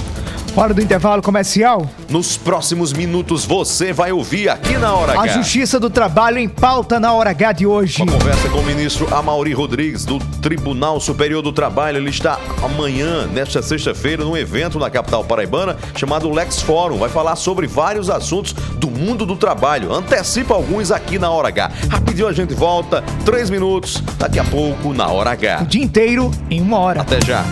Hora 0.55 0.75
do 0.75 0.83
intervalo 0.83 1.23
comercial. 1.23 1.89
Nos 2.11 2.37
próximos 2.37 2.93
minutos 2.93 3.47
você 3.47 3.91
vai 3.91 4.13
ouvir 4.13 4.51
aqui 4.51 4.77
na 4.77 4.95
Hora 4.95 5.13
H. 5.13 5.23
A 5.23 5.27
Justiça 5.29 5.81
do 5.81 5.89
Trabalho 5.89 6.37
em 6.37 6.47
pauta 6.47 7.01
na 7.01 7.11
Hora 7.15 7.31
H 7.31 7.53
de 7.53 7.67
hoje. 7.67 8.03
Uma 8.03 8.13
conversa 8.13 8.51
com 8.51 8.59
o 8.59 8.63
ministro 8.63 9.13
Amauri 9.15 9.55
Rodrigues 9.55 10.05
do 10.05 10.19
Tribunal 10.43 11.01
Superior 11.01 11.41
do 11.41 11.53
Trabalho. 11.53 11.97
Ele 11.97 12.11
está 12.11 12.39
amanhã, 12.63 13.27
nesta 13.29 13.63
sexta-feira, 13.63 14.25
num 14.25 14.37
evento 14.37 14.79
na 14.79 14.91
capital 14.91 15.25
paraibana 15.25 15.79
chamado 15.97 16.31
Lex 16.31 16.61
Forum. 16.61 16.99
Vai 16.99 17.09
falar 17.09 17.37
sobre 17.37 17.67
vários 17.67 18.11
assuntos 18.11 18.53
do 18.53 18.91
mundo 18.91 19.25
do 19.25 19.37
trabalho. 19.37 19.91
Antecipa 19.91 20.53
alguns 20.53 20.93
aqui 20.93 21.19
na 21.19 21.31
Hora 21.31 21.49
H. 21.49 21.73
Rapidinho 21.89 22.29
a 22.29 22.33
gente 22.33 22.53
volta, 22.53 23.03
três 23.25 23.49
minutos, 23.49 24.03
daqui 24.19 24.39
a 24.39 24.45
pouco 24.45 24.93
na 24.93 25.07
Hora 25.07 25.31
H. 25.31 25.61
O 25.63 25.67
dia 25.67 25.83
inteiro 25.83 26.31
em 26.51 26.61
uma 26.61 26.79
hora. 26.79 27.01
Até 27.01 27.19
já. 27.25 27.43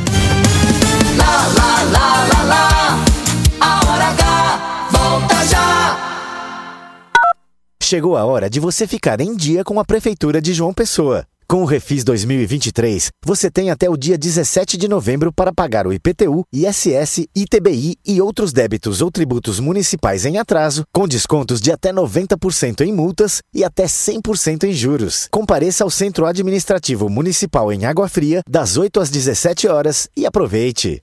Lá, 1.16 1.48
lá, 1.48 1.82
lá, 1.92 2.26
lá, 2.28 2.42
lá. 2.44 3.04
A 3.61 3.86
hora 3.86 4.08
H 4.08 4.88
volta 4.90 5.46
já. 5.46 5.98
Chegou 7.82 8.16
a 8.16 8.24
hora 8.24 8.48
de 8.48 8.61
você 8.61 8.86
ficar 8.86 9.20
em 9.20 9.34
dia 9.34 9.64
com 9.64 9.80
a 9.80 9.84
Prefeitura 9.84 10.40
de 10.40 10.52
João 10.52 10.72
Pessoa. 10.72 11.26
Com 11.51 11.62
o 11.62 11.64
Refis 11.64 12.05
2023, 12.05 13.11
você 13.26 13.51
tem 13.51 13.72
até 13.72 13.90
o 13.90 13.96
dia 13.96 14.16
17 14.16 14.76
de 14.76 14.86
novembro 14.86 15.32
para 15.32 15.53
pagar 15.53 15.84
o 15.84 15.92
IPTU, 15.92 16.44
ISS, 16.53 17.26
ITBI 17.34 17.96
e 18.07 18.20
outros 18.22 18.53
débitos 18.53 19.03
ou 19.03 19.11
tributos 19.11 19.59
municipais 19.59 20.24
em 20.24 20.38
atraso, 20.38 20.84
com 20.92 21.09
descontos 21.09 21.61
de 21.61 21.72
até 21.72 21.92
90% 21.92 22.82
em 22.82 22.92
multas 22.92 23.40
e 23.53 23.64
até 23.64 23.86
100% 23.86 24.62
em 24.62 24.72
juros. 24.72 25.26
Compareça 25.28 25.82
ao 25.82 25.90
Centro 25.90 26.24
Administrativo 26.24 27.09
Municipal 27.09 27.72
em 27.72 27.84
Água 27.84 28.09
Fria, 28.09 28.44
das 28.48 28.76
8 28.76 29.01
às 29.01 29.11
17 29.11 29.66
horas 29.66 30.09
e 30.16 30.24
aproveite. 30.24 31.03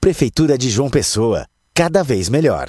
Prefeitura 0.00 0.58
de 0.58 0.68
João 0.68 0.90
Pessoa, 0.90 1.46
cada 1.72 2.02
vez 2.02 2.28
melhor. 2.28 2.68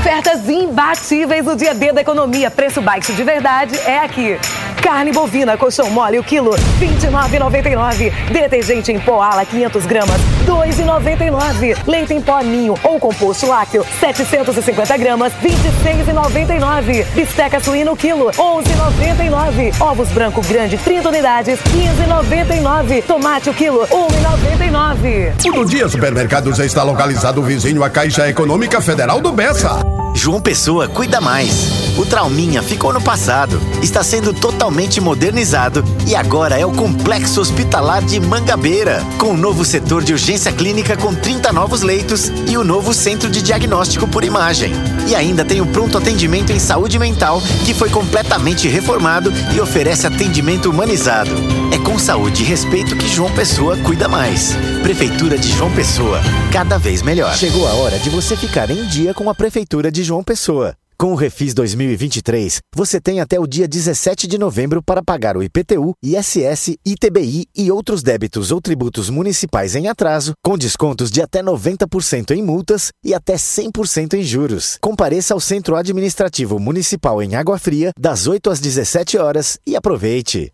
Ofertas 0.00 0.48
imbatíveis 0.48 1.44
no 1.44 1.54
dia 1.54 1.74
D 1.74 1.92
da 1.92 2.00
economia. 2.00 2.50
Preço 2.50 2.80
baixo 2.80 3.12
de 3.12 3.22
verdade 3.22 3.78
é 3.80 3.98
aqui. 3.98 4.38
Carne 4.82 5.12
bovina, 5.12 5.56
colchão 5.56 5.90
mole, 5.90 6.18
o 6.18 6.24
quilo, 6.24 6.52
R$ 6.52 6.62
29,99. 6.80 8.12
Detergente 8.32 8.92
em 8.92 8.98
pó 8.98 9.22
ala, 9.22 9.44
500 9.44 9.86
gramas, 9.86 10.16
R$ 10.16 10.46
2,99. 10.46 11.76
Leite 11.86 12.14
em 12.14 12.20
pó 12.20 12.40
ninho 12.40 12.74
ou 12.82 12.98
composto 12.98 13.46
lácteo, 13.46 13.84
750 14.00 14.96
gramas, 14.96 15.32
R$ 15.40 15.50
26,99. 15.50 17.04
Bisteca 17.14 17.60
suína, 17.60 17.92
o 17.92 17.96
quilo, 17.96 18.26
R$ 18.26 18.36
11,99. 18.36 19.80
Ovos 19.80 20.08
branco 20.08 20.40
grande, 20.42 20.78
30 20.78 21.08
unidades, 21.08 21.60
R$ 21.60 21.70
15,99. 22.06 23.04
Tomate, 23.04 23.50
o 23.50 23.54
quilo, 23.54 23.80
R$ 23.82 23.88
1,99. 23.90 25.48
O 25.48 25.52
do 25.52 25.64
Dia 25.64 25.88
Supermercados 25.88 26.58
está 26.58 26.82
localizado 26.82 27.42
vizinho 27.42 27.84
à 27.84 27.90
Caixa 27.90 28.28
Econômica 28.28 28.80
Federal 28.80 29.20
do 29.20 29.32
Bessa. 29.32 29.80
João 30.14 30.40
Pessoa 30.40 30.88
cuida 30.88 31.20
mais. 31.20 31.79
O 32.00 32.06
Trauminha 32.06 32.62
ficou 32.62 32.94
no 32.94 33.02
passado, 33.02 33.60
está 33.82 34.02
sendo 34.02 34.32
totalmente 34.32 35.02
modernizado 35.02 35.84
e 36.06 36.16
agora 36.16 36.58
é 36.58 36.64
o 36.64 36.72
Complexo 36.72 37.42
Hospitalar 37.42 38.02
de 38.02 38.18
Mangabeira, 38.18 39.04
com 39.18 39.34
o 39.34 39.36
novo 39.36 39.66
setor 39.66 40.02
de 40.02 40.14
urgência 40.14 40.50
clínica 40.50 40.96
com 40.96 41.14
30 41.14 41.52
novos 41.52 41.82
leitos 41.82 42.32
e 42.48 42.56
o 42.56 42.64
novo 42.64 42.94
centro 42.94 43.28
de 43.28 43.42
diagnóstico 43.42 44.08
por 44.08 44.24
imagem. 44.24 44.72
E 45.08 45.14
ainda 45.14 45.44
tem 45.44 45.60
o 45.60 45.66
pronto 45.66 45.98
atendimento 45.98 46.52
em 46.52 46.58
saúde 46.58 46.98
mental, 46.98 47.38
que 47.66 47.74
foi 47.74 47.90
completamente 47.90 48.66
reformado 48.66 49.30
e 49.54 49.60
oferece 49.60 50.06
atendimento 50.06 50.70
humanizado. 50.70 51.32
É 51.70 51.76
com 51.84 51.98
saúde 51.98 52.42
e 52.42 52.46
respeito 52.46 52.96
que 52.96 53.08
João 53.08 53.30
Pessoa 53.32 53.76
cuida 53.76 54.08
mais. 54.08 54.56
Prefeitura 54.82 55.36
de 55.36 55.52
João 55.52 55.70
Pessoa, 55.72 56.22
cada 56.50 56.78
vez 56.78 57.02
melhor. 57.02 57.34
Chegou 57.34 57.68
a 57.68 57.74
hora 57.74 57.98
de 57.98 58.08
você 58.08 58.38
ficar 58.38 58.70
em 58.70 58.86
dia 58.86 59.12
com 59.12 59.28
a 59.28 59.34
Prefeitura 59.34 59.92
de 59.92 60.02
João 60.02 60.24
Pessoa. 60.24 60.79
Com 61.00 61.12
o 61.12 61.14
Refis 61.14 61.54
2023, 61.54 62.60
você 62.76 63.00
tem 63.00 63.22
até 63.22 63.40
o 63.40 63.46
dia 63.46 63.66
17 63.66 64.26
de 64.26 64.36
novembro 64.36 64.82
para 64.82 65.02
pagar 65.02 65.34
o 65.34 65.42
IPTU, 65.42 65.94
ISS, 66.02 66.76
ITBI 66.84 67.46
e 67.56 67.72
outros 67.72 68.02
débitos 68.02 68.52
ou 68.52 68.60
tributos 68.60 69.08
municipais 69.08 69.74
em 69.74 69.88
atraso, 69.88 70.34
com 70.44 70.58
descontos 70.58 71.10
de 71.10 71.22
até 71.22 71.42
90% 71.42 72.32
em 72.32 72.42
multas 72.42 72.90
e 73.02 73.14
até 73.14 73.36
100% 73.36 74.12
em 74.12 74.22
juros. 74.22 74.76
Compareça 74.78 75.32
ao 75.32 75.40
Centro 75.40 75.74
Administrativo 75.74 76.58
Municipal 76.58 77.22
em 77.22 77.34
Água 77.34 77.58
Fria, 77.58 77.92
das 77.98 78.26
8 78.26 78.50
às 78.50 78.60
17 78.60 79.16
horas 79.16 79.58
e 79.66 79.74
aproveite. 79.74 80.52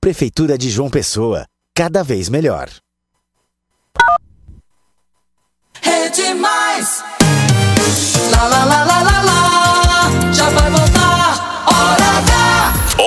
Prefeitura 0.00 0.58
de 0.58 0.68
João 0.68 0.90
Pessoa, 0.90 1.46
cada 1.72 2.02
vez 2.02 2.28
melhor. 2.28 2.68
Rede 5.80 6.34
Mais. 6.34 7.04
Lá, 8.32 8.48
lá, 8.48 8.64
lá, 8.64 8.84
lá, 8.84 8.84
lá, 8.84 8.84
lá. 8.84 8.95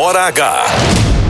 Hora 0.10 0.26
H. 0.26 0.66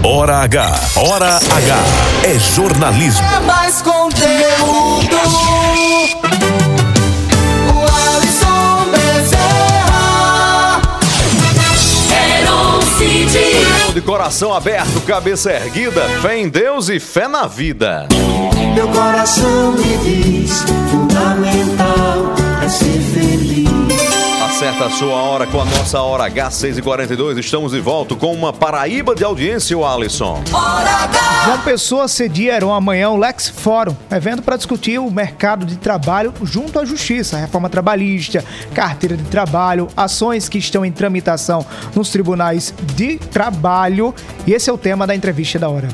Hora 0.03 0.37
H. 0.43 0.79
Hora 0.95 1.35
H. 1.35 1.75
É 2.23 2.39
jornalismo. 2.39 3.27
É 3.27 3.39
mais 3.41 3.81
conteúdo. 3.81 5.17
O 7.75 7.79
Alisson 8.15 8.85
Bezerra. 8.89 10.81
Heron 12.09 12.81
City. 12.97 13.93
De 13.93 13.99
coração 13.99 14.53
aberto, 14.53 15.01
cabeça 15.01 15.51
erguida, 15.51 16.07
fé 16.21 16.37
em 16.37 16.47
Deus 16.47 16.87
e 16.87 17.01
fé 17.01 17.27
na 17.27 17.47
vida. 17.47 18.07
Meu 18.73 18.87
coração 18.87 19.73
me 19.73 19.97
diz: 19.97 20.63
fundamental 20.89 22.33
é 22.63 22.69
ser 22.69 23.01
feliz. 23.13 23.78
Acerta 24.59 24.87
a 24.87 24.89
sua 24.89 25.13
hora 25.13 25.47
com 25.47 25.61
a 25.61 25.63
nossa 25.63 26.01
hora 26.01 26.29
H642. 26.29 27.37
Estamos 27.37 27.71
de 27.71 27.79
volta 27.79 28.13
com 28.13 28.33
uma 28.33 28.51
Paraíba 28.51 29.15
de 29.15 29.23
audiência, 29.23 29.77
o 29.77 29.85
Alisson. 29.87 30.43
João 31.45 31.61
Pessoa 31.61 32.09
cediam 32.09 32.73
amanhã 32.73 33.09
o 33.09 33.15
Lex 33.15 33.47
Fórum, 33.47 33.95
evento 34.11 34.41
para 34.41 34.57
discutir 34.57 34.99
o 34.99 35.09
mercado 35.09 35.65
de 35.65 35.77
trabalho 35.77 36.33
junto 36.43 36.77
à 36.77 36.83
justiça, 36.83 37.37
reforma 37.37 37.69
trabalhista, 37.69 38.43
carteira 38.73 39.15
de 39.15 39.23
trabalho, 39.23 39.87
ações 39.95 40.49
que 40.49 40.57
estão 40.57 40.83
em 40.83 40.91
tramitação 40.91 41.65
nos 41.95 42.09
tribunais 42.09 42.73
de 42.97 43.15
trabalho. 43.17 44.13
E 44.45 44.51
esse 44.51 44.69
é 44.69 44.73
o 44.73 44.77
tema 44.77 45.07
da 45.07 45.15
entrevista 45.15 45.57
da 45.57 45.69
hora. 45.69 45.87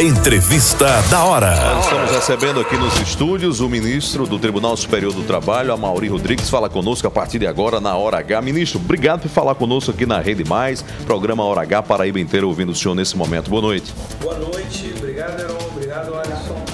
Entrevista 0.00 0.86
da 1.10 1.22
hora. 1.22 1.54
Nós 1.74 1.84
estamos 1.84 2.10
recebendo 2.10 2.60
aqui 2.60 2.76
nos 2.76 2.98
estúdios 2.98 3.60
o 3.60 3.68
ministro 3.68 4.26
do 4.26 4.38
Tribunal 4.38 4.74
Superior 4.76 5.12
do 5.12 5.22
Trabalho, 5.22 5.72
Amaury 5.72 6.08
Rodrigues, 6.08 6.48
fala 6.48 6.68
conosco 6.68 7.06
a 7.06 7.10
partir 7.10 7.38
de 7.38 7.46
agora 7.46 7.78
na 7.78 7.94
Hora 7.94 8.18
H. 8.18 8.40
Ministro, 8.40 8.80
obrigado 8.80 9.20
por 9.20 9.28
falar 9.28 9.54
conosco 9.54 9.90
aqui 9.90 10.06
na 10.06 10.18
Rede 10.18 10.44
Mais, 10.44 10.82
programa 11.04 11.44
Hora 11.44 11.60
H, 11.60 11.82
Paraíba 11.82 12.18
inteira 12.18 12.46
ouvindo 12.46 12.72
o 12.72 12.74
senhor 12.74 12.94
nesse 12.94 13.16
momento. 13.16 13.50
Boa 13.50 13.62
noite. 13.62 13.94
Boa 14.20 14.38
noite, 14.38 14.92
obrigado, 14.96 15.38
Heron, 15.38 15.58
obrigado, 15.70 16.14
Alisson. 16.14 16.64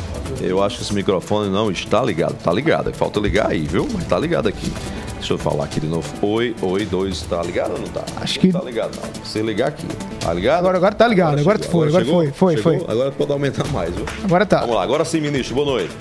Eu 0.41 0.63
acho 0.63 0.77
que 0.77 0.83
esse 0.85 0.95
microfone 0.95 1.51
não 1.51 1.71
está 1.71 2.03
ligado. 2.03 2.37
Tá 2.37 2.53
ligado, 2.53 2.95
falta 2.95 3.19
ligar 3.19 3.51
aí, 3.51 3.67
viu? 3.67 3.89
Mas 3.93 4.05
tá 4.07 4.17
ligado 4.17 4.49
aqui. 4.49 4.73
Deixa 5.19 5.35
eu 5.35 5.39
falar 5.39 5.65
aqui 5.65 5.81
de 5.81 5.87
novo. 5.89 6.09
Oi, 6.27 6.55
oi, 6.63 6.87
dois. 6.87 7.23
Tá 7.23 7.43
ligado 7.43 7.73
ou 7.73 7.79
não 7.81 7.89
tá? 7.89 8.05
Acho 8.17 8.39
que. 8.39 8.53
Tá 8.53 8.63
ligado, 8.63 8.97
não. 8.97 9.25
Você 9.25 9.43
ligar 9.43 9.69
aqui. 9.69 9.87
Tá 10.21 10.33
ligado? 10.33 10.59
Agora, 10.61 10.77
agora 10.79 10.95
tá 10.95 11.09
ligado, 11.09 11.39
agora, 11.39 11.59
chegou. 11.59 11.73
foi, 11.81 11.89
agora 11.89 12.05
chegou? 12.05 12.21
foi, 12.23 12.33
foi, 12.33 12.57
Chegou? 12.57 12.85
foi. 12.87 12.93
Agora 12.95 13.13
pode 13.13 13.33
aumentar 13.33 13.67
mais, 13.69 13.95
viu? 13.95 14.07
Agora 14.25 14.47
tá. 14.47 14.61
Vamos 14.61 14.77
lá, 14.77 14.83
agora 14.83 15.05
sim, 15.05 15.21
ministro. 15.21 15.55
Boa 15.55 15.67
noite. 15.67 15.93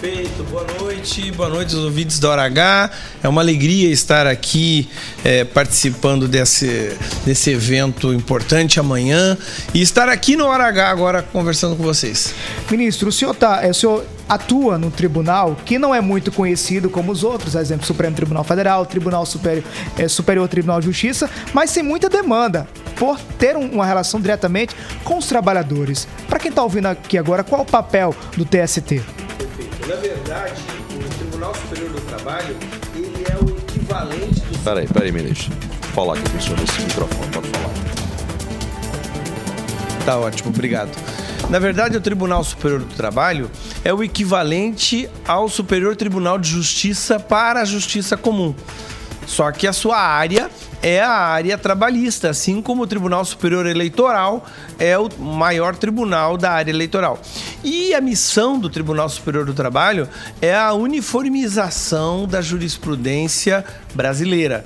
Perfeito, 0.00 0.44
boa 0.50 0.66
noite, 0.78 1.32
boa 1.32 1.48
noite 1.48 1.74
aos 1.74 1.82
ouvintes 1.84 2.18
da 2.18 2.28
Hora 2.30 2.42
H. 2.44 2.90
É 3.22 3.28
uma 3.28 3.40
alegria 3.40 3.90
estar 3.90 4.26
aqui 4.26 4.88
é, 5.24 5.42
participando 5.42 6.28
desse, 6.28 6.94
desse 7.24 7.50
evento 7.50 8.12
importante 8.12 8.78
amanhã 8.78 9.38
e 9.72 9.80
estar 9.80 10.08
aqui 10.10 10.36
no 10.36 10.44
Hora 10.44 10.64
H 10.66 10.90
agora 10.90 11.22
conversando 11.22 11.76
com 11.76 11.82
vocês. 11.82 12.34
Ministro, 12.70 13.08
o 13.08 13.12
senhor, 13.12 13.34
tá, 13.34 13.60
é, 13.64 13.70
o 13.70 13.74
senhor 13.74 14.04
atua 14.28 14.76
no 14.76 14.90
tribunal 14.90 15.56
que 15.64 15.78
não 15.78 15.94
é 15.94 16.00
muito 16.02 16.30
conhecido 16.30 16.90
como 16.90 17.10
os 17.10 17.24
outros, 17.24 17.54
exemplo, 17.54 17.86
Supremo 17.86 18.14
Tribunal 18.14 18.44
Federal, 18.44 18.84
Tribunal 18.84 19.24
Superior, 19.24 19.64
é, 19.96 20.06
Superior 20.08 20.46
Tribunal 20.46 20.78
de 20.80 20.86
Justiça, 20.86 21.30
mas 21.54 21.72
tem 21.72 21.82
muita 21.82 22.10
demanda 22.10 22.68
por 22.96 23.18
ter 23.38 23.56
um- 23.56 23.70
uma 23.70 23.86
relação 23.86 24.20
diretamente 24.20 24.74
com 25.04 25.16
os 25.16 25.26
trabalhadores. 25.26 26.06
Para 26.28 26.38
quem 26.38 26.50
está 26.50 26.62
ouvindo 26.62 26.86
aqui 26.86 27.16
agora, 27.16 27.42
qual 27.42 27.62
o 27.62 27.66
papel 27.66 28.14
do 28.36 28.44
TST? 28.44 29.00
Na 29.88 29.94
verdade, 29.94 30.60
o 30.92 31.08
Tribunal 31.16 31.54
Superior 31.54 31.90
do 31.90 32.00
Trabalho, 32.00 32.56
ele 32.92 33.24
é 33.30 33.36
o 33.36 33.56
equivalente 33.56 34.40
do 34.40 34.58
Peraí, 34.64 34.88
peraí, 34.88 35.12
ministro. 35.12 35.52
Vou 35.80 35.92
falar 35.92 36.14
aqui 36.14 36.28
com 36.28 36.38
o 36.38 36.42
senhor 36.42 36.58
nesse 36.58 36.82
microfone, 36.82 37.30
pode 37.30 37.48
falar. 37.50 37.70
Tá 40.04 40.18
ótimo, 40.18 40.50
obrigado. 40.50 40.90
Na 41.48 41.60
verdade, 41.60 41.96
o 41.96 42.00
Tribunal 42.00 42.42
Superior 42.42 42.80
do 42.80 42.94
Trabalho 42.96 43.48
é 43.84 43.94
o 43.94 44.02
equivalente 44.02 45.08
ao 45.24 45.48
Superior 45.48 45.94
Tribunal 45.94 46.36
de 46.36 46.48
Justiça 46.48 47.20
para 47.20 47.60
a 47.60 47.64
Justiça 47.64 48.16
Comum. 48.16 48.56
Só 49.26 49.50
que 49.50 49.66
a 49.66 49.72
sua 49.72 49.98
área 49.98 50.48
é 50.82 51.00
a 51.00 51.10
área 51.10 51.58
trabalhista, 51.58 52.30
assim 52.30 52.62
como 52.62 52.82
o 52.82 52.86
Tribunal 52.86 53.24
Superior 53.24 53.66
Eleitoral 53.66 54.46
é 54.78 54.96
o 54.96 55.08
maior 55.18 55.74
tribunal 55.74 56.36
da 56.36 56.52
área 56.52 56.70
eleitoral. 56.70 57.20
E 57.64 57.92
a 57.92 58.00
missão 58.00 58.58
do 58.58 58.70
Tribunal 58.70 59.08
Superior 59.08 59.44
do 59.44 59.52
Trabalho 59.52 60.08
é 60.40 60.54
a 60.54 60.72
uniformização 60.72 62.26
da 62.26 62.40
jurisprudência 62.40 63.64
brasileira 63.94 64.64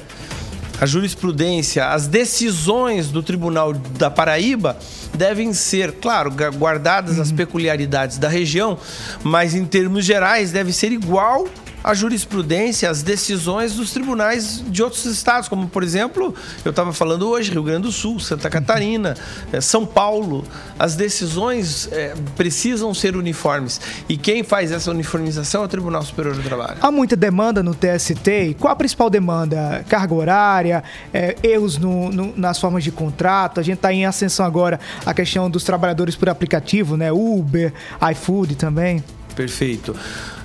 a 0.80 0.86
jurisprudência, 0.86 1.88
as 1.88 2.06
decisões 2.06 3.08
do 3.10 3.22
Tribunal 3.22 3.74
da 3.74 4.10
Paraíba 4.10 4.78
devem 5.12 5.52
ser, 5.52 5.92
claro, 5.92 6.30
gu- 6.30 6.56
guardadas 6.56 7.20
as 7.20 7.30
peculiaridades 7.30 8.16
da 8.16 8.30
região, 8.30 8.78
mas 9.22 9.54
em 9.54 9.66
termos 9.66 10.06
gerais 10.06 10.52
deve 10.52 10.72
ser 10.72 10.90
igual 10.90 11.46
a 11.82 11.94
jurisprudência, 11.94 12.90
as 12.90 13.02
decisões 13.02 13.74
dos 13.74 13.90
tribunais 13.92 14.62
de 14.68 14.82
outros 14.82 15.04
estados, 15.06 15.48
como 15.48 15.68
por 15.68 15.82
exemplo, 15.82 16.34
eu 16.64 16.70
estava 16.70 16.92
falando 16.92 17.28
hoje, 17.28 17.50
Rio 17.50 17.62
Grande 17.62 17.82
do 17.82 17.92
Sul, 17.92 18.20
Santa 18.20 18.50
Catarina, 18.50 19.16
eh, 19.52 19.60
São 19.60 19.86
Paulo. 19.86 20.44
As 20.78 20.94
decisões 20.94 21.88
eh, 21.92 22.14
precisam 22.36 22.92
ser 22.92 23.16
uniformes. 23.16 23.80
E 24.08 24.16
quem 24.16 24.42
faz 24.42 24.72
essa 24.72 24.90
uniformização 24.90 25.62
é 25.62 25.64
o 25.64 25.68
Tribunal 25.68 26.02
Superior 26.02 26.34
do 26.34 26.42
Trabalho. 26.42 26.76
Há 26.80 26.90
muita 26.90 27.16
demanda 27.16 27.62
no 27.62 27.74
TST. 27.74 28.28
E 28.50 28.54
qual 28.54 28.72
a 28.72 28.76
principal 28.76 29.08
demanda? 29.08 29.84
Carga 29.88 30.14
horária, 30.14 30.84
é, 31.14 31.36
erros 31.42 31.78
no- 31.78 32.10
no- 32.10 32.32
nas 32.36 32.58
formas 32.58 32.84
de 32.84 32.90
contrato. 32.92 33.58
A 33.60 33.62
gente 33.62 33.76
está 33.76 33.92
em 33.92 34.04
ascensão 34.04 34.44
agora 34.44 34.78
a 35.06 35.14
questão 35.14 35.48
dos 35.50 35.64
trabalhadores 35.64 36.14
por 36.16 36.28
aplicativo, 36.28 36.96
né? 36.96 37.10
Uber, 37.12 37.72
iFood 38.12 38.54
também. 38.56 39.02
Perfeito. 39.34 39.94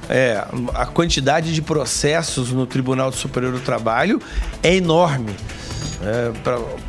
É, 0.10 0.43
a 0.74 0.86
quantidade 0.86 1.53
de 1.53 1.62
processos 1.62 2.51
no 2.51 2.66
Tribunal 2.66 3.12
Superior 3.12 3.53
do 3.53 3.60
Trabalho 3.60 4.22
é 4.62 4.76
enorme. 4.76 5.36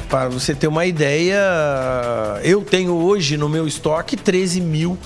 Para 0.08 0.28
você 0.28 0.54
ter 0.54 0.66
uma 0.66 0.84
ideia, 0.84 1.40
eu 2.42 2.62
tenho 2.62 2.92
hoje 2.92 3.36
no 3.36 3.48
meu 3.48 3.66
estoque 3.66 4.16
13 4.16 4.60
mil 4.60 4.98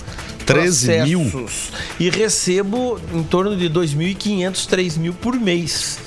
13 0.45 1.03
mil? 1.03 1.31
processos 1.31 1.73
e 1.99 2.11
recebo 2.11 3.01
em 3.15 3.23
torno 3.23 3.57
de 3.57 3.71
2.500, 3.71 4.67
3 4.67 4.97
mil 4.97 5.15
por 5.15 5.39
mês 5.39 5.99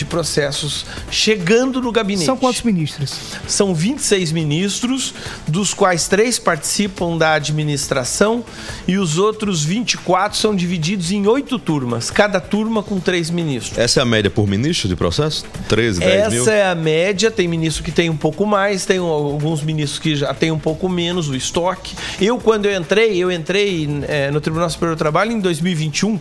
de 0.00 0.04
processos 0.06 0.86
chegando 1.10 1.80
no 1.80 1.92
gabinete. 1.92 2.24
São 2.24 2.36
quantos 2.36 2.62
ministros? 2.62 3.14
São 3.46 3.74
26 3.74 4.32
ministros, 4.32 5.14
dos 5.46 5.74
quais 5.74 6.08
três 6.08 6.38
participam 6.38 7.18
da 7.18 7.34
administração 7.34 8.42
e 8.88 8.96
os 8.96 9.18
outros 9.18 9.62
24 9.62 10.38
são 10.38 10.56
divididos 10.56 11.12
em 11.12 11.26
oito 11.26 11.58
turmas, 11.58 12.10
cada 12.10 12.40
turma 12.40 12.82
com 12.82 12.98
três 12.98 13.28
ministros. 13.28 13.76
Essa 13.76 14.00
é 14.00 14.02
a 14.02 14.06
média 14.06 14.30
por 14.30 14.48
ministro 14.48 14.88
de 14.88 14.96
processo? 14.96 15.44
13, 15.68 16.00
10 16.00 16.12
Essa 16.12 16.30
mil? 16.30 16.48
é 16.48 16.66
a 16.66 16.74
média, 16.74 17.30
tem 17.30 17.46
ministro 17.46 17.84
que 17.84 17.92
tem 17.92 18.08
um 18.08 18.16
pouco 18.16 18.46
mais, 18.46 18.86
tem 18.86 18.96
alguns 18.98 19.62
ministros 19.62 19.98
que 19.98 20.16
já 20.16 20.32
tem 20.32 20.50
um 20.50 20.58
pouco 20.58 20.88
menos 20.88 21.28
o 21.28 21.36
estoque. 21.36 21.94
Eu, 22.18 22.38
quando 22.38 22.64
eu 22.64 22.80
entrei, 22.80 23.18
eu 23.18 23.30
entrei 23.30 23.86
eh, 24.08 24.30
no 24.30 24.40
Tribunal 24.40 24.70
Superior 24.70 24.96
do 24.96 24.98
Trabalho 24.98 25.32
em 25.32 25.40
2021, 25.40 26.18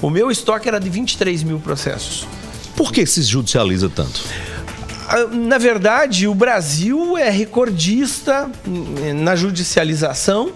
o 0.00 0.08
meu 0.08 0.30
estoque 0.30 0.66
era 0.66 0.80
de 0.80 0.88
23 0.88 1.42
mil 1.42 1.58
processos. 1.60 2.26
Por 2.78 2.92
que 2.92 3.04
se 3.04 3.22
judicializa 3.22 3.90
tanto? 3.92 4.22
Ah, 5.08 5.26
Na 5.32 5.58
verdade, 5.58 6.28
o 6.28 6.34
Brasil 6.34 7.18
é 7.18 7.28
recordista 7.28 8.48
hum, 8.64 9.14
na 9.20 9.34
judicialização 9.34 10.52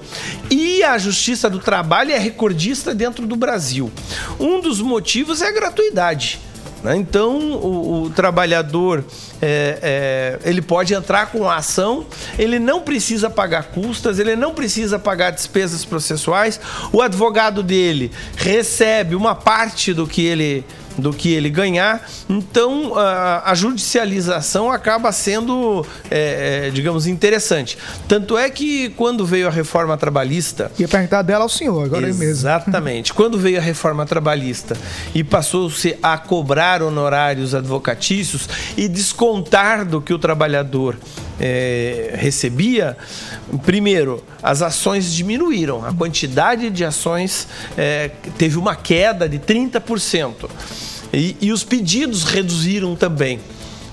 e 0.49 0.85
a 0.85 0.97
Justiça 0.99 1.51
do 1.51 1.59
Trabalho 1.59 2.13
é 2.13 2.19
recordista 2.19 2.95
dentro 2.95 3.27
do 3.27 3.35
Brasil. 3.35 3.91
Um 4.39 4.61
dos 4.61 4.81
motivos 4.81 5.43
é 5.43 5.49
a 5.49 5.53
gratuidade. 5.53 6.39
né? 6.85 6.97
Então, 6.97 7.39
o, 7.55 8.05
o 8.05 8.11
trabalhador 8.11 9.05
é, 9.41 10.39
é, 10.45 10.49
ele 10.49 10.63
pode 10.63 10.95
entrar 10.95 11.27
com 11.33 11.49
a 11.51 11.57
ação, 11.57 12.07
ele 12.39 12.61
não 12.61 12.83
precisa 12.83 13.29
pagar 13.29 13.65
custas, 13.65 14.21
ele 14.21 14.37
não 14.37 14.55
precisa 14.55 14.97
pagar 14.97 15.31
despesas 15.33 15.85
processuais. 15.85 16.61
O 16.93 17.03
advogado 17.03 17.65
dele 17.65 18.13
recebe 18.37 19.17
uma 19.17 19.35
parte 19.35 19.93
do 19.93 20.07
que 20.07 20.23
ele 20.25 20.65
do 20.99 21.13
que 21.13 21.33
ele 21.33 21.51
ganhar. 21.51 22.09
Então, 22.29 22.93
a, 22.97 23.53
judicialização 23.55 24.71
acaba 24.71 25.13
sendo, 25.13 25.87
é, 26.11 26.67
é, 26.67 26.71
digamos, 26.71 27.07
interessante. 27.07 27.79
Tanto 28.09 28.37
é 28.37 28.49
que 28.51 28.91
quando 28.91 29.25
veio 29.25 29.47
a 29.47 29.51
reforma 29.51 29.97
trabalhista. 29.97 30.71
Ia 30.79 30.89
perguntar 30.89 31.23
dela 31.23 31.45
ao 31.45 31.49
senhor, 31.49 31.85
agora 31.85 32.07
mesmo. 32.07 32.23
Exatamente. 32.23 33.13
Quando 33.23 33.39
veio 33.39 33.59
a 33.59 33.63
reforma 33.63 34.05
trabalhista 34.07 34.77
e 35.15 35.23
passou-se 35.23 35.97
a 36.03 36.19
cobrar 36.19 36.83
honorários 36.83 37.55
advocatícios 37.55 38.49
e 38.77 38.89
descontar 38.89 39.85
do 39.85 40.01
que 40.01 40.13
o 40.13 40.19
trabalhador 40.19 40.97
é, 41.43 42.15
recebia, 42.17 42.97
primeiro, 43.67 44.23
as 44.43 44.63
ações 44.63 45.13
diminuíram, 45.13 45.85
a 45.85 45.93
quantidade 45.93 46.71
de 46.71 46.85
ações 46.85 47.49
é, 47.77 48.11
teve 48.39 48.57
uma 48.57 48.77
queda 48.77 49.29
de 49.29 49.39
30%. 49.41 50.49
E, 51.13 51.37
e 51.41 51.53
os 51.53 51.65
pedidos 51.65 52.23
reduziram 52.25 52.95
também. 52.97 53.41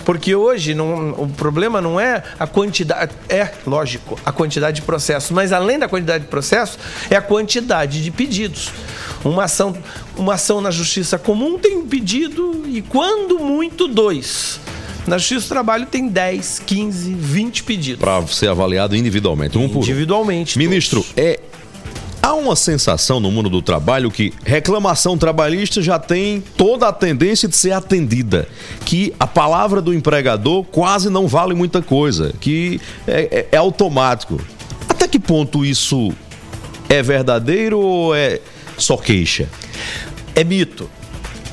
Porque 0.06 0.34
hoje 0.34 0.74
não- 0.74 1.12
o 1.12 1.28
problema 1.30 1.82
não 1.82 2.00
é 2.00 2.24
a 2.40 2.48
quantidade, 2.48 3.12
é 3.28 3.52
lógico, 3.68 4.18
a 4.26 4.32
quantidade 4.32 4.78
de 4.78 4.82
processos, 4.84 5.30
mas 5.30 5.52
além 5.52 5.78
da 5.78 5.88
quantidade 5.90 6.24
de 6.24 6.30
processos, 6.30 6.80
é 7.10 7.16
a 7.16 7.22
quantidade 7.22 8.02
de 8.02 8.10
pedidos. 8.10 8.72
Uma 9.24 9.44
ação, 9.44 9.76
uma 10.16 10.36
ação 10.36 10.62
na 10.62 10.72
justiça 10.72 11.20
comum 11.20 11.60
tem 11.60 11.78
um 11.78 11.86
pedido 11.86 12.64
e, 12.68 12.82
quando 12.82 13.38
muito, 13.40 13.88
dois. 13.88 14.60
Na 15.08 15.18
justiça 15.18 15.46
do 15.48 15.50
trabalho 15.50 15.86
tem 15.86 16.08
10, 16.08 16.62
15, 16.66 17.14
20 17.14 17.64
pedidos. 17.64 18.00
Para 18.00 18.26
ser 18.28 18.50
avaliado 18.50 18.96
individualmente, 18.96 19.58
um 19.58 19.68
por. 19.70 19.80
Individualmente. 19.84 20.58
Ministro, 20.58 21.04
é 21.18 21.40
há 22.22 22.34
uma 22.34 22.56
sensação 22.56 23.20
no 23.20 23.32
mundo 23.32 23.50
do 23.50 23.62
trabalho 23.62 24.12
que 24.12 24.34
reclamação 24.46 25.18
trabalhista 25.18 25.82
já 25.82 25.98
tem 25.98 26.44
toda 26.58 26.88
a 26.88 26.94
tendência 26.94 27.48
de 27.48 27.56
ser 27.56 27.72
atendida, 27.72 28.48
que 28.86 29.14
a 29.20 29.26
palavra 29.26 29.82
do 29.82 29.94
empregador 29.94 30.64
quase 30.66 31.10
não 31.10 31.28
vale 31.28 31.54
muita 31.56 31.82
coisa, 31.82 32.34
que 32.40 32.80
é, 33.08 33.22
é- 33.32 33.48
é 33.54 33.58
automático. 33.58 34.40
Até 34.88 35.08
que 35.08 35.18
ponto 35.18 35.66
isso 35.66 36.12
é 36.90 37.02
verdadeiro 37.02 37.80
ou 37.80 38.14
é 38.16 38.40
só 38.78 38.98
queixa? 38.98 39.48
É 40.36 40.44
mito. 40.44 40.90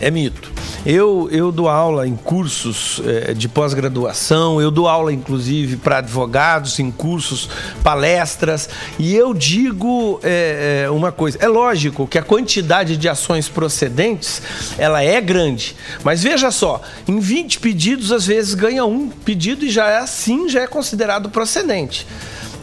É 0.01 0.11
mito. 0.11 0.53
Eu, 0.89 1.29
eu 1.33 1.51
dou 1.51 1.69
aula 1.69 2.07
em 2.07 2.15
cursos 2.15 3.03
eh, 3.05 3.35
de 3.35 3.49
pós-graduação, 3.49 4.61
eu 4.61 4.71
dou 4.71 4.87
aula 4.87 5.13
inclusive 5.13 5.77
para 5.79 5.99
advogados 5.99 6.79
em 6.79 6.93
cursos, 6.93 7.51
palestras, 7.83 8.69
e 8.97 9.13
eu 9.13 9.35
digo 9.35 10.21
eh, 10.23 10.87
uma 10.93 11.11
coisa: 11.11 11.39
é 11.41 11.49
lógico 11.49 12.07
que 12.07 12.17
a 12.17 12.23
quantidade 12.23 12.97
de 12.97 13.09
ações 13.09 13.49
procedentes 13.49 14.41
ela 14.79 15.03
é 15.03 15.21
grande, 15.21 15.75
mas 16.05 16.23
veja 16.23 16.53
só, 16.53 16.81
em 17.09 17.19
20 17.19 17.59
pedidos, 17.59 18.13
às 18.13 18.25
vezes 18.25 18.55
ganha 18.55 18.85
um 18.85 19.09
pedido 19.09 19.65
e 19.65 19.71
já 19.71 19.89
é 19.89 19.99
assim, 19.99 20.49
já 20.49 20.61
é 20.63 20.69
considerado 20.69 21.29
procedente. 21.31 22.07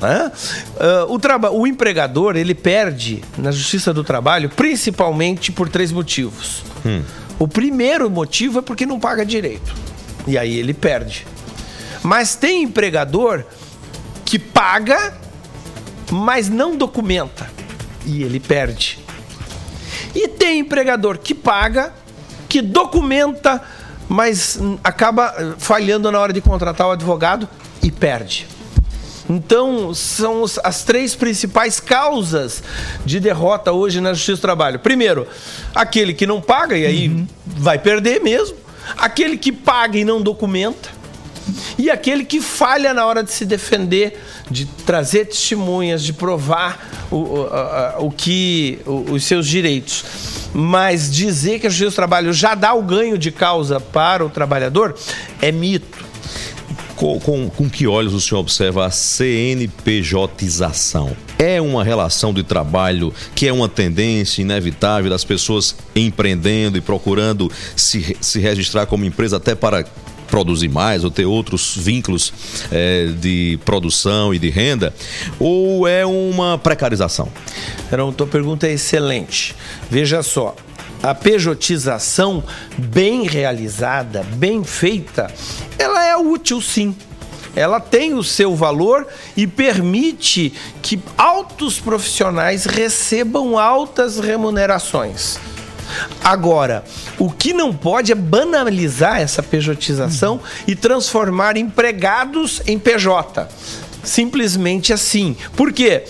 Ah, 0.01 0.31
o, 1.09 1.19
traba- 1.19 1.51
o 1.51 1.67
empregador 1.67 2.35
ele 2.37 2.53
perde 2.55 3.21
na 3.37 3.51
justiça 3.51 3.93
do 3.93 4.03
trabalho 4.03 4.49
principalmente 4.49 5.51
por 5.51 5.67
três 5.67 5.91
motivos. 5.91 6.63
O 7.43 7.47
primeiro 7.47 8.09
motivo 8.09 8.59
é 8.59 8.61
porque 8.61 8.85
não 8.85 8.97
paga 8.97 9.25
direito. 9.25 9.75
E 10.25 10.37
aí 10.37 10.57
ele 10.57 10.73
perde. 10.73 11.27
Mas 12.01 12.35
tem 12.35 12.63
empregador 12.63 13.43
que 14.23 14.39
paga, 14.39 15.13
mas 16.09 16.47
não 16.47 16.77
documenta. 16.77 17.51
E 18.05 18.23
ele 18.23 18.39
perde. 18.39 18.97
E 20.15 20.29
tem 20.29 20.59
empregador 20.59 21.17
que 21.17 21.35
paga, 21.35 21.93
que 22.47 22.61
documenta, 22.61 23.61
mas 24.07 24.57
acaba 24.81 25.57
falhando 25.57 26.09
na 26.09 26.21
hora 26.21 26.31
de 26.31 26.39
contratar 26.39 26.87
o 26.87 26.91
advogado 26.91 27.49
e 27.83 27.91
perde. 27.91 28.47
Então, 29.29 29.93
são 29.93 30.43
as 30.63 30.83
três 30.83 31.15
principais 31.15 31.79
causas 31.79 32.61
de 33.05 33.19
derrota 33.19 33.71
hoje 33.71 34.01
na 34.01 34.13
Justiça 34.13 34.37
do 34.37 34.41
Trabalho. 34.41 34.79
Primeiro, 34.79 35.25
aquele 35.73 36.13
que 36.13 36.27
não 36.27 36.41
paga, 36.41 36.77
e 36.77 36.85
aí 36.85 37.25
vai 37.45 37.79
perder 37.79 38.21
mesmo. 38.21 38.57
Aquele 38.97 39.37
que 39.37 39.51
paga 39.51 39.97
e 39.97 40.03
não 40.03 40.21
documenta. 40.21 40.89
E 41.77 41.89
aquele 41.89 42.23
que 42.25 42.39
falha 42.41 42.93
na 42.93 43.05
hora 43.05 43.23
de 43.23 43.31
se 43.31 43.45
defender, 43.45 44.21
de 44.49 44.65
trazer 44.65 45.25
testemunhas, 45.25 46.03
de 46.03 46.13
provar 46.13 47.07
o, 47.11 47.15
o, 47.17 47.47
a- 47.47 47.95
o 47.99 48.11
que 48.11 48.79
o- 48.85 49.11
os 49.13 49.23
seus 49.25 49.47
direitos. 49.47 50.03
Mas 50.53 51.11
dizer 51.11 51.59
que 51.59 51.67
a 51.67 51.69
Justiça 51.69 51.91
do 51.91 51.95
Trabalho 51.95 52.31
já 52.33 52.55
dá 52.55 52.73
o 52.73 52.81
ganho 52.81 53.17
de 53.17 53.31
causa 53.31 53.79
para 53.79 54.23
o 54.25 54.29
trabalhador 54.29 54.95
é 55.41 55.51
mito. 55.51 56.05
Com, 57.03 57.19
com, 57.19 57.49
com 57.49 57.69
que 57.69 57.85
olhos 57.85 58.13
o 58.13 58.21
senhor 58.21 58.39
observa 58.39 58.85
a 58.85 58.89
CNPJização? 58.89 61.13
É 61.37 61.59
uma 61.59 61.83
relação 61.83 62.33
de 62.33 62.43
trabalho 62.43 63.13
que 63.35 63.45
é 63.45 63.51
uma 63.51 63.67
tendência 63.67 64.41
inevitável 64.41 65.09
das 65.09 65.25
pessoas 65.25 65.75
empreendendo 65.93 66.77
e 66.77 66.81
procurando 66.81 67.51
se, 67.75 68.15
se 68.21 68.39
registrar 68.39 68.85
como 68.85 69.03
empresa 69.03 69.35
até 69.35 69.53
para 69.53 69.85
produzir 70.29 70.69
mais 70.69 71.03
ou 71.03 71.11
ter 71.11 71.25
outros 71.25 71.75
vínculos 71.75 72.31
eh, 72.71 73.09
de 73.19 73.59
produção 73.65 74.33
e 74.33 74.39
de 74.39 74.49
renda? 74.49 74.93
Ou 75.37 75.85
é 75.85 76.05
uma 76.05 76.57
precarização? 76.57 77.27
Então, 77.91 78.13
tua 78.13 78.27
pergunta 78.27 78.65
é 78.65 78.71
excelente. 78.71 79.53
Veja 79.91 80.23
só, 80.23 80.55
a 81.03 81.13
pejotização 81.13 82.41
bem 82.77 83.27
realizada, 83.27 84.23
bem 84.37 84.63
feita, 84.63 85.29
ela 85.77 86.03
é 86.05 86.15
útil 86.15 86.61
sim. 86.61 86.95
Ela 87.55 87.79
tem 87.79 88.15
o 88.15 88.23
seu 88.23 88.55
valor 88.55 89.05
e 89.37 89.45
permite 89.45 90.53
que 90.81 90.99
altos 91.15 91.79
profissionais 91.79 92.65
recebam 92.65 93.59
altas 93.59 94.17
remunerações. 94.17 95.37
Agora, 96.23 96.83
o 97.19 97.29
que 97.29 97.53
não 97.53 97.73
pode 97.73 98.11
é 98.11 98.15
banalizar 98.15 99.19
essa 99.19 99.43
pejotização 99.43 100.39
e 100.65 100.75
transformar 100.75 101.57
empregados 101.57 102.61
em 102.65 102.79
PJ. 102.79 103.47
Simplesmente 104.03 104.91
assim. 104.91 105.35
Por 105.55 105.71
quê? 105.71 106.03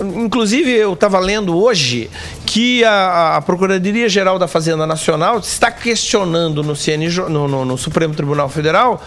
Inclusive, 0.00 0.70
eu 0.70 0.94
estava 0.94 1.18
lendo 1.18 1.56
hoje 1.56 2.10
que 2.46 2.82
a, 2.84 3.36
a 3.36 3.42
Procuradoria-Geral 3.42 4.38
da 4.38 4.48
Fazenda 4.48 4.86
Nacional 4.86 5.38
está 5.38 5.70
questionando 5.70 6.62
no, 6.62 6.74
CNJ, 6.74 7.28
no, 7.28 7.46
no, 7.46 7.64
no 7.64 7.78
Supremo 7.78 8.14
Tribunal 8.14 8.48
Federal 8.48 9.02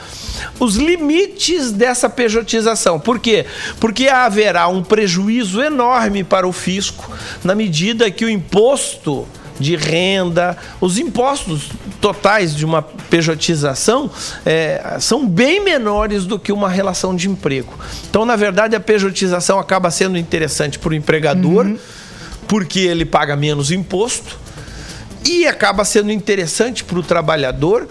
os 0.59 0.75
limites 0.75 1.71
dessa 1.71 2.09
pejotização. 2.09 2.99
Por 2.99 3.19
quê? 3.19 3.45
Porque 3.79 4.07
haverá 4.07 4.67
um 4.67 4.83
prejuízo 4.83 5.61
enorme 5.61 6.23
para 6.23 6.47
o 6.47 6.53
fisco 6.53 7.11
na 7.43 7.55
medida 7.55 8.11
que 8.11 8.25
o 8.25 8.29
imposto 8.29 9.27
de 9.59 9.75
renda, 9.75 10.57
os 10.81 10.97
impostos 10.97 11.69
totais 12.01 12.55
de 12.55 12.65
uma 12.65 12.81
pejotização 12.81 14.09
é, 14.45 14.97
são 14.99 15.27
bem 15.27 15.63
menores 15.63 16.25
do 16.25 16.39
que 16.39 16.51
uma 16.51 16.69
relação 16.69 17.15
de 17.15 17.29
emprego. 17.29 17.73
Então, 18.09 18.25
na 18.25 18.35
verdade, 18.35 18.75
a 18.75 18.79
pejotização 18.79 19.59
acaba 19.59 19.91
sendo 19.91 20.17
interessante 20.17 20.79
para 20.79 20.89
o 20.89 20.93
empregador, 20.93 21.75
porque 22.47 22.79
ele 22.79 23.05
paga 23.05 23.35
menos 23.35 23.71
imposto, 23.71 24.37
e 25.25 25.47
acaba 25.47 25.85
sendo 25.85 26.11
interessante 26.11 26.83
para 26.83 26.99
o 26.99 27.03
trabalhador. 27.03 27.87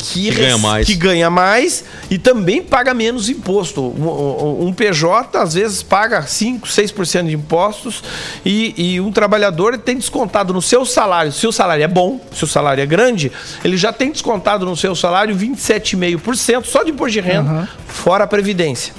Que, 0.00 0.30
Que 0.30 0.30
ganha 0.32 0.58
mais. 0.58 0.86
que 0.86 0.94
ganha 0.94 1.30
mais 1.30 1.84
e 2.10 2.18
também 2.18 2.62
paga 2.62 2.94
menos 2.94 3.28
imposto. 3.28 3.82
Um, 3.82 4.66
um- 4.68 4.72
PJ 4.72 5.36
às 5.38 5.54
vezes 5.54 5.82
paga 5.82 6.22
5, 6.22 6.66
6% 6.66 7.26
de 7.28 7.34
impostos 7.34 8.02
e, 8.44 8.74
e 8.94 9.00
um 9.00 9.12
trabalhador 9.12 9.76
tem 9.76 9.96
descontado 9.96 10.54
no 10.54 10.62
seu 10.62 10.86
salário. 10.86 11.30
Se 11.30 11.46
o 11.46 11.52
salário 11.52 11.84
é 11.84 11.88
bom, 11.88 12.18
se 12.32 12.44
o 12.44 12.46
salário 12.46 12.82
é 12.82 12.86
grande, 12.86 13.30
ele 13.62 13.76
já 13.76 13.92
tem 13.92 14.10
descontado 14.10 14.64
no 14.64 14.74
seu 14.76 14.94
salário 14.94 15.36
27,5% 15.36 16.64
só 16.64 16.82
de 16.82 16.90
imposto 16.92 17.12
de 17.12 17.20
renda, 17.20 17.68
fora 17.86 18.24
a 18.24 18.26
previdência. 18.26 18.94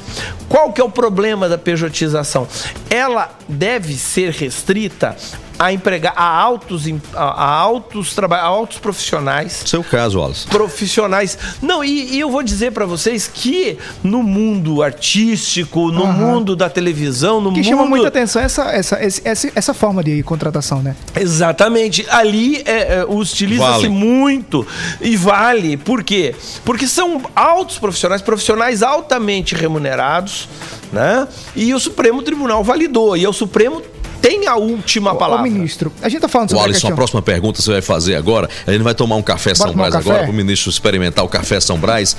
Qual 0.48 0.72
que 0.72 0.80
é 0.82 0.84
o 0.84 0.90
problema 0.90 1.50
da 1.50 1.58
pejotização? 1.58 2.48
Ela 2.90 3.32
deve 3.48 3.96
ser 3.96 4.32
restrita 4.32 5.16
a 5.62 5.72
empregar 5.72 6.14
a 6.16 6.24
altos, 6.28 6.86
a, 7.14 7.24
altos, 7.60 8.16
a 8.18 8.42
altos 8.42 8.80
profissionais 8.80 9.62
Seu 9.66 9.84
caso, 9.84 10.20
Wallace. 10.20 10.48
profissionais. 10.48 11.38
Não, 11.62 11.84
e, 11.84 12.16
e 12.16 12.20
eu 12.20 12.32
vou 12.32 12.42
dizer 12.42 12.72
pra 12.72 12.86
vocês 12.88 13.30
que 13.32 13.78
no 14.04 14.24
mundo 14.24 14.82
artístico, 14.82 15.92
no 15.92 16.04
Aham. 16.06 16.14
mundo 16.14 16.56
da 16.56 16.68
televisão, 16.68 17.40
no 17.40 17.52
que 17.52 17.58
mundo 17.60 17.66
chama 17.70 17.86
muita 17.86 18.08
atenção 18.08 18.42
essa, 18.42 18.64
essa, 18.72 19.04
esse- 19.06 19.22
esse- 19.24 19.52
essa 19.54 19.72
forma 19.74 20.04
de 20.04 20.24
contratação, 20.24 20.82
né? 20.82 20.96
Exatamente. 21.16 22.06
Ali 22.10 22.64
é, 22.66 22.96
é, 23.02 23.06
utiliza-se 23.08 23.72
Vale. 23.72 23.90
muito 23.90 24.66
e 25.00 25.16
vale. 25.16 25.78
Por 25.78 26.04
quê? 26.04 26.34
Porque 26.66 26.88
são 26.88 27.22
altos 27.36 27.78
profissionais, 27.78 28.22
profissionais 28.24 28.82
altamente 28.82 29.54
remunerados, 29.54 30.50
né? 30.92 31.28
E 31.56 31.72
o 31.74 31.80
Supremo 31.80 32.24
Tribunal 32.24 32.64
validou. 32.64 33.16
E 33.16 33.28
o 33.28 33.34
Supremo 33.34 33.82
tem 34.22 34.48
a 34.48 34.56
última 34.56 35.16
palavra. 35.16 35.44
ministro, 35.50 35.92
a 36.02 36.08
gente 36.10 36.22
tá 36.22 36.28
falando 36.28 36.50
sobre 36.50 36.62
a 36.62 36.66
Alisson, 36.66 36.88
a 36.90 36.92
próxima 36.92 37.22
pergunta 37.22 37.62
você 37.62 37.72
vai 37.72 37.82
fazer 37.82 38.16
agora. 38.16 38.50
A 38.68 38.72
gente 38.72 38.82
vai 38.84 38.94
tomar 38.94 39.16
um 39.16 39.22
café 39.22 39.56
São 39.56 39.70
um 39.72 39.74
Brás 39.74 39.94
café? 39.94 40.10
agora, 40.10 40.24
para 40.26 40.32
o 40.32 40.36
ministro 40.36 40.70
experimentar 40.70 41.24
o 41.26 41.28
café 41.30 41.60
São 41.60 41.78
Brás 41.80 42.16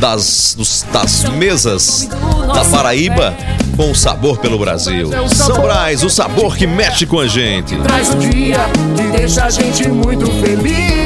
das, 0.00 0.54
dos- 0.56 0.84
das 0.92 1.24
mesas 1.30 2.08
da 2.54 2.64
Paraíba 2.70 3.34
com 3.76 3.94
sabor 3.94 4.38
pelo 4.38 4.58
Brasil. 4.58 5.10
São 5.28 5.60
Brás, 5.62 6.02
o 6.02 6.10
sabor 6.10 6.56
que 6.56 6.66
mexe 6.66 7.06
com 7.06 7.20
a 7.20 7.26
gente. 7.28 7.76
Traz 7.76 8.10
o 8.14 8.16
dia 8.18 8.58
que 8.96 9.16
deixa 9.18 9.44
a 9.44 9.50
gente 9.50 9.88
muito 9.88 10.26
feliz. 10.40 11.05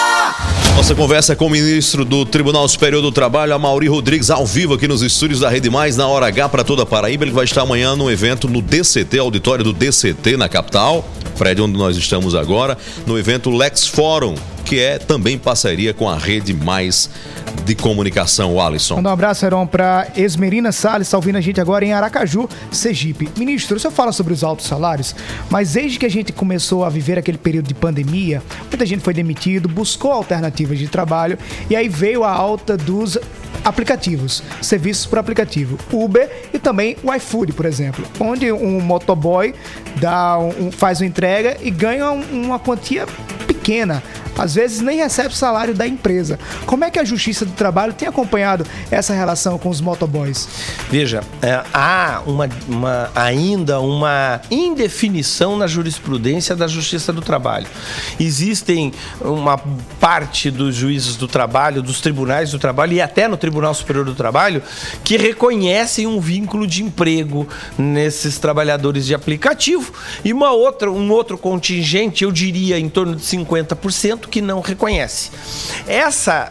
Nossa 0.75 0.95
conversa 0.95 1.35
com 1.35 1.45
o 1.45 1.49
ministro 1.49 2.03
do 2.03 2.25
Tribunal 2.25 2.67
Superior 2.67 3.01
do 3.01 3.11
Trabalho, 3.11 3.53
Amauri 3.53 3.87
Rodrigues, 3.87 4.29
ao 4.29 4.45
vivo 4.45 4.73
aqui 4.73 4.87
nos 4.87 5.01
estúdios 5.01 5.41
da 5.41 5.49
Rede 5.49 5.69
Mais, 5.69 5.95
na 5.95 6.07
hora 6.07 6.25
H 6.27 6.49
para 6.49 6.63
toda 6.63 6.85
Paraíba. 6.85 7.23
Ele 7.23 7.31
vai 7.31 7.45
estar 7.45 7.61
amanhã 7.61 7.95
no 7.95 8.09
evento 8.09 8.47
no 8.47 8.61
DCT, 8.61 9.19
auditório 9.19 9.63
do 9.63 9.73
DCT 9.73 10.37
na 10.37 10.49
capital, 10.49 11.07
prédio 11.37 11.65
onde 11.65 11.77
nós 11.77 11.95
estamos 11.97 12.33
agora, 12.33 12.77
no 13.05 13.17
evento 13.19 13.51
Lex 13.51 13.87
Forum, 13.87 14.35
que 14.71 14.79
é 14.79 14.97
também 14.97 15.37
parceria 15.37 15.93
com 15.93 16.07
a 16.09 16.17
Rede 16.17 16.53
Mais 16.53 17.09
de 17.65 17.75
Comunicação, 17.75 18.57
Alisson. 18.57 18.95
Mandar 18.95 19.09
um 19.09 19.13
abraço, 19.13 19.45
Heron, 19.45 19.67
para 19.67 20.07
Esmerina 20.15 20.71
Salles, 20.71 21.07
está 21.09 21.17
ouvindo 21.17 21.35
a 21.35 21.41
gente 21.41 21.59
agora 21.59 21.83
em 21.83 21.91
Aracaju, 21.91 22.47
Sergipe. 22.71 23.27
Ministro, 23.35 23.75
o 23.75 23.79
senhor 23.81 23.91
fala 23.91 24.13
sobre 24.13 24.31
os 24.31 24.45
altos 24.45 24.65
salários, 24.67 25.13
mas 25.49 25.73
desde 25.73 25.99
que 25.99 26.05
a 26.05 26.09
gente 26.09 26.31
começou 26.31 26.85
a 26.85 26.89
viver 26.89 27.19
aquele 27.19 27.37
período 27.37 27.67
de 27.67 27.73
pandemia, 27.73 28.41
muita 28.69 28.85
gente 28.85 29.03
foi 29.03 29.13
demitido, 29.13 29.67
buscou 29.67 30.13
alternativas 30.13 30.79
de 30.79 30.87
trabalho 30.87 31.37
e 31.69 31.75
aí 31.75 31.89
veio 31.89 32.23
a 32.23 32.31
alta 32.31 32.77
dos 32.77 33.17
aplicativos, 33.65 34.41
serviços 34.61 35.05
por 35.05 35.19
aplicativo, 35.19 35.77
Uber 35.91 36.29
e 36.53 36.57
também 36.57 36.95
o 37.03 37.13
iFood, 37.13 37.51
por 37.51 37.65
exemplo, 37.65 38.05
onde 38.21 38.49
um 38.53 38.79
motoboy 38.79 39.53
dá 39.97 40.39
um- 40.39 40.71
faz 40.71 41.01
uma 41.01 41.07
entrega 41.07 41.57
e 41.61 41.69
ganha 41.69 42.09
um- 42.09 42.45
uma 42.45 42.57
quantia 42.57 43.05
pequena. 43.45 44.01
Às 44.41 44.55
vezes 44.55 44.81
nem 44.81 44.97
recebe 44.97 45.29
o 45.29 45.31
salário 45.37 45.73
da 45.75 45.87
empresa. 45.87 46.39
Como 46.65 46.83
é 46.83 46.89
que 46.89 46.97
a 46.97 47.03
Justiça 47.03 47.45
do 47.45 47.51
Trabalho 47.51 47.93
tem 47.93 48.07
acompanhado 48.07 48.65
essa 48.89 49.13
relação 49.13 49.57
com 49.59 49.69
os 49.69 49.79
motoboys? 49.81 50.47
Veja, 50.89 51.21
é, 51.43 51.61
há 51.71 52.21
uma, 52.25 52.49
uma- 52.67 53.11
ainda 53.13 53.79
uma 53.79 54.41
indefinição 54.49 55.55
na 55.55 55.67
jurisprudência 55.67 56.55
da 56.55 56.67
Justiça 56.67 57.13
do 57.13 57.21
Trabalho. 57.21 57.67
Existem 58.19 58.91
uma 59.19 59.59
parte 59.99 60.49
dos 60.49 60.75
juízes 60.75 61.15
do 61.15 61.27
trabalho, 61.27 61.81
dos 61.83 62.01
tribunais 62.01 62.49
do 62.51 62.57
trabalho 62.57 62.93
e 62.93 63.01
até 63.01 63.27
no 63.27 63.37
Tribunal 63.37 63.73
Superior 63.75 64.05
do 64.05 64.15
Trabalho 64.15 64.63
que 65.03 65.17
reconhecem 65.17 66.07
um 66.07 66.19
vínculo 66.19 66.65
de 66.65 66.81
emprego 66.83 67.47
nesses 67.77 68.39
trabalhadores 68.39 69.05
de 69.05 69.13
aplicativo 69.13 69.93
e 70.25 70.33
uma 70.33 70.51
outra, 70.51 70.89
um 70.91 71.11
outro 71.11 71.37
contingente, 71.37 72.23
eu 72.23 72.31
diria 72.31 72.79
em 72.79 72.89
torno 72.89 73.15
de 73.15 73.21
50%, 73.23 74.27
que 74.31 74.41
não 74.41 74.61
reconhece. 74.61 75.29
Essa 75.85 76.49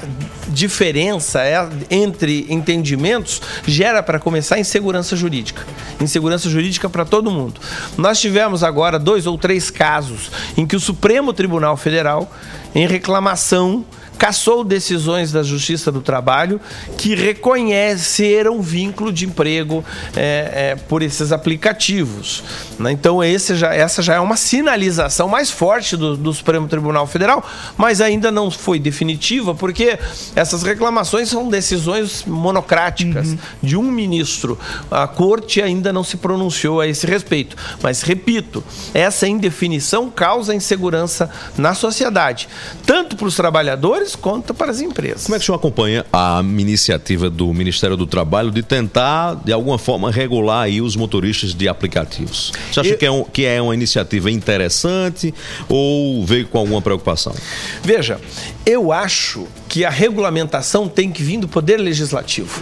diferença 0.48 1.42
é, 1.42 1.68
entre 1.90 2.46
entendimentos 2.48 3.40
gera, 3.66 4.02
para 4.02 4.20
começar, 4.20 4.58
insegurança 4.58 5.16
jurídica. 5.16 5.66
Insegurança 6.00 6.48
jurídica 6.48 6.88
para 6.88 7.04
todo 7.04 7.30
mundo. 7.30 7.60
Nós 7.96 8.20
tivemos 8.20 8.62
agora 8.62 8.98
dois 8.98 9.26
ou 9.26 9.38
três 9.38 9.70
casos 9.70 10.30
em 10.56 10.66
que 10.66 10.76
o 10.76 10.80
Supremo 10.80 11.32
Tribunal 11.32 11.76
Federal, 11.76 12.30
em 12.74 12.86
reclamação, 12.86 13.84
cassou 14.20 14.62
decisões 14.62 15.32
da 15.32 15.42
Justiça 15.42 15.90
do 15.90 16.02
Trabalho 16.02 16.60
que 16.98 17.14
reconheceram 17.14 18.60
vínculo 18.60 19.10
de 19.10 19.24
emprego 19.24 19.82
é, 20.14 20.72
é, 20.72 20.76
por 20.76 21.00
esses 21.02 21.32
aplicativos. 21.32 22.42
né? 22.78 22.92
Então, 22.92 23.20
já- 23.54 23.74
essa 23.74 24.02
já 24.02 24.14
é 24.16 24.20
uma 24.20 24.36
sinalização 24.36 25.26
mais 25.26 25.50
forte 25.50 25.96
do, 25.96 26.18
do 26.18 26.34
Supremo 26.34 26.68
Tribunal 26.68 27.06
Federal, 27.06 27.42
mas 27.78 28.02
ainda 28.02 28.30
não 28.30 28.50
foi 28.50 28.78
definitiva, 28.78 29.54
porque 29.54 29.98
essas 30.36 30.62
reclamações 30.62 31.30
são 31.30 31.48
decisões 31.48 32.22
monocráticas 32.26 33.34
de 33.62 33.74
um 33.74 33.90
ministro. 33.90 34.58
A 34.90 35.06
corte 35.08 35.62
ainda 35.62 35.94
não 35.94 36.04
se 36.04 36.18
pronunciou 36.18 36.78
a 36.82 36.86
esse 36.86 37.06
respeito. 37.06 37.56
Mas, 37.82 38.02
repito, 38.02 38.62
essa 38.92 39.26
indefinição 39.26 40.10
causa 40.10 40.54
insegurança 40.54 41.30
na 41.56 41.72
sociedade, 41.72 42.48
tanto 42.84 43.16
para 43.16 43.26
os 43.26 43.34
trabalhadores 43.34 44.09
quanto 44.16 44.52
para 44.54 44.70
as 44.70 44.80
empresas. 44.80 45.24
Como 45.24 45.34
é 45.34 45.38
que 45.38 45.42
o 45.42 45.46
senhor 45.46 45.56
acompanha 45.58 46.04
a 46.12 46.40
iniciativa 46.44 47.28
do 47.30 47.52
Ministério 47.52 47.96
do 47.96 48.06
Trabalho 48.06 48.50
de 48.50 48.62
tentar, 48.62 49.34
de 49.44 49.52
alguma 49.52 49.78
forma, 49.78 50.10
regular 50.10 50.62
aí 50.64 50.80
os 50.80 50.96
motoristas 50.96 51.54
de 51.54 51.68
aplicativos? 51.68 52.52
Você 52.72 52.80
acha 52.80 52.88
Eu- 52.90 52.98
que, 52.98 53.06
é 53.06 53.10
um- 53.10 53.24
que 53.24 53.44
é 53.44 53.60
uma 53.60 53.74
iniciativa 53.74 54.30
interessante 54.30 55.34
ou 55.68 56.24
veio 56.24 56.46
com 56.46 56.58
alguma 56.58 56.80
preocupação? 56.82 57.34
Veja, 57.82 58.20
eu 58.66 58.92
acho 58.92 59.46
que 59.68 59.84
a 59.84 59.90
regulamentação 59.90 60.88
tem 60.88 61.10
que 61.10 61.22
vir 61.22 61.38
do 61.38 61.48
Poder 61.48 61.76
Legislativo. 61.78 62.60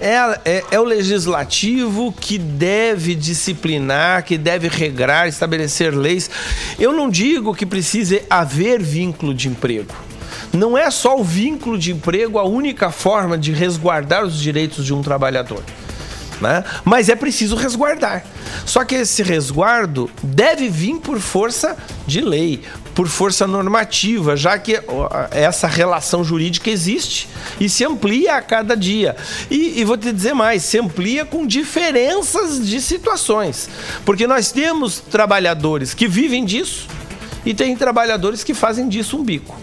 É, 0.00 0.16
é- 0.44 0.64
é 0.72 0.80
o 0.80 0.84
legislativo 0.84 2.12
que 2.20 2.36
deve 2.36 3.14
disciplinar, 3.14 4.24
que 4.24 4.36
deve 4.36 4.66
regrar, 4.66 5.28
estabelecer 5.28 5.94
leis. 5.96 6.28
Eu 6.76 6.92
não 6.92 7.08
digo 7.08 7.54
que 7.54 7.64
precise 7.64 8.20
haver 8.28 8.82
vínculo 8.82 9.32
de 9.32 9.46
emprego. 9.46 9.94
Não 10.52 10.76
é 10.76 10.90
só 10.90 11.18
o 11.18 11.24
vínculo 11.24 11.78
de 11.78 11.92
emprego 11.92 12.38
a 12.38 12.44
única 12.44 12.90
forma 12.90 13.38
de 13.38 13.52
resguardar 13.52 14.24
os 14.24 14.38
direitos 14.38 14.84
de 14.84 14.92
um 14.92 15.00
trabalhador. 15.00 15.62
Né? 16.42 16.64
Mas 16.84 17.08
é 17.08 17.14
preciso 17.14 17.54
resguardar. 17.54 18.24
Só 18.66 18.84
que 18.84 18.96
esse 18.96 19.22
resguardo 19.22 20.10
deve 20.22 20.68
vir 20.68 20.96
por 20.96 21.20
força 21.20 21.76
de 22.06 22.20
lei, 22.20 22.62
por 22.94 23.06
força 23.06 23.46
normativa, 23.46 24.36
já 24.36 24.58
que 24.58 24.78
essa 25.30 25.68
relação 25.68 26.24
jurídica 26.24 26.68
existe 26.68 27.28
e 27.60 27.68
se 27.68 27.84
amplia 27.84 28.36
a 28.36 28.42
cada 28.42 28.76
dia. 28.76 29.16
E, 29.48 29.80
e 29.80 29.84
vou 29.84 29.96
te 29.96 30.12
dizer 30.12 30.34
mais, 30.34 30.64
se 30.64 30.78
amplia 30.78 31.24
com 31.24 31.46
diferenças 31.46 32.66
de 32.66 32.80
situações. 32.80 33.70
Porque 34.04 34.26
nós 34.26 34.50
temos 34.50 34.98
trabalhadores 34.98 35.94
que 35.94 36.08
vivem 36.08 36.44
disso 36.44 36.88
e 37.46 37.54
tem 37.54 37.76
trabalhadores 37.76 38.42
que 38.44 38.52
fazem 38.52 38.88
disso 38.88 39.16
um 39.16 39.22
bico. 39.22 39.61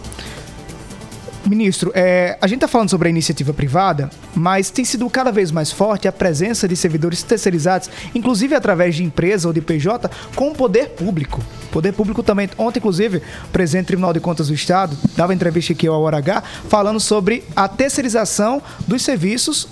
Ministro, 1.49 1.91
é, 1.95 2.37
a 2.39 2.47
gente 2.47 2.57
está 2.57 2.67
falando 2.67 2.89
sobre 2.89 3.07
a 3.07 3.11
iniciativa 3.11 3.51
privada, 3.53 4.09
mas 4.35 4.69
tem 4.69 4.85
sido 4.85 5.09
cada 5.09 5.31
vez 5.31 5.51
mais 5.51 5.71
forte 5.71 6.07
a 6.07 6.11
presença 6.11 6.67
de 6.67 6.75
servidores 6.75 7.23
terceirizados, 7.23 7.89
inclusive 8.13 8.53
através 8.53 8.95
de 8.95 9.03
empresa 9.03 9.47
ou 9.47 9.53
de 9.53 9.59
PJ, 9.59 10.09
com 10.35 10.51
o 10.51 10.55
poder 10.55 10.89
público. 10.89 11.41
O 11.65 11.69
poder 11.69 11.93
público 11.93 12.21
também. 12.21 12.49
Ontem, 12.57 12.79
inclusive, 12.79 13.17
o 13.17 13.49
presidente 13.51 13.85
do 13.85 13.87
Tribunal 13.87 14.13
de 14.13 14.19
Contas 14.19 14.47
do 14.47 14.53
Estado 14.53 14.95
dava 15.15 15.33
entrevista 15.33 15.73
aqui 15.73 15.87
ao 15.87 16.01
Hora 16.01 16.17
H 16.17 16.43
falando 16.69 16.99
sobre 16.99 17.43
a 17.55 17.67
terceirização 17.67 18.61
dos 18.87 19.01
serviços 19.01 19.67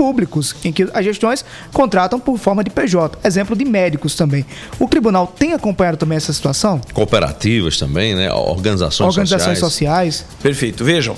públicos, 0.00 0.56
em 0.64 0.72
que 0.72 0.88
as 0.94 1.04
gestões 1.04 1.44
contratam 1.74 2.18
por 2.18 2.38
forma 2.38 2.64
de 2.64 2.70
PJ. 2.70 3.18
Exemplo 3.22 3.54
de 3.54 3.66
médicos 3.66 4.14
também. 4.14 4.46
O 4.78 4.88
tribunal 4.88 5.26
tem 5.26 5.52
acompanhado 5.52 5.98
também 5.98 6.16
essa 6.16 6.32
situação? 6.32 6.80
Cooperativas 6.94 7.76
também, 7.78 8.14
né? 8.14 8.32
Organizações, 8.32 9.08
Organizações 9.08 9.58
sociais. 9.58 10.14
sociais. 10.14 10.38
Perfeito. 10.42 10.82
Vejam, 10.86 11.14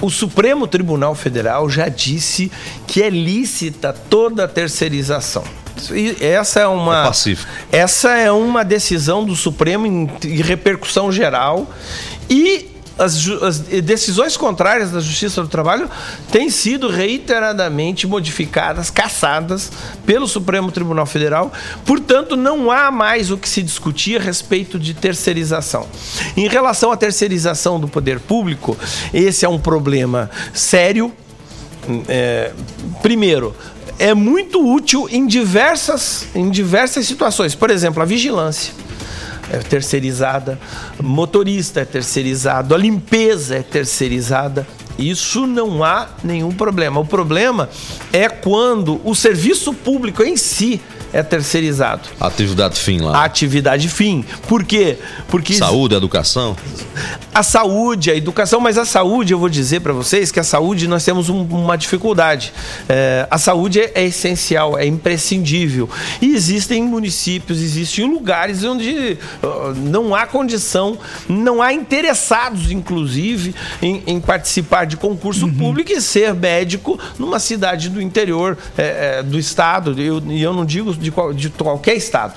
o 0.00 0.08
Supremo 0.08 0.66
Tribunal 0.66 1.14
Federal 1.14 1.68
já 1.68 1.86
disse 1.90 2.50
que 2.86 3.02
é 3.02 3.10
lícita 3.10 3.92
toda 4.08 4.44
a 4.44 4.48
terceirização. 4.48 5.44
E 5.92 6.16
essa 6.24 6.60
é 6.60 6.66
uma 6.66 7.02
É 7.02 7.06
pacífico. 7.08 7.50
essa 7.70 8.16
é 8.16 8.32
uma 8.32 8.64
decisão 8.64 9.22
do 9.22 9.36
Supremo 9.36 9.86
em, 9.86 10.10
em 10.24 10.40
repercussão 10.40 11.12
geral 11.12 11.70
e 12.30 12.70
as, 12.98 13.28
as 13.42 13.58
decisões 13.60 14.36
contrárias 14.36 14.90
da 14.90 15.00
Justiça 15.00 15.40
do 15.40 15.48
Trabalho 15.48 15.88
têm 16.32 16.50
sido 16.50 16.88
reiteradamente 16.88 18.06
modificadas, 18.06 18.90
cassadas 18.90 19.70
pelo 20.04 20.26
Supremo 20.26 20.72
Tribunal 20.72 21.06
Federal. 21.06 21.52
Portanto, 21.86 22.36
não 22.36 22.70
há 22.70 22.90
mais 22.90 23.30
o 23.30 23.38
que 23.38 23.48
se 23.48 23.62
discutir 23.62 24.20
a 24.20 24.24
respeito 24.24 24.78
de 24.78 24.94
terceirização. 24.94 25.86
Em 26.36 26.48
relação 26.48 26.90
à 26.90 26.96
terceirização 26.96 27.78
do 27.78 27.86
poder 27.86 28.18
público, 28.18 28.76
esse 29.14 29.44
é 29.44 29.48
um 29.48 29.58
problema 29.58 30.28
sério. 30.52 31.12
É, 32.08 32.52
primeiro, 33.00 33.54
é 33.98 34.12
muito 34.12 34.64
útil 34.64 35.08
em 35.10 35.26
diversas, 35.26 36.26
em 36.34 36.50
diversas 36.50 37.06
situações. 37.06 37.54
Por 37.54 37.70
exemplo, 37.70 38.02
a 38.02 38.06
vigilância 38.06 38.74
é 39.50 39.58
terceirizada, 39.58 40.58
motorista 41.02 41.80
é 41.80 41.84
terceirizado, 41.84 42.74
a 42.74 42.78
limpeza 42.78 43.56
é 43.56 43.62
terceirizada. 43.62 44.66
Isso 44.98 45.46
não 45.46 45.84
há 45.84 46.08
nenhum 46.24 46.50
problema. 46.50 46.98
O 47.00 47.06
problema 47.06 47.68
é 48.12 48.28
quando 48.28 49.00
o 49.04 49.14
serviço 49.14 49.72
público 49.72 50.24
em 50.24 50.36
si 50.36 50.80
é 51.12 51.22
terceirizado. 51.22 52.02
Atividade 52.20 52.78
fim 52.78 52.98
lá. 53.00 53.24
Atividade 53.24 53.88
fim. 53.88 54.24
Por 54.46 54.64
quê? 54.64 54.98
Porque 55.28 55.54
Saúde, 55.54 55.94
educação. 55.94 56.56
a 57.34 57.42
saúde, 57.42 58.10
a 58.10 58.14
educação, 58.16 58.60
mas 58.60 58.76
a 58.78 58.84
saúde, 58.84 59.32
eu 59.32 59.38
vou 59.38 59.48
dizer 59.48 59.80
para 59.80 59.92
vocês 59.92 60.30
que 60.32 60.40
a 60.40 60.44
saúde 60.44 60.86
nós 60.88 61.04
temos 61.04 61.28
um- 61.28 61.42
uma 61.44 61.76
dificuldade. 61.76 62.52
É, 62.88 63.26
a 63.30 63.38
saúde 63.38 63.80
é, 63.80 63.92
é 63.94 64.04
essencial, 64.04 64.78
é 64.78 64.86
imprescindível. 64.86 65.88
E 66.20 66.34
existem 66.34 66.82
municípios, 66.82 67.60
existem 67.60 68.04
lugares 68.10 68.64
onde 68.64 69.16
ó, 69.42 69.72
não 69.74 70.14
há 70.14 70.26
condição, 70.26 70.98
não 71.28 71.60
há 71.62 71.72
interessados, 71.72 72.70
inclusive, 72.70 73.54
em, 73.82 74.02
em 74.06 74.20
participar 74.20 74.84
de 74.86 74.96
concurso 74.96 75.48
público 75.48 75.92
e 75.92 76.00
ser 76.00 76.34
médico 76.34 76.98
numa 77.18 77.38
cidade 77.38 77.88
do 77.88 78.00
interior 78.00 78.56
é, 78.76 79.18
é, 79.18 79.22
do 79.22 79.38
estado. 79.38 79.94
E 80.00 80.06
eu, 80.06 80.22
e 80.28 80.42
eu 80.42 80.52
não 80.52 80.64
digo 80.64 80.94
de, 80.98 81.12
de 81.34 81.50
qualquer 81.50 81.94
estado. 81.94 82.34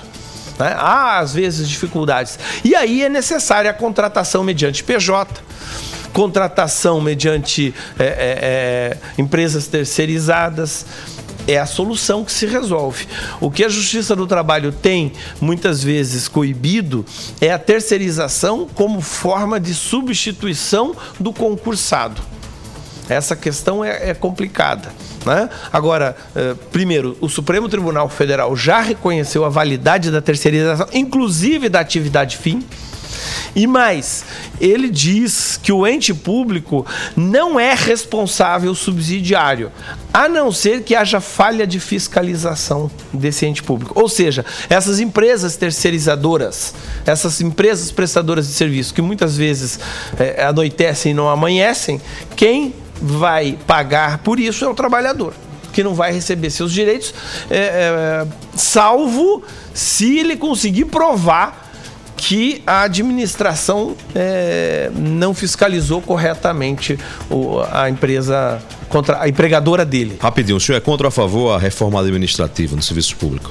né? 0.58 0.74
Há, 0.78 1.18
às 1.18 1.34
vezes, 1.34 1.68
dificuldades. 1.68 2.38
E 2.64 2.74
aí 2.74 3.02
é 3.02 3.08
necessária 3.08 3.70
a 3.70 3.74
contratação 3.74 4.44
mediante 4.44 4.84
PJ, 4.84 5.42
contratação 6.12 7.00
mediante 7.00 7.74
é, 7.98 8.04
é, 8.04 8.08
é, 8.08 8.98
empresas 9.18 9.66
terceirizadas. 9.66 10.86
É 11.44 11.58
a 11.58 11.66
solução 11.66 12.24
que 12.24 12.30
se 12.30 12.46
resolve. 12.46 13.08
O 13.40 13.50
que 13.50 13.64
a 13.64 13.68
Justiça 13.68 14.14
do 14.14 14.28
Trabalho 14.28 14.70
tem 14.70 15.12
muitas 15.40 15.82
vezes 15.82 16.28
coibido 16.28 17.04
é 17.40 17.50
a 17.52 17.58
terceirização 17.58 18.68
como 18.72 19.00
forma 19.00 19.58
de 19.58 19.74
substituição 19.74 20.94
do 21.18 21.32
concursado. 21.32 22.22
Essa 23.08 23.34
questão 23.34 23.84
é, 23.84 24.10
é 24.10 24.14
complicada. 24.14 24.90
Né? 25.24 25.48
Agora, 25.72 26.16
eh, 26.34 26.54
primeiro, 26.70 27.16
o 27.20 27.28
Supremo 27.28 27.68
Tribunal 27.68 28.08
Federal 28.08 28.56
já 28.56 28.80
reconheceu 28.80 29.44
a 29.44 29.48
validade 29.48 30.10
da 30.10 30.20
terceirização, 30.20 30.88
inclusive 30.92 31.68
da 31.68 31.80
atividade 31.80 32.36
fim. 32.36 32.64
E 33.54 33.66
mais, 33.66 34.24
ele 34.58 34.88
diz 34.88 35.60
que 35.62 35.70
o 35.70 35.86
ente 35.86 36.14
público 36.14 36.86
não 37.14 37.60
é 37.60 37.74
responsável 37.74 38.74
subsidiário, 38.74 39.70
a 40.12 40.28
não 40.28 40.50
ser 40.50 40.82
que 40.82 40.94
haja 40.94 41.20
falha 41.20 41.66
de 41.66 41.78
fiscalização 41.78 42.90
desse 43.12 43.44
ente 43.44 43.62
público. 43.62 43.92
Ou 44.00 44.08
seja, 44.08 44.44
essas 44.70 45.00
empresas 45.00 45.56
terceirizadoras, 45.56 46.74
essas 47.04 47.40
empresas 47.40 47.92
prestadoras 47.92 48.46
de 48.46 48.54
serviço, 48.54 48.94
que 48.94 49.02
muitas 49.02 49.36
vezes 49.36 49.78
eh, 50.18 50.42
anoitecem 50.42 51.12
e 51.12 51.14
não 51.14 51.28
amanhecem, 51.28 52.00
quem 52.34 52.74
vai 53.02 53.58
pagar 53.66 54.18
por 54.18 54.38
isso 54.38 54.64
é 54.64 54.68
o 54.68 54.74
trabalhador 54.74 55.34
que 55.72 55.82
não 55.82 55.94
vai 55.94 56.12
receber 56.12 56.50
seus 56.50 56.70
direitos, 56.70 57.14
é, 57.50 57.56
é, 57.56 58.26
salvo 58.54 59.42
se 59.72 60.18
ele 60.18 60.36
conseguir 60.36 60.84
provar 60.84 61.70
que 62.14 62.62
a 62.66 62.82
administração 62.82 63.96
é, 64.14 64.90
não 64.94 65.32
fiscalizou 65.32 66.02
corretamente 66.02 66.98
o- 67.30 67.60
a 67.72 67.88
empresa 67.88 68.62
contra 68.90 69.22
a 69.22 69.28
empregadora 69.30 69.82
dele. 69.84 70.18
Rapidinho, 70.20 70.58
o 70.58 70.60
senhor 70.60 70.76
é 70.76 70.80
contra 70.80 71.06
ou 71.06 71.08
a 71.08 71.10
favor 71.10 71.52
a 71.56 71.58
reforma 71.58 71.98
administrativa 71.98 72.76
no 72.76 72.82
serviço 72.82 73.16
público? 73.16 73.50